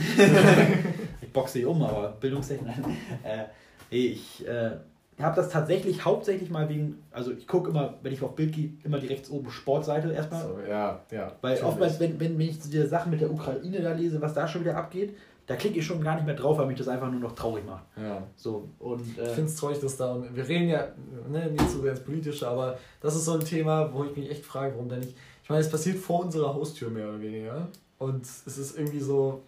[1.21, 2.75] ich boxe hier um, aber bildungstechnisch.
[3.23, 3.45] äh,
[3.89, 4.71] ich äh,
[5.19, 8.71] habe das tatsächlich hauptsächlich mal wegen, also ich gucke immer, wenn ich auf Bild gehe,
[8.83, 10.43] immer die rechts oben Sportseite erstmal.
[10.43, 11.31] So, ja, ja.
[11.41, 14.47] Weil oftmals, wenn, wenn, wenn ich diese Sachen mit der Ukraine da lese, was da
[14.47, 15.15] schon wieder abgeht,
[15.49, 17.65] da klicke ich schon gar nicht mehr drauf, weil mich das einfach nur noch traurig
[17.65, 17.83] macht.
[17.97, 18.21] Ja.
[18.35, 20.89] So, und, äh, ich finde es traurig, dass da, und wir reden ja
[21.27, 24.45] ne, nicht so ganz politisch, aber das ist so ein Thema, wo ich mich echt
[24.45, 25.15] frage, warum denn nicht.
[25.41, 27.67] Ich meine, es passiert vor unserer Haustür mehr oder weniger.
[27.97, 29.41] Und es ist irgendwie so,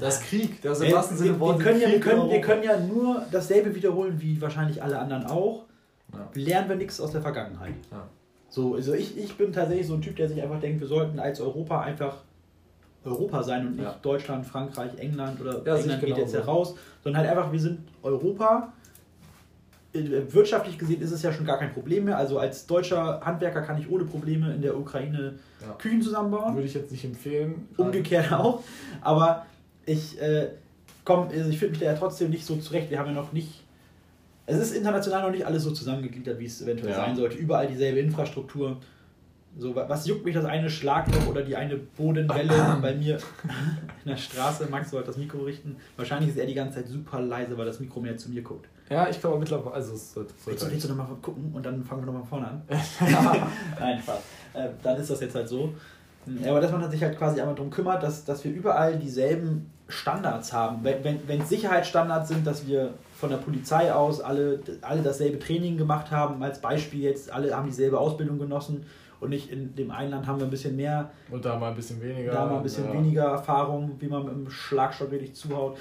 [0.00, 2.80] das Krieg, das im wahrsten Sinne wir, wir, können ja, wir, können, wir können ja
[2.80, 5.66] nur dasselbe wiederholen wie wahrscheinlich alle anderen auch.
[6.12, 6.28] Ja.
[6.34, 7.74] Lernen wir nichts aus der Vergangenheit.
[7.92, 8.08] Ja.
[8.48, 11.20] So, also ich, ich bin tatsächlich so ein Typ, der sich einfach denkt, wir sollten
[11.20, 12.24] als Europa einfach
[13.04, 13.96] Europa sein und nicht ja.
[14.02, 18.72] Deutschland, Frankreich, England oder ja, England geht jetzt heraus, sondern halt einfach, wir sind Europa.
[19.94, 22.18] Äh, wirtschaftlich gesehen ist es ja schon gar kein Problem mehr.
[22.18, 25.72] Also als deutscher Handwerker kann ich ohne Probleme in der Ukraine ja.
[25.78, 26.54] Küchen zusammenbauen.
[26.54, 27.68] Würde ich jetzt nicht empfehlen.
[27.76, 28.62] Umgekehrt auch.
[29.00, 29.46] Aber
[29.86, 30.48] ich äh,
[31.08, 32.90] komm, also ich finde mich da ja trotzdem nicht so zurecht.
[32.90, 33.64] Wir haben ja noch nicht.
[34.44, 36.96] Es ist international noch nicht alles so zusammengegliedert, wie es eventuell ja.
[36.96, 37.36] sein sollte.
[37.36, 38.76] Überall dieselbe Infrastruktur.
[39.60, 43.16] So, was juckt mich das eine Schlagloch oder die eine Bodenwelle bei mir
[44.04, 44.68] in der Straße?
[44.70, 45.76] Magst du halt das Mikro richten?
[45.96, 48.68] Wahrscheinlich ist er die ganze Zeit super leise, weil das Mikro mehr zu mir guckt.
[48.88, 49.74] Ja, ich glaube mittlerweile.
[49.74, 52.62] Also, es sollte, sollte willst, du, nochmal gucken und dann fangen wir nochmal vorne an?
[53.80, 54.20] Nein, Spaß.
[54.54, 55.74] Äh, dann ist das jetzt halt so.
[56.44, 59.70] Ja, aber dass man sich halt quasi einmal darum kümmert, dass, dass wir überall dieselben
[59.88, 60.84] Standards haben.
[60.84, 65.78] Wenn, wenn, wenn Sicherheitsstandards sind, dass wir von der Polizei aus alle, alle dasselbe Training
[65.78, 68.84] gemacht haben, als Beispiel jetzt, alle haben dieselbe Ausbildung genossen
[69.20, 71.10] und nicht in dem einen Land haben wir ein bisschen mehr.
[71.30, 72.32] Und da mal ein bisschen weniger.
[72.32, 72.92] Da mal ein bisschen ja.
[72.92, 75.76] weniger Erfahrung, wie man mit dem Schlagstock wirklich zuhaut.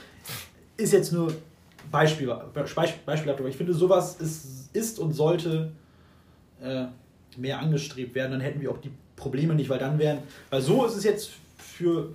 [0.76, 1.32] Ist jetzt nur
[1.92, 5.72] Beispiel, Beispiel, aber ich finde, sowas ist, ist und sollte
[6.62, 6.86] äh,
[7.38, 8.34] mehr angestrebt werden.
[8.34, 10.20] Dann hätten wir auch die Probleme nicht, weil dann wären,
[10.50, 12.10] weil so ist es jetzt für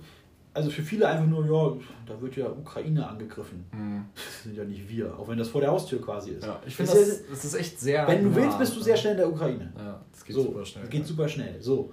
[0.53, 3.65] also für viele einfach nur, ja, da wird ja Ukraine angegriffen.
[3.71, 4.05] Mhm.
[4.13, 6.45] Das sind ja nicht wir, auch wenn das vor der Haustür quasi ist.
[6.45, 8.07] Ja, ich finde, das, das, das, ist echt sehr.
[8.07, 9.73] Wenn du willst, bist du sehr schnell in der Ukraine.
[9.77, 10.83] Ja, das geht so, super schnell.
[10.83, 11.07] Das geht ja.
[11.07, 11.61] super schnell.
[11.61, 11.91] So.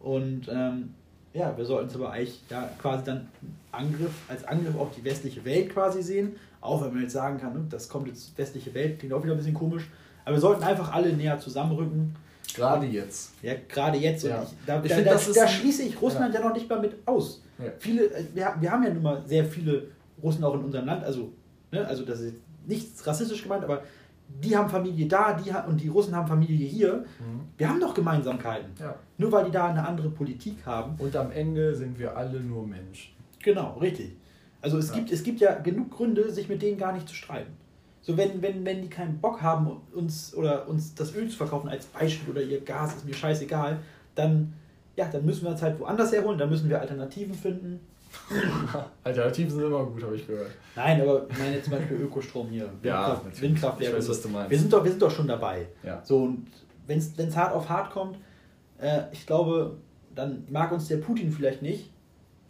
[0.00, 0.94] Und ähm,
[1.32, 3.28] ja, wir sollten es aber eigentlich ja, quasi dann
[3.70, 6.36] Angriff, als Angriff auf die westliche Welt quasi sehen.
[6.60, 9.34] Auch wenn man jetzt sagen kann, ne, das kommt jetzt westliche Welt, klingt auch wieder
[9.34, 9.88] ein bisschen komisch.
[10.24, 12.16] Aber wir sollten einfach alle näher zusammenrücken.
[12.54, 13.32] Gerade jetzt.
[13.42, 14.24] Ja, gerade jetzt.
[14.24, 14.42] Ja.
[14.42, 16.40] Ich, da, ich da, da, da schließe ich Russland ja.
[16.40, 17.42] ja noch nicht mal mit aus.
[17.58, 17.72] Ja.
[17.78, 19.88] Viele, äh, wir, wir haben ja nun mal sehr viele
[20.22, 21.32] Russen auch in unserem Land, also,
[21.70, 22.34] ne, also das ist
[22.66, 23.82] nichts rassistisch gemeint, aber
[24.42, 26.98] die haben Familie da, die und die Russen haben Familie hier.
[27.18, 27.40] Mhm.
[27.56, 28.70] Wir haben doch Gemeinsamkeiten.
[28.78, 28.94] Ja.
[29.18, 30.94] Nur weil die da eine andere Politik haben.
[30.98, 33.12] Und am Ende sind wir alle nur Menschen.
[33.42, 34.16] Genau, richtig.
[34.62, 34.96] Also es, ja.
[34.96, 37.52] gibt, es gibt ja genug Gründe, sich mit denen gar nicht zu streiten.
[38.02, 41.68] So, wenn, wenn, wenn die keinen Bock haben, uns oder uns das Öl zu verkaufen
[41.68, 43.78] als Beispiel oder ihr Gas ist mir scheißegal,
[44.14, 44.54] dann
[45.00, 47.80] ja, dann müssen wir uns halt woanders herholen, dann müssen wir Alternativen finden.
[49.04, 50.50] Alternativen sind immer gut, habe ich gehört.
[50.76, 53.92] Nein, aber ich meine jetzt zum Beispiel Ökostrom hier, Windkraft, ja, Windkraftwerke.
[53.92, 54.50] Ich weiß, was du meinst.
[54.50, 55.68] Wir sind doch, wir sind doch schon dabei.
[55.82, 56.02] Ja.
[56.04, 56.46] So, und
[56.86, 58.18] wenn es hart auf hart kommt,
[58.78, 59.76] äh, ich glaube,
[60.14, 61.90] dann mag uns der Putin vielleicht nicht,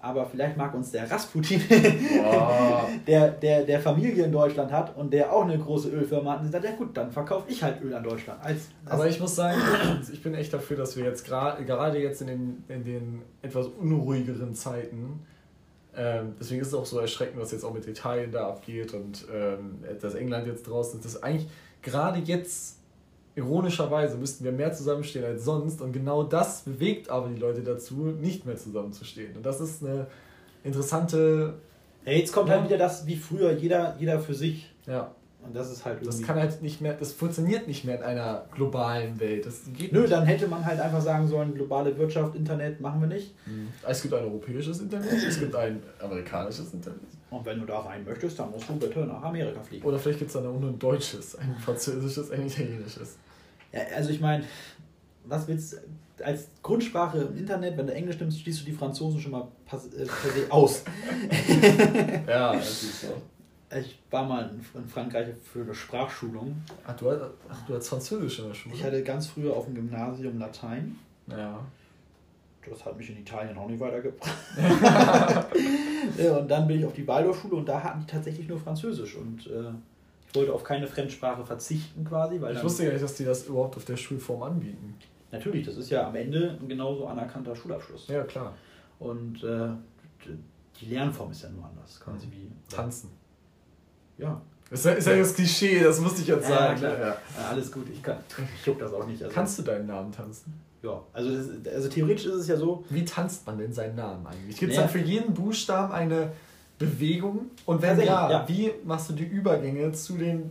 [0.03, 2.89] aber vielleicht mag uns der Rasputin, wow.
[3.07, 6.51] der, der, der Familie in Deutschland hat und der auch eine große Ölfirma hat, und
[6.51, 8.43] sagt, ja gut, dann verkaufe ich halt Öl an Deutschland.
[8.43, 9.61] Als, als aber ich muss sagen,
[10.13, 14.55] ich bin echt dafür, dass wir jetzt gerade jetzt in den, in den etwas unruhigeren
[14.55, 15.27] Zeiten,
[15.97, 19.27] ähm, deswegen ist es auch so erschreckend, was jetzt auch mit Italien da abgeht und
[19.33, 21.49] ähm, dass England jetzt draußen ist, dass eigentlich
[21.83, 22.80] gerade jetzt
[23.41, 28.15] ironischerweise müssten wir mehr zusammenstehen als sonst und genau das bewegt aber die Leute dazu,
[28.21, 29.37] nicht mehr zusammenzustehen.
[29.37, 30.07] Und das ist eine
[30.65, 31.55] interessante.
[32.05, 34.71] Ja, jetzt kommt halt wieder das wie früher, jeder, jeder für sich.
[34.87, 35.11] Ja.
[35.43, 38.45] Und das ist halt Das kann halt nicht mehr, das funktioniert nicht mehr in einer
[38.55, 39.47] globalen Welt.
[39.47, 40.13] Das geht Nö, nicht.
[40.13, 43.35] dann hätte man halt einfach sagen sollen, globale Wirtschaft, Internet machen wir nicht.
[43.47, 43.69] Mhm.
[43.89, 47.01] Es gibt ein europäisches Internet, es gibt ein amerikanisches Internet.
[47.31, 49.87] Und wenn du da rein möchtest, dann musst du bitte nach Amerika fliegen.
[49.87, 53.17] Oder vielleicht gibt es dann auch nur ein deutsches, ein französisches, ein italienisches.
[53.73, 54.45] Ja, also ich meine,
[55.25, 55.79] was willst du
[56.25, 59.79] als Grundsprache im Internet, wenn du Englisch nimmst, schließt du die Franzosen schon mal per,
[59.79, 60.85] äh, per se aus.
[62.29, 63.23] ja, das ist so.
[63.77, 66.57] Ich war mal in Frankreich für eine Sprachschulung.
[66.85, 68.75] Ach, du, ach, du hast Französisch in der Schule?
[68.75, 70.99] Ich hatte ganz früher auf dem Gymnasium Latein.
[71.29, 71.61] Ja.
[72.69, 74.35] Das hat mich in Italien auch nicht weitergebracht.
[76.41, 79.17] und dann bin ich auf die Waldorfschule und da hatten die tatsächlich nur Französisch.
[79.17, 79.73] Und äh,
[80.31, 82.41] ich wollte auf keine Fremdsprache verzichten quasi.
[82.41, 84.95] Weil ich wusste gar nicht, dass die das überhaupt auf der Schulform anbieten.
[85.33, 88.09] Natürlich, das ist ja am Ende ein genauso anerkannter Schulabschluss.
[88.09, 88.55] Ja, klar.
[88.99, 89.69] Und äh,
[90.81, 92.33] die Lernform ist ja nur anders, quasi mhm.
[92.33, 92.53] wie.
[92.69, 93.11] Tanzen.
[94.19, 94.41] Ja.
[94.71, 96.81] Das ist ja das Klischee, das musste ich jetzt sagen.
[96.81, 97.17] Ja, ja.
[97.49, 98.19] alles gut, ich kann.
[98.55, 99.21] Ich juck das auch nicht.
[99.21, 99.35] Also.
[99.35, 100.61] Kannst du deinen Namen tanzen?
[100.83, 102.85] Ja, also, das, also theoretisch ist es ja so.
[102.89, 104.57] Wie tanzt man denn seinen Namen eigentlich?
[104.57, 104.89] Gibt es naja.
[104.89, 106.31] dann für jeden Buchstaben eine
[106.81, 107.51] Bewegung?
[107.67, 110.51] Und wenn ja, ja, wie machst du die Übergänge zu den.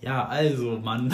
[0.00, 1.06] Ja, also, Mann.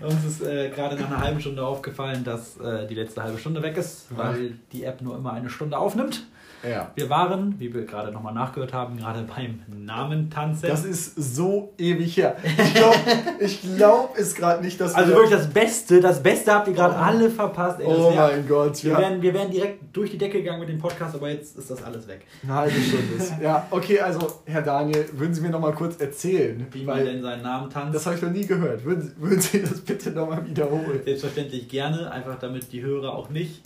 [0.00, 3.62] Uns ist äh, gerade nach einer halben Stunde aufgefallen, dass äh, die letzte halbe Stunde
[3.62, 6.26] weg ist, weil die App nur immer eine Stunde aufnimmt.
[6.68, 6.90] Ja.
[6.94, 10.68] Wir waren, wie wir gerade nochmal nachgehört haben, gerade beim Namentanzen.
[10.68, 12.36] Das ist so ewig her.
[12.44, 12.96] Ich glaube
[13.40, 16.94] ich glaub es gerade nicht, dass Also wirklich das Beste, das Beste habt ihr gerade
[16.94, 17.02] oh.
[17.02, 17.80] alle verpasst.
[17.80, 18.98] Ey, oh wär, mein Gott, wir, ja.
[18.98, 21.82] wären, wir wären direkt durch die Decke gegangen mit dem Podcast, aber jetzt ist das
[21.82, 22.26] alles weg.
[22.42, 23.32] Eine halbe Stunde ist.
[23.40, 27.42] Ja, okay, also Herr Daniel, würden Sie mir nochmal kurz erzählen, wie man denn seinen
[27.42, 27.94] Namen tanzt?
[27.94, 28.84] Das habe ich noch nie gehört.
[28.84, 31.00] Würden, würden Sie das bitte nochmal wiederholen?
[31.04, 33.62] Selbstverständlich gerne, einfach damit die Hörer auch nicht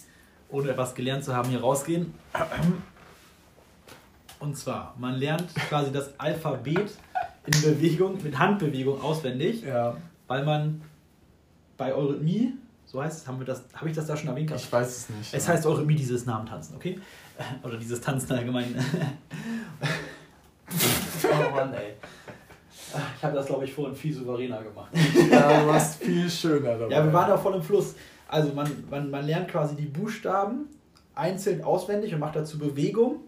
[0.54, 2.14] ohne etwas gelernt zu haben, hier rausgehen.
[4.38, 6.90] Und zwar, man lernt quasi das Alphabet
[7.46, 9.96] in Bewegung, mit Handbewegung auswendig, ja.
[10.28, 10.80] weil man
[11.76, 12.52] bei Eurythmie,
[12.86, 14.52] so heißt es, haben wir das, habe ich das da schon erwähnt?
[14.54, 15.34] Ich weiß es nicht.
[15.34, 15.52] Es ja.
[15.52, 17.00] heißt Eurythmie, dieses Namen tanzen, okay?
[17.62, 18.74] Oder dieses Tanzen allgemein.
[21.24, 21.94] oh Mann, ey.
[23.16, 24.92] Ich habe das, glaube ich, vorhin viel souveräner gemacht.
[25.30, 26.94] Ja, du warst viel schöner dabei.
[26.94, 27.96] Ja, wir waren da voll im Fluss.
[28.28, 30.68] Also man, man, man lernt quasi die Buchstaben
[31.14, 33.20] einzeln auswendig und macht dazu Bewegung.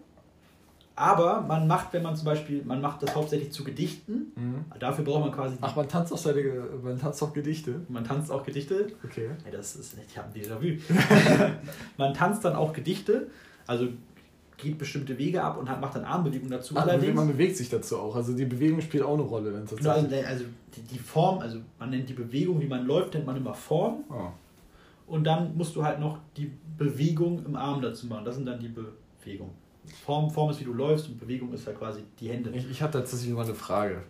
[0.95, 4.31] Aber man macht, wenn man zum Beispiel, man macht das hauptsächlich zu Gedichten.
[4.35, 4.65] Mhm.
[4.79, 5.55] Dafür braucht man quasi.
[5.61, 6.41] Ach, man tanzt auch seine,
[6.81, 7.81] man tanzt auch Gedichte.
[7.87, 8.87] Man tanzt auch Gedichte.
[9.03, 9.29] Okay.
[9.45, 10.81] Ja, das ist nicht, ich habe ein Déjà-vu.
[11.97, 13.27] man tanzt dann auch Gedichte,
[13.67, 13.89] also
[14.57, 16.73] geht bestimmte Wege ab und hat, macht dann Armbewegungen dazu.
[16.75, 17.13] Ach, allerdings.
[17.15, 18.15] Man bewegt sich dazu auch.
[18.15, 20.25] Also die Bewegung spielt auch eine Rolle dann tatsächlich.
[20.25, 20.45] Also, also
[20.75, 24.03] die, die, Form, also man nennt die Bewegung, wie man läuft, nennt man immer Form.
[24.09, 24.29] Oh.
[25.07, 28.25] Und dann musst du halt noch die Bewegung im Arm dazu machen.
[28.25, 29.53] Das sind dann die Bewegungen.
[30.05, 32.51] Form, Form ist, wie du läufst und Bewegung ist ja quasi die Hände.
[32.51, 34.03] Ich, ich habe tatsächlich mal eine Frage.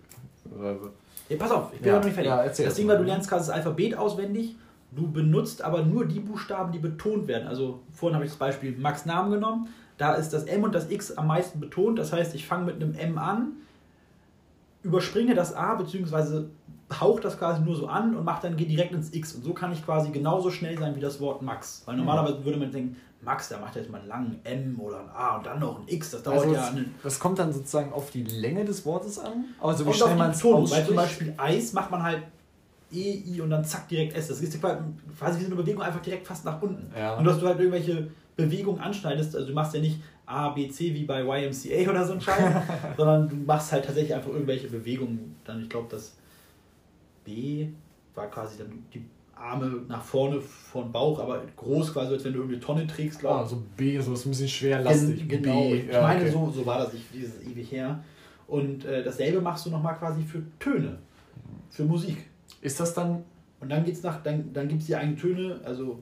[1.29, 1.97] Ja, pass auf, ich bin ja.
[1.97, 2.29] noch nicht fertig.
[2.29, 4.55] Ja, das Ding war, du lernst quasi das Alphabet auswendig,
[4.91, 7.47] du benutzt aber nur die Buchstaben, die betont werden.
[7.47, 9.67] Also vorhin habe ich das Beispiel Max Namen genommen,
[9.97, 11.99] da ist das M und das X am meisten betont.
[11.99, 13.53] Das heißt, ich fange mit einem M an,
[14.83, 16.49] überspringe das A, beziehungsweise
[16.99, 19.33] haucht das quasi nur so an und macht dann geht direkt ins X.
[19.33, 21.83] Und so kann ich quasi genauso schnell sein wie das Wort Max.
[21.85, 25.09] Weil normalerweise würde man denken, Max, der macht jetzt mal einen langen M oder ein
[25.09, 26.11] A und dann noch ein X.
[26.11, 26.71] Das dauert also ja.
[27.03, 29.45] Das kommt dann sozusagen auf die Länge des Wortes an?
[29.59, 32.23] Also wie schnell man es Weil zum Beispiel Eis macht man halt
[32.91, 34.29] E, I und dann zack direkt S.
[34.29, 36.89] Das ist quasi wie so eine Bewegung einfach direkt fast nach unten.
[36.97, 37.17] Ja.
[37.17, 40.93] Und dass du halt irgendwelche Bewegungen anschneidest, also du machst ja nicht A, B, C
[40.93, 42.53] wie bei YMCA oder so ein Scheiß,
[42.97, 45.35] sondern du machst halt tatsächlich einfach irgendwelche Bewegungen.
[45.43, 46.13] Dann, ich glaube, das
[47.27, 47.67] B
[48.15, 49.03] war quasi dann die
[49.35, 53.35] Arme nach vorne von Bauch, aber groß quasi, als wenn du irgendeine Tonne trägst, glaube
[53.35, 53.45] ich.
[53.45, 55.27] Ah, so B, so ist ein bisschen schwer lastig.
[55.27, 55.75] Genau, B.
[55.75, 56.31] ich ja, meine, okay.
[56.31, 58.03] so, so war das, ich, dieses ewig her.
[58.47, 60.97] Und äh, dasselbe machst du nochmal quasi für Töne,
[61.69, 62.25] für Musik.
[62.61, 63.23] Ist das dann.
[63.59, 66.01] Und dann geht's nach, dann, dann gibt es die eigenen Töne, also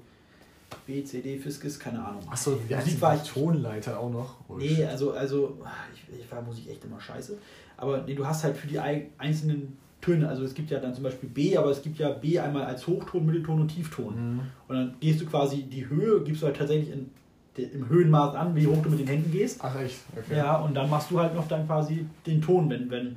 [0.86, 2.22] B, C, D, Fiskis, keine Ahnung.
[2.30, 3.24] Achso, ja, Musik war ich.
[3.24, 4.36] Tonleiter auch noch?
[4.48, 5.58] Oh, nee, also, also
[5.94, 7.38] ich, ich war Musik echt immer scheiße.
[7.78, 10.30] Aber nee, du hast halt für die einzelnen Töne.
[10.30, 12.86] Also es gibt ja dann zum Beispiel B, aber es gibt ja B einmal als
[12.86, 14.14] Hochton, Mittelton und Tiefton.
[14.16, 14.42] Mhm.
[14.68, 17.10] Und dann gehst du quasi die Höhe, gibst du halt tatsächlich in,
[17.58, 19.60] im Höhenmaß an, wie hoch du mit den Händen gehst.
[19.64, 19.98] Ach echt?
[20.16, 20.38] Okay.
[20.38, 23.16] Ja, und dann machst du halt noch dann quasi den Ton, wenn, wenn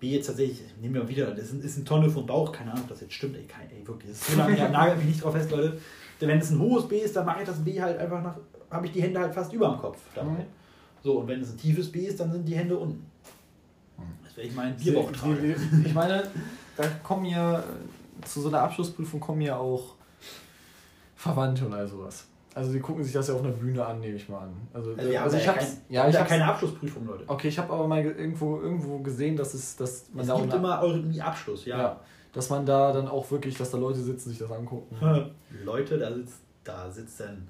[0.00, 2.88] B jetzt tatsächlich, nehmen wir wieder, das ist, eine Tonne vom Bauch, keine Ahnung, ob
[2.88, 5.50] das jetzt stimmt, ey, kein, ey wirklich, so lange, ja, nagelt mich nicht drauf fest,
[5.50, 5.78] Leute.
[6.20, 8.36] Denn wenn es ein hohes B ist, dann mache ich das B halt einfach nach,
[8.70, 10.30] habe ich die Hände halt fast über dem Kopf dabei.
[10.30, 10.46] Mhm.
[11.04, 13.11] So, und wenn es ein tiefes B ist, dann sind die Hände unten.
[14.36, 15.54] Ich mein Bierbauch tragen.
[15.84, 16.22] Ich meine,
[16.76, 17.62] da kommen ja,
[18.24, 19.94] zu so einer Abschlussprüfung kommen ja auch
[21.16, 22.26] Verwandte und all sowas.
[22.54, 24.52] Also die gucken sich das ja auf einer Bühne an, nehme ich mal an.
[24.74, 25.58] Also, also, ja, also ich habe
[25.88, 27.24] ja, ich hab keine Abschlussprüfung, Leute.
[27.26, 30.52] Okay, ich habe aber mal irgendwo, irgendwo gesehen, dass es, dass man es da gibt
[30.52, 31.78] immer Eurythmie-Abschluss, ja.
[31.78, 32.00] ja.
[32.32, 34.96] Dass man da dann auch wirklich, dass da Leute sitzen, sich das angucken.
[35.64, 37.48] Leute, da sitzt, da sitzen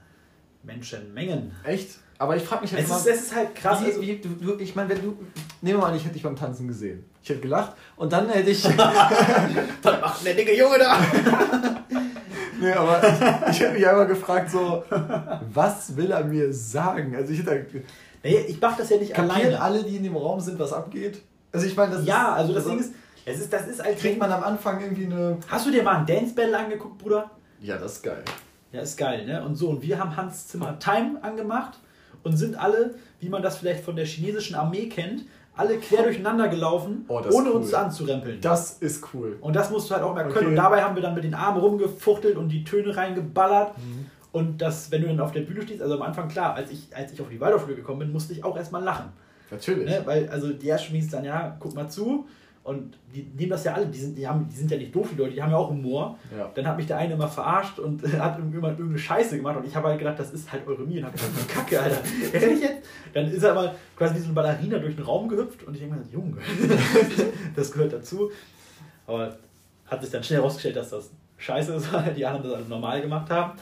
[0.62, 1.52] Menschenmengen.
[1.64, 1.98] Echt?
[2.18, 3.80] Aber ich frage mich halt es immer, ist, es ist halt krass.
[3.82, 5.08] Wie, also, wie, du, du, ich meine, wenn du,
[5.60, 7.04] nehmen wir mal an, ich hätte dich beim Tanzen gesehen.
[7.22, 8.62] Ich hätte gelacht und dann hätte ich.
[9.82, 10.98] dann macht der dicke Junge da.
[12.60, 13.02] nee, aber
[13.50, 14.84] ich, ich habe mich einmal gefragt, so,
[15.52, 17.16] was will er mir sagen?
[17.16, 17.66] Also ich hätte.
[18.22, 19.60] Nee, ich mache das ja nicht alleine.
[19.60, 21.22] alle, die in dem Raum sind, was abgeht?
[21.50, 22.92] Also ich meine, das Ja, ist, also das Ding ist,
[23.24, 25.38] es ist, das ist als Kriegt man am Anfang irgendwie eine.
[25.48, 27.30] Hast du dir mal ein Dance Battle angeguckt, Bruder?
[27.60, 28.22] Ja, das ist geil.
[28.72, 29.44] Ja, ist geil, ne?
[29.44, 31.78] Und so, und wir haben Hans Zimmer Time angemacht
[32.22, 36.48] und sind alle, wie man das vielleicht von der chinesischen Armee kennt, alle quer durcheinander
[36.48, 37.56] gelaufen, Oh, ohne cool.
[37.56, 38.40] uns anzurempeln.
[38.40, 39.36] Das ist cool.
[39.42, 40.30] Und das musst du halt auch Okay.
[40.30, 40.46] können.
[40.48, 43.76] Und dabei haben wir dann mit den Armen rumgefuchtelt und die Töne reingeballert.
[43.76, 44.06] Mhm.
[44.32, 46.88] Und das, wenn du dann auf der Bühne stehst, also am Anfang klar, als ich,
[46.96, 49.10] als ich auf die Waldorfschule gekommen bin, musste ich auch erstmal lachen.
[49.50, 49.86] Natürlich.
[49.86, 50.00] Ne?
[50.06, 52.26] Weil, also die ersten hieß dann, ja, guck mal zu.
[52.64, 55.08] Und die nehmen das ja alle, die sind, die, haben, die sind ja nicht doof,
[55.10, 56.16] die Leute, die haben ja auch Humor.
[56.36, 56.48] Ja.
[56.54, 59.74] Dann hat mich der eine immer verarscht und hat irgendwann irgendeine Scheiße gemacht und ich
[59.74, 60.82] habe halt gedacht, das ist halt eure.
[60.82, 62.00] Und Kacke, Alter.
[62.32, 62.88] Ehrlich jetzt?
[63.12, 65.80] Dann ist er aber quasi wie so eine Ballerina durch den Raum gehüpft und ich
[65.80, 66.36] denke mir, Junge,
[67.56, 68.30] das gehört dazu.
[69.06, 69.36] Aber
[69.86, 73.02] hat sich dann schnell herausgestellt, dass das scheiße ist, weil die anderen das alles normal
[73.02, 73.58] gemacht haben.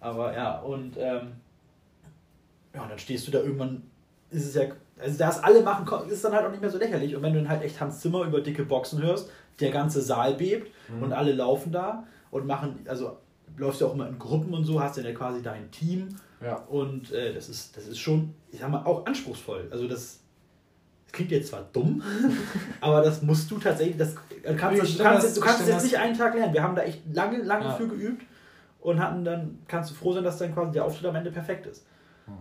[0.00, 1.32] Aber ja, und ähm,
[2.72, 3.82] ja, und dann stehst du da irgendwann,
[4.30, 4.66] ist es ja,
[5.00, 7.14] also das alle machen, ist dann halt auch nicht mehr so lächerlich.
[7.16, 9.30] Und wenn du dann halt echt Hans Zimmer über dicke Boxen hörst,
[9.60, 11.02] der ganze Saal bebt Mhm.
[11.02, 13.16] und alle laufen da und machen, also
[13.56, 16.08] läufst du auch immer in Gruppen und so, hast dann ja quasi dein Team
[16.42, 16.56] Ja.
[16.68, 19.66] und äh, das, ist, das ist schon, ich sag mal, auch anspruchsvoll.
[19.70, 20.20] Also das,
[21.06, 22.02] das klingt jetzt zwar dumm,
[22.80, 25.66] aber das musst du tatsächlich, das äh, kannst, Ich du kannst, das- du kannst es
[25.66, 26.52] jetzt das- nicht einen Tag lernen.
[26.54, 27.70] Wir haben da echt lange, lange Ja.
[27.72, 28.24] für geübt
[28.80, 31.66] und hatten dann, kannst du froh sein, dass dann quasi der Auftritt am Ende perfekt
[31.66, 31.84] ist.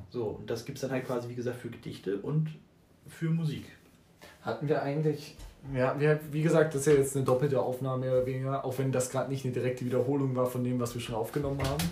[0.09, 2.49] So, und das gibt es dann halt quasi, wie gesagt, für Gedichte und
[3.07, 3.65] für Musik.
[4.41, 5.35] Hatten wir eigentlich.
[5.73, 8.77] Ja, wir, wie gesagt, das ist ja jetzt eine doppelte Aufnahme mehr oder weniger, auch
[8.77, 11.83] wenn das gerade nicht eine direkte Wiederholung war von dem, was wir schon aufgenommen haben.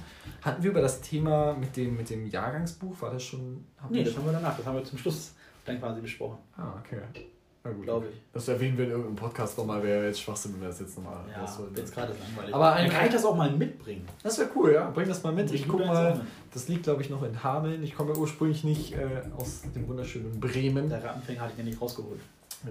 [0.41, 3.65] Hatten wir über das Thema mit dem, mit dem Jahrgangsbuch, war das schon.
[3.77, 4.21] haben Nee, das schon?
[4.23, 5.33] haben wir danach, das haben wir zum Schluss
[5.65, 7.01] dann quasi besprochen, Ah, okay.
[7.65, 7.83] Na gut.
[7.83, 8.15] glaube ich.
[8.31, 11.25] Das erwähnen wir in irgendeinem Podcast nochmal, wäre jetzt Schwachsinn, wenn wir das jetzt nochmal
[11.31, 11.75] Ja, rausholen.
[11.75, 12.53] jetzt gerade langweilig.
[12.53, 14.07] Aber dann ein- kann ich das auch mal mitbringen.
[14.23, 14.89] Das wäre cool, ja.
[14.91, 15.51] Bring das mal mit.
[15.51, 16.21] Ich Bring guck mal.
[16.53, 17.83] Das liegt, glaube ich, noch in Hameln.
[17.83, 20.89] Ich komme ursprünglich nicht äh, aus dem wunderschönen Bremen.
[20.89, 22.21] Der Rattenfänger hatte ich ja nicht rausgeholt.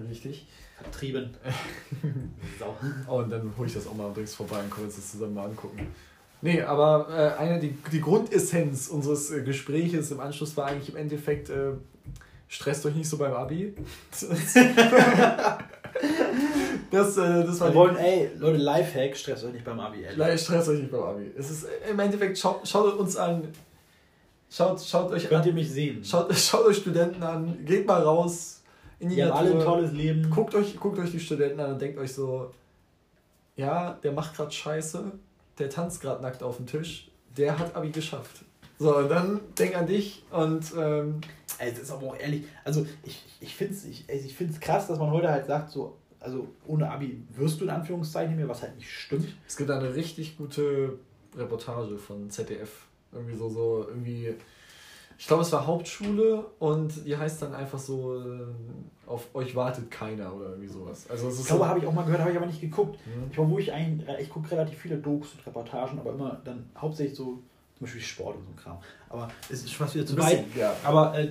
[0.09, 0.47] Richtig.
[0.81, 1.29] Vertrieben.
[2.59, 2.75] Sau.
[3.07, 5.11] Oh, und dann hole ich das auch mal und bring's vorbei und können uns das
[5.11, 5.87] zusammen mal angucken.
[6.41, 10.97] Nee, aber äh, eine, die, die Grundessenz unseres äh, Gespräches im Anschluss war eigentlich im
[10.97, 11.71] Endeffekt, äh,
[12.55, 13.75] stresst euch nicht so beim Abi.
[16.91, 20.05] das, äh, das war Wir wollen, ey, Leute, Lifehack, stress euch nicht beim Abi.
[20.15, 21.31] Nein, stresst euch nicht beim Abi.
[21.37, 23.47] Es ist im Endeffekt, schaut, schaut uns an.
[24.49, 25.47] Schaut, schaut euch Könnt an.
[25.47, 26.03] ihr mich sehen?
[26.03, 27.65] Schaut, schaut euch Studenten an.
[27.65, 28.61] Geht mal raus
[28.99, 29.73] in die Die haben alle ein Natur.
[29.73, 30.29] tolles Leben.
[30.29, 32.51] Guckt euch, guckt euch die Studenten an und denkt euch so,
[33.57, 35.11] ja, der macht gerade Scheiße,
[35.59, 38.43] der tanzt gerade nackt auf dem Tisch, der hat Abi geschafft.
[38.77, 41.21] So, und dann denk an dich und ähm,
[41.59, 44.87] Ey, das ist aber auch ehrlich, also ich, ich finde es ich, ich find's krass,
[44.87, 48.61] dass man heute halt sagt, so, also ohne Abi wirst du in Anführungszeichen mehr, was
[48.61, 49.35] halt nicht stimmt.
[49.47, 50.99] es gibt eine richtig gute
[51.35, 52.87] Reportage von ZDF.
[53.11, 54.33] Irgendwie so, so, irgendwie,
[55.17, 58.45] ich glaube, es war Hauptschule und die heißt dann einfach so, äh,
[59.07, 61.09] auf euch wartet keiner oder irgendwie sowas.
[61.09, 62.59] Also es ist Ich glaube, so, habe ich auch mal gehört, habe ich aber nicht
[62.59, 62.99] geguckt.
[63.05, 63.31] Mhm.
[63.31, 66.69] Ich meine, wo ich eigentlich, ich gucke relativ viele Dokus und Reportagen, aber immer dann
[66.75, 67.41] hauptsächlich so,
[67.85, 68.77] zum Beispiel Sport und so ein Kram.
[69.09, 70.45] Aber es ist schon fast wieder zu weit.
[70.55, 70.75] ja.
[70.83, 71.29] Aber äh,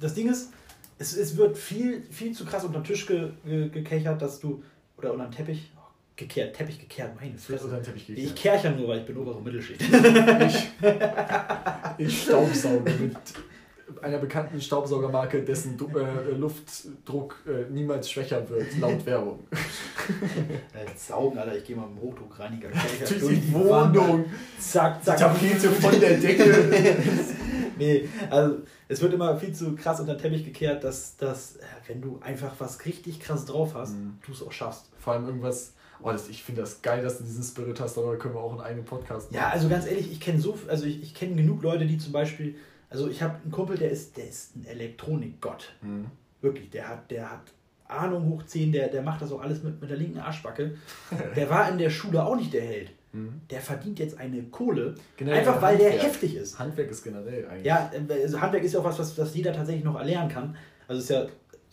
[0.00, 0.50] das Ding ist,
[0.98, 4.62] es, es wird viel, viel zu krass unter den Tisch ge, ge, gekechert, dass du,
[4.96, 5.80] oder unter den Teppich, oh,
[6.16, 7.64] gekehrt, Teppich gekehrt, meine Fresse.
[7.64, 8.62] unter den Teppich Ich gekehrt.
[8.62, 9.80] kerche nur, weil ich bin obere Mittelschicht.
[9.82, 10.68] Ich,
[12.06, 13.16] ich staubsauge mit
[14.02, 19.40] einer bekannten Staubsaugermarke, dessen Du- äh, Luftdruck äh, niemals schwächer wird, laut Werbung.
[20.96, 22.68] Saugen, Alter, ich gehe mal mit dem Hochdruckreiniger.
[23.08, 24.24] Durch die Wohnung,
[24.58, 25.18] Zack, zack.
[25.18, 26.66] Tapete von der Decke.
[27.78, 28.56] nee, also
[28.88, 32.18] es wird immer viel zu krass unter den Teppich gekehrt, dass, dass äh, wenn du
[32.22, 34.18] einfach was richtig krass drauf hast, Mhm.
[34.26, 34.90] du es auch schaffst.
[34.98, 38.16] Vor allem irgendwas, oh, das, ich finde das geil, dass du diesen Spirit hast, darüber
[38.16, 41.02] können wir auch in einem Podcast Ja, also ganz ehrlich, ich kenne so, also ich,
[41.02, 42.54] ich kenne genug Leute, die zum Beispiel,
[42.96, 45.72] also ich habe einen Kumpel, der ist, der ist ein Elektronikgott.
[45.82, 46.06] Mhm.
[46.40, 47.42] Wirklich, der hat, der hat
[47.88, 50.76] Ahnung hoch 10, der, der macht das auch alles mit, mit der linken Arschbacke.
[51.36, 52.90] Der war in der Schule auch nicht der Held.
[53.12, 53.40] Mhm.
[53.50, 56.06] Der verdient jetzt eine Kohle, Generell einfach weil der Handwerk.
[56.08, 56.58] heftig ist.
[56.58, 57.66] Handwerk ist generell eigentlich.
[57.66, 60.56] Ja, also Handwerk ist ja auch was, was, was jeder tatsächlich noch erlernen kann.
[60.88, 61.26] Also ist ja,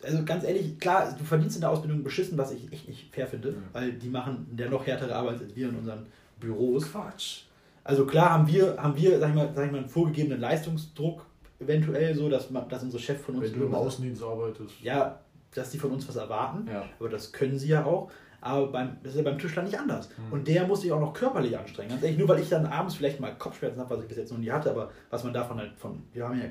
[0.03, 3.25] also ganz ehrlich, klar, du verdienst in der Ausbildung beschissen, was ich echt nicht fair
[3.27, 3.55] finde, Ja.
[3.71, 6.05] weil die machen der noch härtere Arbeit als wir in unseren
[6.39, 6.91] Büros.
[6.91, 7.43] Quatsch.
[7.83, 11.25] Also klar haben wir, haben wir, sag ich mal, sag ich mal, einen vorgegebenen Leistungsdruck
[11.59, 14.81] eventuell so, dass, man, dass unsere Chef von uns Wenn du im Außendienst arbeitest.
[14.81, 15.19] ja,
[15.53, 16.83] dass die von uns was erwarten, Ja.
[16.99, 18.09] aber das können sie ja auch.
[18.41, 20.09] Aber beim, das ist ja beim Tischler nicht anders.
[20.17, 20.33] Mhm.
[20.33, 21.89] Und der muss sich auch noch körperlich anstrengen.
[21.91, 24.31] Ganz ehrlich, nur weil ich dann abends vielleicht mal Kopfschmerzen habe, was ich bis jetzt
[24.31, 26.47] noch nie hatte, aber was man davon halt von, wir haben ja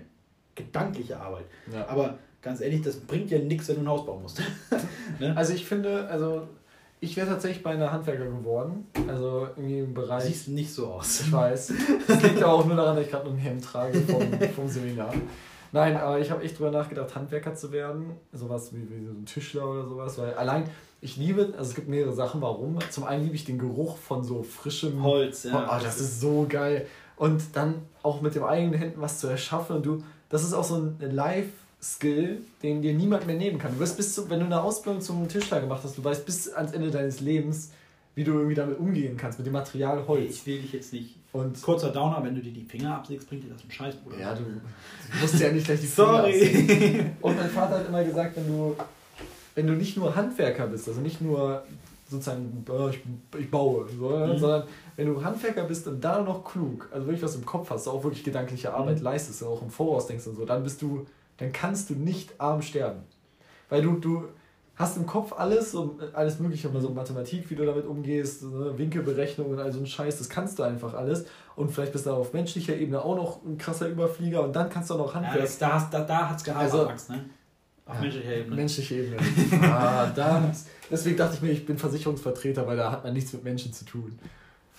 [0.55, 1.45] gedankliche Arbeit.
[1.73, 1.87] Ja.
[1.89, 4.41] Aber ganz ehrlich, das bringt ja nichts, wenn du ein Haus bauen musst.
[5.21, 5.37] ne?
[5.37, 6.49] Also ich finde, also
[7.03, 8.87] ich wäre tatsächlich bei einer Handwerker geworden.
[9.09, 10.23] Also irgendwie im Bereich.
[10.23, 11.21] Siehst nicht so aus.
[11.23, 11.73] Ich weiß.
[12.07, 14.23] Das liegt aber auch nur daran, dass ich gerade noch ein Hemd trage vom,
[14.55, 15.13] vom Seminar.
[15.73, 18.13] Nein, aber ich habe echt drüber nachgedacht, Handwerker zu werden.
[18.33, 20.17] Sowas wie, wie so ein Tischler oder sowas.
[20.17, 20.65] Weil allein,
[21.01, 22.79] ich liebe, also es gibt mehrere Sachen, warum.
[22.91, 25.43] Zum einen liebe ich den Geruch von so frischem Holz.
[25.43, 26.87] Ja, oh, das ist so geil.
[27.17, 29.75] Und dann auch mit den eigenen Händen was zu erschaffen.
[29.75, 30.99] Und du, das ist auch so ein
[31.83, 33.73] Life-Skill, den dir niemand mehr nehmen kann.
[33.75, 36.49] Du wirst bis zu, wenn du eine Ausbildung zum Tischler gemacht hast, du weißt bis
[36.53, 37.71] ans Ende deines Lebens,
[38.15, 40.31] wie du irgendwie damit umgehen kannst, mit dem Material Holz.
[40.31, 41.17] Ich will dich jetzt nicht.
[41.33, 44.19] Und Kurzer Downer, wenn du dir die Finger absägst, bringt dir das einen Scheiß, Bruder.
[44.19, 46.33] ja, du, du musst ja nicht gleich die Sorry.
[46.33, 47.17] Finger absägen.
[47.21, 48.77] Und mein Vater hat immer gesagt, wenn du,
[49.55, 51.63] wenn du nicht nur Handwerker bist, also nicht nur
[52.11, 53.01] sozusagen, äh, ich,
[53.41, 54.39] ich baue, so, Mhm.
[54.39, 54.65] sondern
[54.97, 58.05] wenn du Handwerker bist und dann noch klug, also wirklich was im Kopf hast, auch
[58.05, 59.05] wirklich gedankliche Arbeit Mhm.
[59.05, 61.07] leistest und auch im Voraus denkst und so, dann bist du,
[61.39, 63.01] dann kannst du nicht arm sterben.
[63.69, 64.25] Weil du, du
[64.75, 69.51] hast im Kopf alles, so, alles mögliche, so Mathematik, wie du damit umgehst, ne, Winkelberechnung
[69.51, 71.27] und all so ein Scheiß, das kannst du einfach alles.
[71.57, 74.91] Und vielleicht bist du auf menschlicher Ebene auch noch ein krasser Überflieger und dann kannst
[74.91, 75.41] du auch noch Ja, Handwerk.
[75.43, 77.25] das, da, da, da hat es gehabt, Also- Max, ne?
[77.85, 78.57] Auf Ja, menschlicher Ebene.
[78.57, 79.17] Menschliche Ebene.
[79.75, 80.53] ah, da,
[80.91, 83.85] deswegen dachte ich mir, ich bin Versicherungsvertreter, weil da hat man nichts mit Menschen zu
[83.85, 84.17] tun.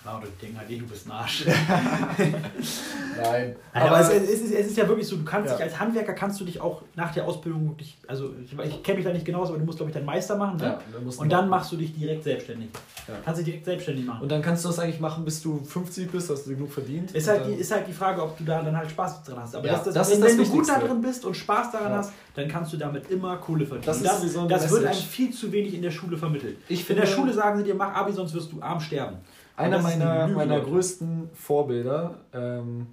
[0.04, 1.46] Wow, du Ding halt eh, du bist ein Arsch.
[3.22, 3.56] Nein.
[3.72, 5.56] Aber, es, es, ist, es ist ja wirklich so, du kannst Ja.
[5.56, 8.96] dich als Handwerker kannst du dich auch nach der Ausbildung wirklich, also ich, ich kenne
[8.98, 10.64] mich da nicht genau aus, aber du musst glaube ich deinen Meister machen, ne?
[10.64, 12.68] ja, dann musst du Und dann machst du dich direkt selbstständig.
[13.08, 13.14] Ja.
[13.24, 14.22] Kannst dich direkt selbstständig machen.
[14.22, 17.12] Und dann kannst du das eigentlich machen, bis du 50 bist, hast du genug verdient.
[17.12, 19.54] ist halt, die, ist halt die Frage, ob du da dann halt Spaß dran hast.
[19.56, 21.34] Aber Ja, das, das, das wenn, ist das wenn du gut da drin bist und
[21.34, 21.98] Spaß daran Ja.
[21.98, 23.86] hast, dann kannst du damit immer Kohle verdienen.
[23.86, 26.58] Das ist das, eine das wird einem viel zu wenig in der Schule vermittelt.
[26.68, 29.16] ich In finde, der Schule sagen sie dir, mach Abi, sonst wirst du arm sterben.
[29.56, 30.70] Einer meiner, Lüge, meiner Leute.
[30.70, 32.86] größten Vorbilder, ähm,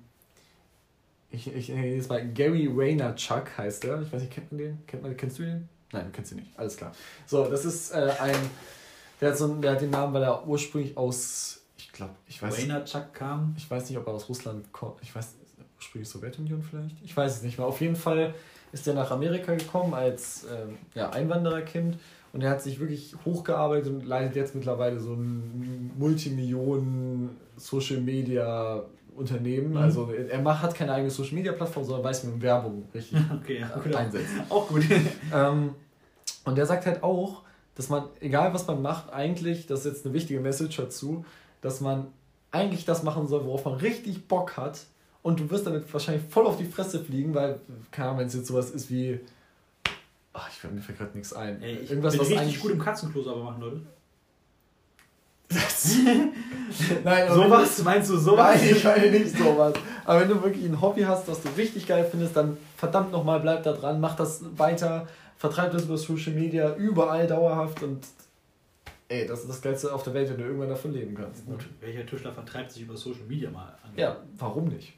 [1.30, 4.02] ich, ich nenne jetzt mal Gary Vaynerchuk heißt er.
[4.02, 4.86] Ich weiß nicht, kennt man den?
[4.86, 5.70] Kennt man, kennst du den?
[5.94, 6.58] Nein, du kennst ihn nicht.
[6.60, 6.92] Alles klar.
[7.26, 8.36] So, das ist äh, ein,
[9.22, 12.42] der hat, so, einen- der hat den Namen, weil er ursprünglich aus, ich glaube, ich
[12.42, 13.56] weiß Wayner Chuck kam.
[13.58, 15.02] Ich weiß nicht, ob er aus Russland kommt.
[15.02, 15.36] Ich weiß,
[15.78, 16.96] ursprünglich Sowjetunion vielleicht?
[17.04, 17.68] Ich weiß es nicht mehr.
[17.68, 18.34] Auf jeden Fall
[18.74, 21.98] ist er nach Amerika gekommen als ähm, ja, Einwandererkind
[22.34, 28.84] und er hat sich wirklich hochgearbeitet und leitet jetzt mittlerweile so ein Multimillionen Social Media
[29.16, 29.72] Unternehmen.
[29.72, 29.78] Mhm.
[29.78, 33.20] Also er macht, hat keine eigene Social Media Plattform, sondern weiß, wie man Werbung richtig
[33.42, 33.96] Okay, ja, gut.
[33.96, 34.32] einsetzt.
[34.50, 34.84] Auch gut.
[35.34, 35.76] Ähm,
[36.44, 37.44] und der sagt halt auch,
[37.76, 41.24] dass man, egal was man macht, eigentlich, das ist jetzt eine wichtige Message dazu,
[41.62, 42.08] dass man
[42.52, 44.82] eigentlich das machen soll, worauf man richtig Bock hat.
[45.22, 47.60] Und du wirst damit wahrscheinlich voll auf die Fresse fliegen, weil,
[47.92, 49.20] keine Ahnung, wenn es jetzt sowas ist wie.
[50.34, 51.62] Ach, ich mir fällt gerade nichts ein.
[51.62, 52.60] Ey, ich Irgendwas, bin was richtig eigentlich.
[52.62, 53.82] gut im Katzenklo sauber machen, Leute.
[57.04, 57.84] Nein, aber Sowas?
[57.84, 58.62] Meinst du sowas?
[58.62, 59.74] Nein, ich meine nicht sowas.
[60.06, 63.42] Aber wenn du wirklich ein Hobby hast, was du richtig geil findest, dann verdammt nochmal
[63.42, 68.06] bleib da dran, mach das weiter, vertreib das über Social Media, überall dauerhaft und
[69.10, 71.46] ey, das ist das Geilste auf der Welt, wenn du irgendwann davon leben kannst.
[71.48, 71.56] Ne?
[71.56, 73.92] Gut, welcher Tischler vertreibt sich über Social Media mal an?
[73.98, 74.94] Ja, warum nicht?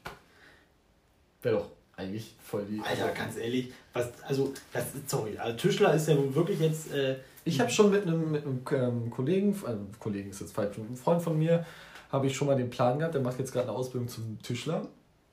[1.42, 2.80] Wäre doch eigentlich voll die.
[2.80, 7.60] Alter, ganz ehrlich, was, also, das, sorry, also Tischler ist ja wirklich jetzt, äh, Ich
[7.60, 11.22] habe schon mit einem, mit einem ähm, Kollegen, also Kollegen ist jetzt falsch, einem Freund
[11.22, 11.64] von mir,
[12.10, 14.80] habe ich schon mal den Plan gehabt, der macht jetzt gerade eine Ausbildung zum Tischler.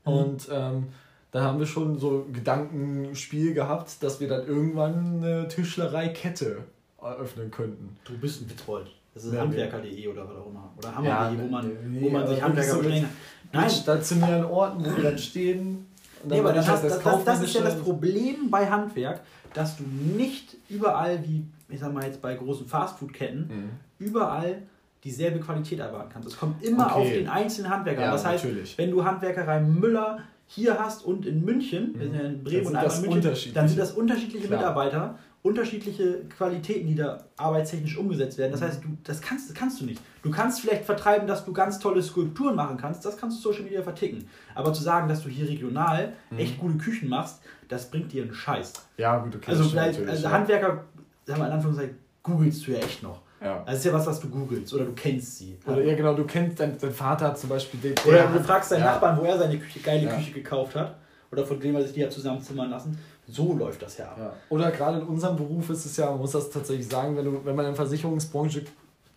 [0.05, 0.11] Mhm.
[0.11, 0.87] Und ähm,
[1.31, 6.63] da haben wir schon so ein Gedankenspiel gehabt, dass wir dann irgendwann eine Tischlereikette
[7.01, 7.97] eröffnen könnten.
[8.03, 8.87] du bist ein Witzbold.
[9.13, 10.71] Das ist Ja, handwerker.de oder was auch immer.
[10.77, 13.11] Oder Ja, hammer.de, wo man, wo man sich Handwerker so bestellen kann.
[13.43, 15.87] Mit Nein, stationären Orten, wo wir dann stehen.
[16.25, 17.77] Nee, aber mache das, halt das, das, das ist ja das.
[17.79, 19.21] Problem bei Handwerk,
[19.53, 23.69] dass du nicht überall, wie ich sag mal jetzt bei großen Fastfood-Ketten, Mhm.
[23.99, 24.61] überall
[25.03, 26.27] dieselbe Qualität erwarten kannst.
[26.27, 27.01] Es kommt immer Okay.
[27.01, 28.01] auf den einzelnen Handwerker.
[28.01, 28.05] an.
[28.07, 28.77] Ja, das heißt, natürlich.
[28.77, 32.67] wenn du Handwerkerei Müller hier hast und in München, wir sind ja in Bremen Dann
[32.67, 33.55] und einmal das in München, unterschiedliche.
[33.55, 34.59] dann sind das unterschiedliche Klar.
[34.59, 38.51] Mitarbeiter, unterschiedliche Qualitäten, die da arbeitstechnisch umgesetzt werden.
[38.51, 38.59] Mhm.
[38.59, 40.01] Das heißt, du, das, kannst, das kannst du nicht.
[40.23, 43.63] Du kannst vielleicht vertreiben, dass du ganz tolle Skulpturen machen kannst, das kannst du Social
[43.63, 44.29] Media verticken.
[44.53, 46.37] Aber zu sagen, dass du hier regional Mhm.
[46.39, 48.73] echt gute Küchen machst, das bringt dir einen Scheiß.
[48.97, 49.51] Ja, gut, okay.
[49.51, 50.31] Also, vielleicht, also ja.
[50.31, 50.83] Handwerker,
[51.25, 53.21] sagen wir in Anführungszeichen, googelst du ja echt noch.
[53.41, 53.63] Ja.
[53.65, 55.57] Das ist ja was, was du googelst oder du kennst sie.
[55.65, 57.95] Oder ja, genau, du kennst, dein, dein Vater zum Beispiel den.
[58.05, 58.91] Oder der du fragst deinen ja.
[58.91, 60.07] Nachbarn, wo er seine Küche, geile.
[60.07, 60.95] Küche gekauft hat.
[61.31, 62.95] Oder von dem er sich die hat zusammenzimmern lassen.
[63.25, 64.35] So läuft das ja ab.
[64.49, 67.31] Oder gerade in unserem Beruf ist es ja, man muss das tatsächlich sagen, wenn, du,
[67.45, 68.65] wenn man in der Versicherungsbranche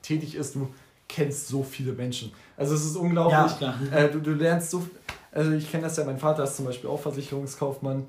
[0.00, 0.68] tätig ist, du
[1.14, 2.32] kennst so viele Menschen.
[2.56, 3.60] Also es ist unglaublich.
[3.60, 3.74] Ja.
[3.92, 4.86] Äh, du, du lernst so.
[5.30, 8.06] Also ich kenne das ja, mein Vater ist zum Beispiel auch Versicherungskaufmann.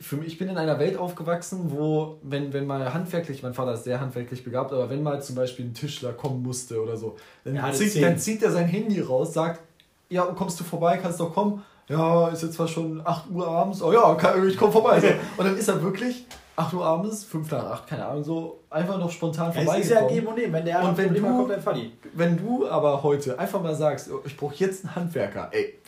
[0.00, 3.74] Für mich, ich bin in einer Welt aufgewachsen, wo, wenn, wenn mal handwerklich, mein Vater
[3.74, 7.16] ist sehr handwerklich begabt, aber wenn mal zum Beispiel ein Tischler kommen musste oder so,
[7.44, 9.60] dann, hatte zieht, dann zieht er sein Handy raus, sagt,
[10.08, 11.62] ja, kommst du vorbei, kannst doch kommen.
[11.88, 15.16] Ja, ist jetzt zwar schon 8 Uhr abends, oh ja, ich komme vorbei.
[15.36, 16.26] Und dann ist er wirklich
[16.58, 19.90] 8 Uhr abends, 5 nach 8, keine Ahnung, so einfach noch spontan Ja, es ist
[19.92, 20.52] ja geben und nehmen.
[20.52, 21.92] Wenn der und wenn du, kommt der Falli.
[22.14, 25.78] wenn du aber heute einfach mal sagst, oh, ich brauche jetzt einen Handwerker, ey,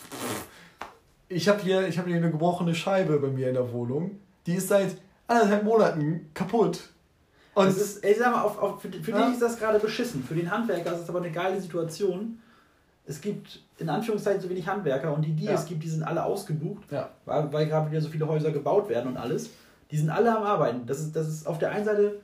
[1.29, 4.55] ich habe hier, ich hab hier eine gebrochene Scheibe bei mir in der Wohnung, die
[4.55, 6.81] ist seit anderthalb Monaten kaputt.
[7.55, 9.25] Und ist, ey, sag mal, auf, auf, für, für Ja.
[9.27, 10.23] dich ist das gerade beschissen.
[10.23, 12.39] Für den Handwerker ist es aber eine geile Situation.
[13.07, 15.53] Es gibt in Anführungszeichen so wenig Handwerker und die, die Ja.
[15.55, 17.09] es gibt, die sind alle ausgebucht, Ja.
[17.25, 19.51] weil, weil gerade wieder so viele Häuser gebaut werden und alles.
[19.91, 20.87] Die sind alle am Arbeiten.
[20.87, 22.21] Das ist, das ist auf der einen Seite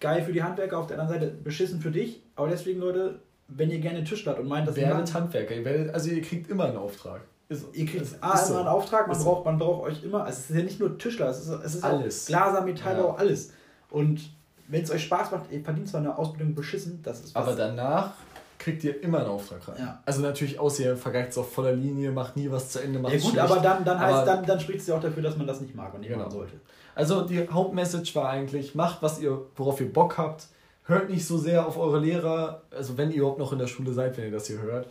[0.00, 2.22] geil für die Handwerker, auf der anderen Seite beschissen für dich.
[2.36, 3.18] Aber deswegen, Leute,
[3.48, 6.50] wenn ihr gerne Tischler und meint, dass ihr Werdet Handwerker, ihr werdet, also ihr kriegt
[6.50, 7.20] immer einen Auftrag.
[7.48, 8.58] Ist, Ihr kriegt ist- A, ist immer so.
[8.58, 9.30] einen Auftrag, man Ist so.
[9.30, 11.84] braucht, man braucht euch immer, es ist ja nicht nur Tischler, es ist, es ist
[11.84, 12.24] Alles.
[12.24, 13.14] auch Glaser, Metallbau, Ja.
[13.14, 13.52] alles.
[13.90, 14.20] Und
[14.66, 18.14] wenn es euch Spaß macht, ihr verdient zwar eine Ausbildung beschissen, das ist Aber danach
[18.58, 19.76] kriegt ihr immer einen Auftrag rein.
[19.78, 20.02] Ja.
[20.04, 23.12] Also natürlich außer ihr vergeigt es auf voller Linie, macht nie was zu Ende, macht
[23.12, 23.44] Ja gut, schlecht.
[23.48, 25.60] aber dann, dann, heißt, Aber- dann, dann spricht es ja auch dafür, dass man das
[25.60, 26.24] nicht mag und nicht Genau.
[26.24, 26.54] machen sollte.
[26.96, 30.46] Also die Hauptmessage war eigentlich, macht was ihr, worauf ihr Bock habt.
[30.84, 33.92] Hört nicht so sehr auf eure Lehrer, also wenn ihr überhaupt noch in der Schule
[33.92, 34.88] seid, wenn ihr das hier hört.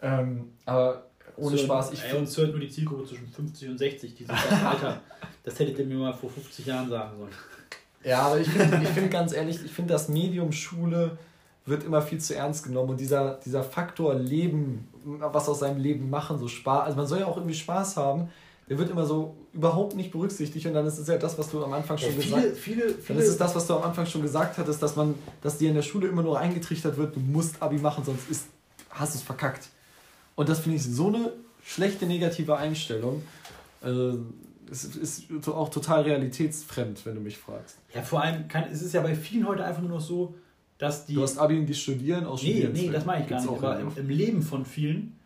[0.00, 1.02] Ähm, aber
[1.36, 4.24] ohne So, Spaß, ich ey, uns hört nur die Zielgruppe zwischen 50 und 60, die
[4.24, 5.00] sind das Alter.
[5.42, 7.32] Das hättet ihr mir mal vor 50 Jahren sagen sollen.
[8.04, 11.18] Ja, aber ich finde ich find ganz ehrlich, ich finde das Medium Schule
[11.66, 16.08] wird immer viel zu ernst genommen und dieser, dieser Faktor Leben, was aus seinem Leben
[16.08, 18.30] machen, so Spaß, also man soll ja auch irgendwie Spaß haben,
[18.68, 21.64] der wird immer so überhaupt nicht berücksichtigt und dann ist es ja das, was du
[21.64, 24.06] am Anfang schon gesagt viele, viele, Dann viele, ist es das, was du am Anfang
[24.06, 27.20] schon gesagt hattest, dass man, dass dir in der Schule immer nur eingetrichtert wird, du
[27.20, 28.46] musst Abi machen, sonst ist,
[28.90, 29.68] hast du es verkackt.
[30.36, 31.32] Und das finde ich so eine
[31.64, 33.22] schlechte negative Einstellung.
[33.80, 34.18] Also,
[34.70, 37.78] es ist auch total realitätsfremd, wenn du mich fragst.
[37.94, 40.34] ja, vor allem, kann, es ist ja bei vielen heute einfach nur noch so,
[40.76, 41.14] dass die...
[41.14, 43.50] Du hast Abi und die studieren aus Nee, nee, das meine ich gar nicht.
[43.50, 45.17] Aber im, im Leben von vielen,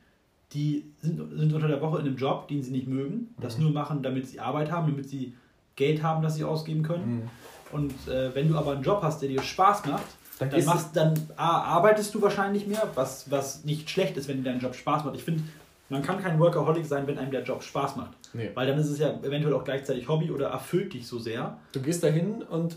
[0.54, 3.64] die sind, sind unter der Woche in einem Job, den sie nicht mögen, das Mhm.
[3.64, 5.34] nur machen, damit sie Arbeit haben, damit sie
[5.76, 7.14] Geld haben, das sie ausgeben können.
[7.22, 7.30] Mhm.
[7.72, 10.04] Und äh, wenn du aber einen Job hast, der dir Spaß macht,
[10.38, 14.38] Dann dann, machst, dann A, arbeitest du wahrscheinlich mehr, was, was nicht schlecht ist, wenn
[14.42, 15.14] dir dein Job Spaß macht.
[15.16, 15.42] Ich finde,
[15.88, 18.12] man kann kein Workaholic sein, wenn einem der Job Spaß macht.
[18.34, 18.50] Nee.
[18.54, 21.58] Weil dann ist es ja eventuell auch gleichzeitig Hobby oder erfüllt dich so sehr.
[21.72, 22.76] Du gehst dahin und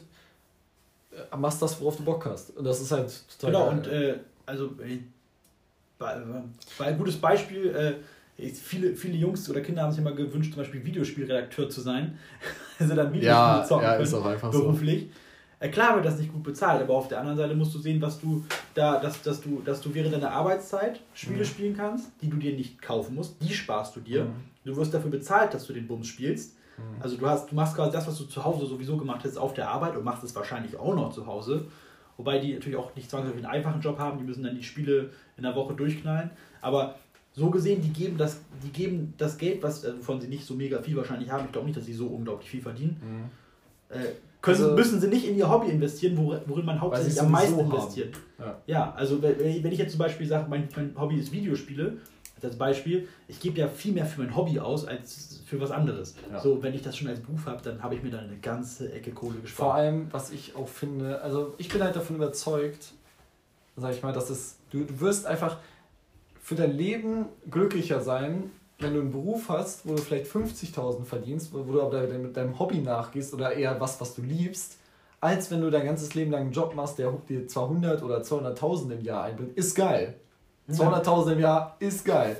[1.31, 2.55] äh, machst das, worauf du Bock hast.
[2.57, 3.77] Und das ist halt total Genau, geil.
[3.77, 4.71] und äh, also
[5.99, 7.99] äh, ein gutes Beispiel,
[8.37, 12.17] äh, viele, viele Jungs oder Kinder haben sich immer gewünscht, zum Beispiel Videospielredakteur zu sein.
[12.79, 14.61] also dann Videospiele ja, zocken ja, können, ist auch einfach so.
[14.63, 15.09] beruflich.
[15.59, 18.01] Äh, klar wird das nicht gut bezahlt, aber auf der anderen Seite musst du sehen,
[18.01, 21.45] was du da, dass, dass du, dass du während deiner Arbeitszeit Spiele Mhm.
[21.45, 24.25] spielen kannst, die du dir nicht kaufen musst, die sparst du dir.
[24.25, 24.33] Mhm.
[24.65, 26.57] Du wirst dafür bezahlt, dass du den Bums spielst.
[26.77, 27.01] Mhm.
[27.01, 29.53] Also du hast, du machst quasi das, was du zu Hause sowieso gemacht hast, auf
[29.53, 31.67] der Arbeit und machst es wahrscheinlich auch noch zu Hause.
[32.17, 35.11] Wobei die natürlich auch nicht zwangsläufig einen einfachen Job haben, die müssen dann die Spiele
[35.37, 36.29] in der Woche durchknallen.
[36.61, 36.95] Aber
[37.33, 40.53] so gesehen, die geben das, die geben das Geld, was, also wovon sie nicht so
[40.53, 43.95] mega viel wahrscheinlich haben, ich glaube nicht, dass sie so unglaublich viel verdienen, Mhm.
[43.95, 43.99] äh,
[44.41, 47.59] können, Also- müssen sie nicht in ihr Hobby investieren, wor- worin man hauptsächlich am meisten
[47.59, 48.15] investiert.
[48.39, 48.61] Ja.
[48.67, 51.97] Ja, also wenn wenn ich jetzt zum Beispiel sage, mein, mein Hobby ist Videospiele,
[52.43, 56.13] als Beispiel, ich gebe ja viel mehr für mein Hobby aus als für was anderes.
[56.31, 56.39] Ja.
[56.39, 58.91] So, wenn ich das schon als Beruf habe, dann habe ich mir dann eine ganze
[58.93, 59.57] Ecke Kohle gespart.
[59.69, 62.93] Vor allem, was ich auch finde, also ich bin halt davon überzeugt,
[63.77, 65.57] sag ich mal, dass es, du, du wirst einfach
[66.41, 71.53] für dein Leben glücklicher sein, wenn du einen Beruf hast, wo du vielleicht 50.000 verdienst,
[71.53, 74.77] wo du aber mit deinem Hobby nachgehst oder eher was, was du liebst,
[75.21, 78.91] als wenn du dein ganzes Leben lang einen Job machst, der dir 200 oder 200.000
[78.91, 79.57] im Jahr einbringt.
[79.57, 80.15] Ist geil.
[80.69, 82.37] 200.000 im Jahr ist geil.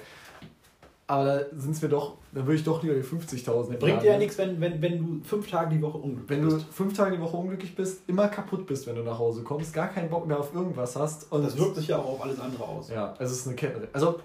[1.07, 4.01] Aber da sind es mir doch, da würde ich doch lieber die 50.000 im Bringt
[4.01, 4.19] dir ja nehmen.
[4.19, 6.67] nichts, wenn, wenn, wenn du fünf Tage die Woche unglücklich Wenn du bist.
[6.73, 9.87] fünf Tage die Woche unglücklich bist, immer kaputt bist, wenn du nach Hause kommst, gar
[9.89, 11.31] keinen Bock mehr auf irgendwas hast.
[11.31, 12.89] Und Das wirkt sich ja auch auf alles andere aus.
[12.89, 13.87] Ja, es ist eine Kette.
[13.93, 14.19] Also,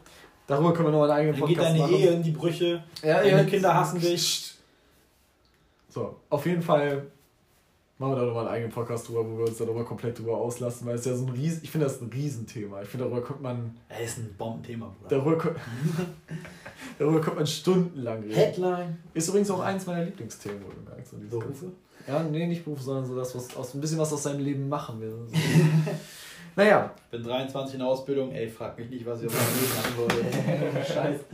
[0.47, 1.94] darüber können wir noch einen eigenen Dann geht Podcast deine machen.
[1.97, 4.55] Ehe in die Brüche, ja, deine Kinder hassen dich.
[5.90, 7.09] So, auf jeden Fall
[8.01, 10.86] machen wir da nochmal einen eigenen Podcast drüber, wo wir uns darüber komplett drüber auslassen,
[10.86, 12.81] weil es ja so ein Riesen, ich finde das ein Riesenthema.
[12.82, 15.18] Ich finde, darüber könnte man, Ey, ist ein Bombenthema, Bruder.
[15.18, 15.55] darüber,
[16.98, 18.35] darüber könnte man stundenlang reden.
[18.35, 18.98] Headline.
[19.12, 21.12] Ist übrigens auch eins meiner Lieblingsthemen, wo du merkst.
[21.31, 21.72] So Berufe?
[22.09, 24.68] Ja, nee, nicht Beruf, sondern so das, was aus, ein bisschen was aus seinem Leben
[24.68, 25.14] machen will.
[26.56, 26.62] So.
[26.64, 29.60] naja, Ich bin 23 in der Ausbildung, ey, frag mich nicht, was ich auf meinem
[29.60, 30.85] Leben machen wollte.
[30.93, 31.24] Scheiße,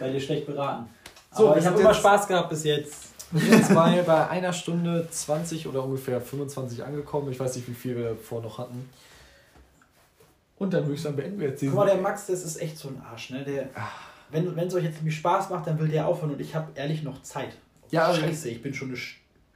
[0.00, 0.86] weil ihr schlecht beraten.
[1.32, 3.05] So, Aber ich habe immer Spaß gehabt bis jetzt.
[3.32, 7.30] Wir sind jetzt bei, bei einer Stunde 20 oder ungefähr 25 angekommen.
[7.30, 8.88] Ich weiß nicht, wie viel wir davor noch hatten.
[10.58, 11.74] Und dann würde ich sagen, beenden wir jetzt Guck diesen.
[11.74, 13.44] mal, der Max, das ist echt so ein Arsch, ne?
[13.44, 13.68] Der,
[14.30, 16.68] wenn wenn es euch jetzt irgendwie Spaß macht, dann will der aufhören und ich habe
[16.74, 17.56] ehrlich noch Zeit.
[17.90, 18.98] Ja, Scheiße, ich bin schon eine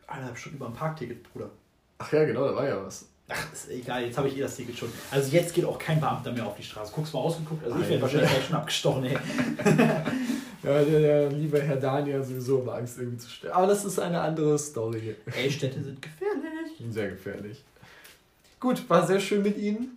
[0.07, 1.51] eineinhalb Stunden über ein Parkticket, Bruder.
[1.99, 3.07] Ach ja, genau, da war ja was.
[3.33, 4.89] Ach, ist egal, jetzt habe ich eh das Ticket schon.
[5.11, 6.93] Also jetzt geht auch kein Beamter mehr auf die Straße.
[6.95, 9.17] Guckst mal ausgeguckt, also ich werde wahrscheinlich gleich schon abgestochen, ey.
[10.63, 13.57] Ja, der, der liebe Herr Daniel sowieso immer Angst irgendwie zu sterben.
[13.57, 15.17] Aber das ist eine andere Story.
[15.35, 16.93] Ey, Städte sind gefährlich.
[16.93, 17.65] Sehr gefährlich.
[18.59, 19.97] Gut, war sehr schön mit Ihnen.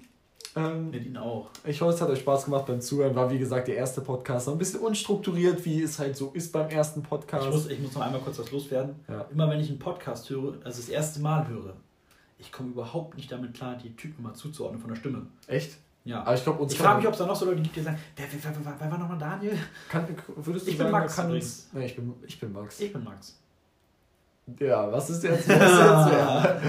[0.56, 1.50] Ähm, mit Ihnen auch.
[1.66, 3.14] Ich hoffe, es hat euch Spaß gemacht beim Zuhören.
[3.16, 4.48] War wie gesagt der erste Podcast.
[4.48, 7.46] Noch ein bisschen unstrukturiert, wie es halt so ist beim ersten Podcast.
[7.48, 8.96] Ich muss, ich muss noch einmal kurz was loswerden.
[9.10, 9.26] Ja.
[9.32, 11.74] Immer wenn ich einen Podcast höre, also das erste Mal höre,
[12.38, 15.28] ich komme überhaupt nicht damit klar, die Typen mal zuzuordnen von der Stimme.
[15.48, 15.78] Echt?
[16.06, 16.22] Ja.
[16.22, 17.82] Aber ich glaube, uns Ich frage mich, ob es da noch so Leute gibt, die
[17.82, 19.58] sagen, wer, wer, wer, wer, wer war nochmal Daniel?
[19.90, 20.06] Kann,
[20.36, 22.80] würdest du Ich bin sagen, Max kann uns, nee, ich bin, ich bin Max.
[22.80, 23.38] Ich bin Max.
[24.60, 25.48] Ja, was ist jetzt?
[25.48, 25.80] Was ist jetzt
[26.12, 26.62] wer?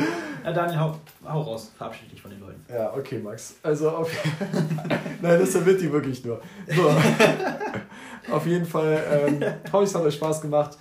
[0.44, 1.72] Ja, Daniel, hau, hau raus.
[1.76, 2.64] Verabschiede dich von den Leuten.
[2.68, 3.56] Ja, okay, Max.
[3.62, 4.10] Also, auf,
[5.22, 6.40] nein, das verwirrt die wirklich nur.
[6.68, 6.94] So.
[8.32, 10.78] auf jeden Fall, ähm, hoffe es hat euch Spaß gemacht.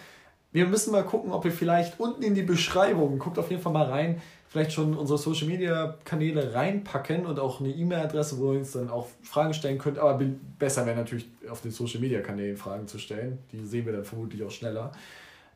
[0.51, 3.73] Wir müssen mal gucken, ob wir vielleicht unten in die Beschreibung, guckt auf jeden Fall
[3.73, 4.21] mal rein,
[4.53, 8.87] vielleicht schon unsere Social Media Kanäle reinpacken und auch eine E-Mail-Adresse, wo ihr uns dann
[8.87, 9.97] auch Fragen stellen könnt.
[9.97, 13.39] Aber be- besser wäre natürlich auf den Social Media Kanälen Fragen zu stellen.
[13.51, 14.91] Die sehen wir dann vermutlich auch schneller.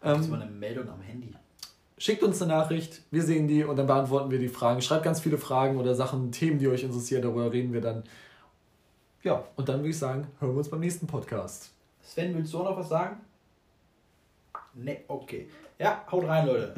[0.01, 1.31] Das Ähm, war eine Meldung am Handy.
[1.99, 4.81] Schickt uns eine Nachricht, wir sehen die und dann beantworten wir die Fragen.
[4.81, 8.03] Schreibt ganz viele Fragen oder Sachen, Themen, die euch interessieren, darüber reden wir dann.
[9.21, 11.69] Ja, und dann würde ich sagen, hören wir uns beim nächsten Podcast.
[12.03, 13.17] Sven, willst du auch noch was sagen?
[14.73, 15.47] Ne, okay.
[15.79, 16.73] Ja, haut rein, Leute.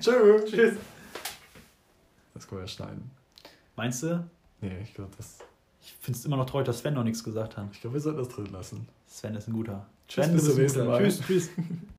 [0.00, 0.40] Tschö.
[0.44, 0.74] Tschüss.
[2.36, 3.10] Das können wir ja schneiden.
[3.76, 4.28] Meinst du?
[4.60, 5.38] Nee, ich glaube, das.
[5.80, 7.66] Ich finde es immer noch traurig, dass Sven noch nichts gesagt hat.
[7.72, 8.88] Ich glaube, wir sollten das drin lassen.
[9.06, 9.86] Sven ist ein guter.
[10.08, 10.90] Tschüss, Sven, bis zum nächsten guter.
[10.90, 11.02] Mal.
[11.02, 11.50] Tschüss, tschüss.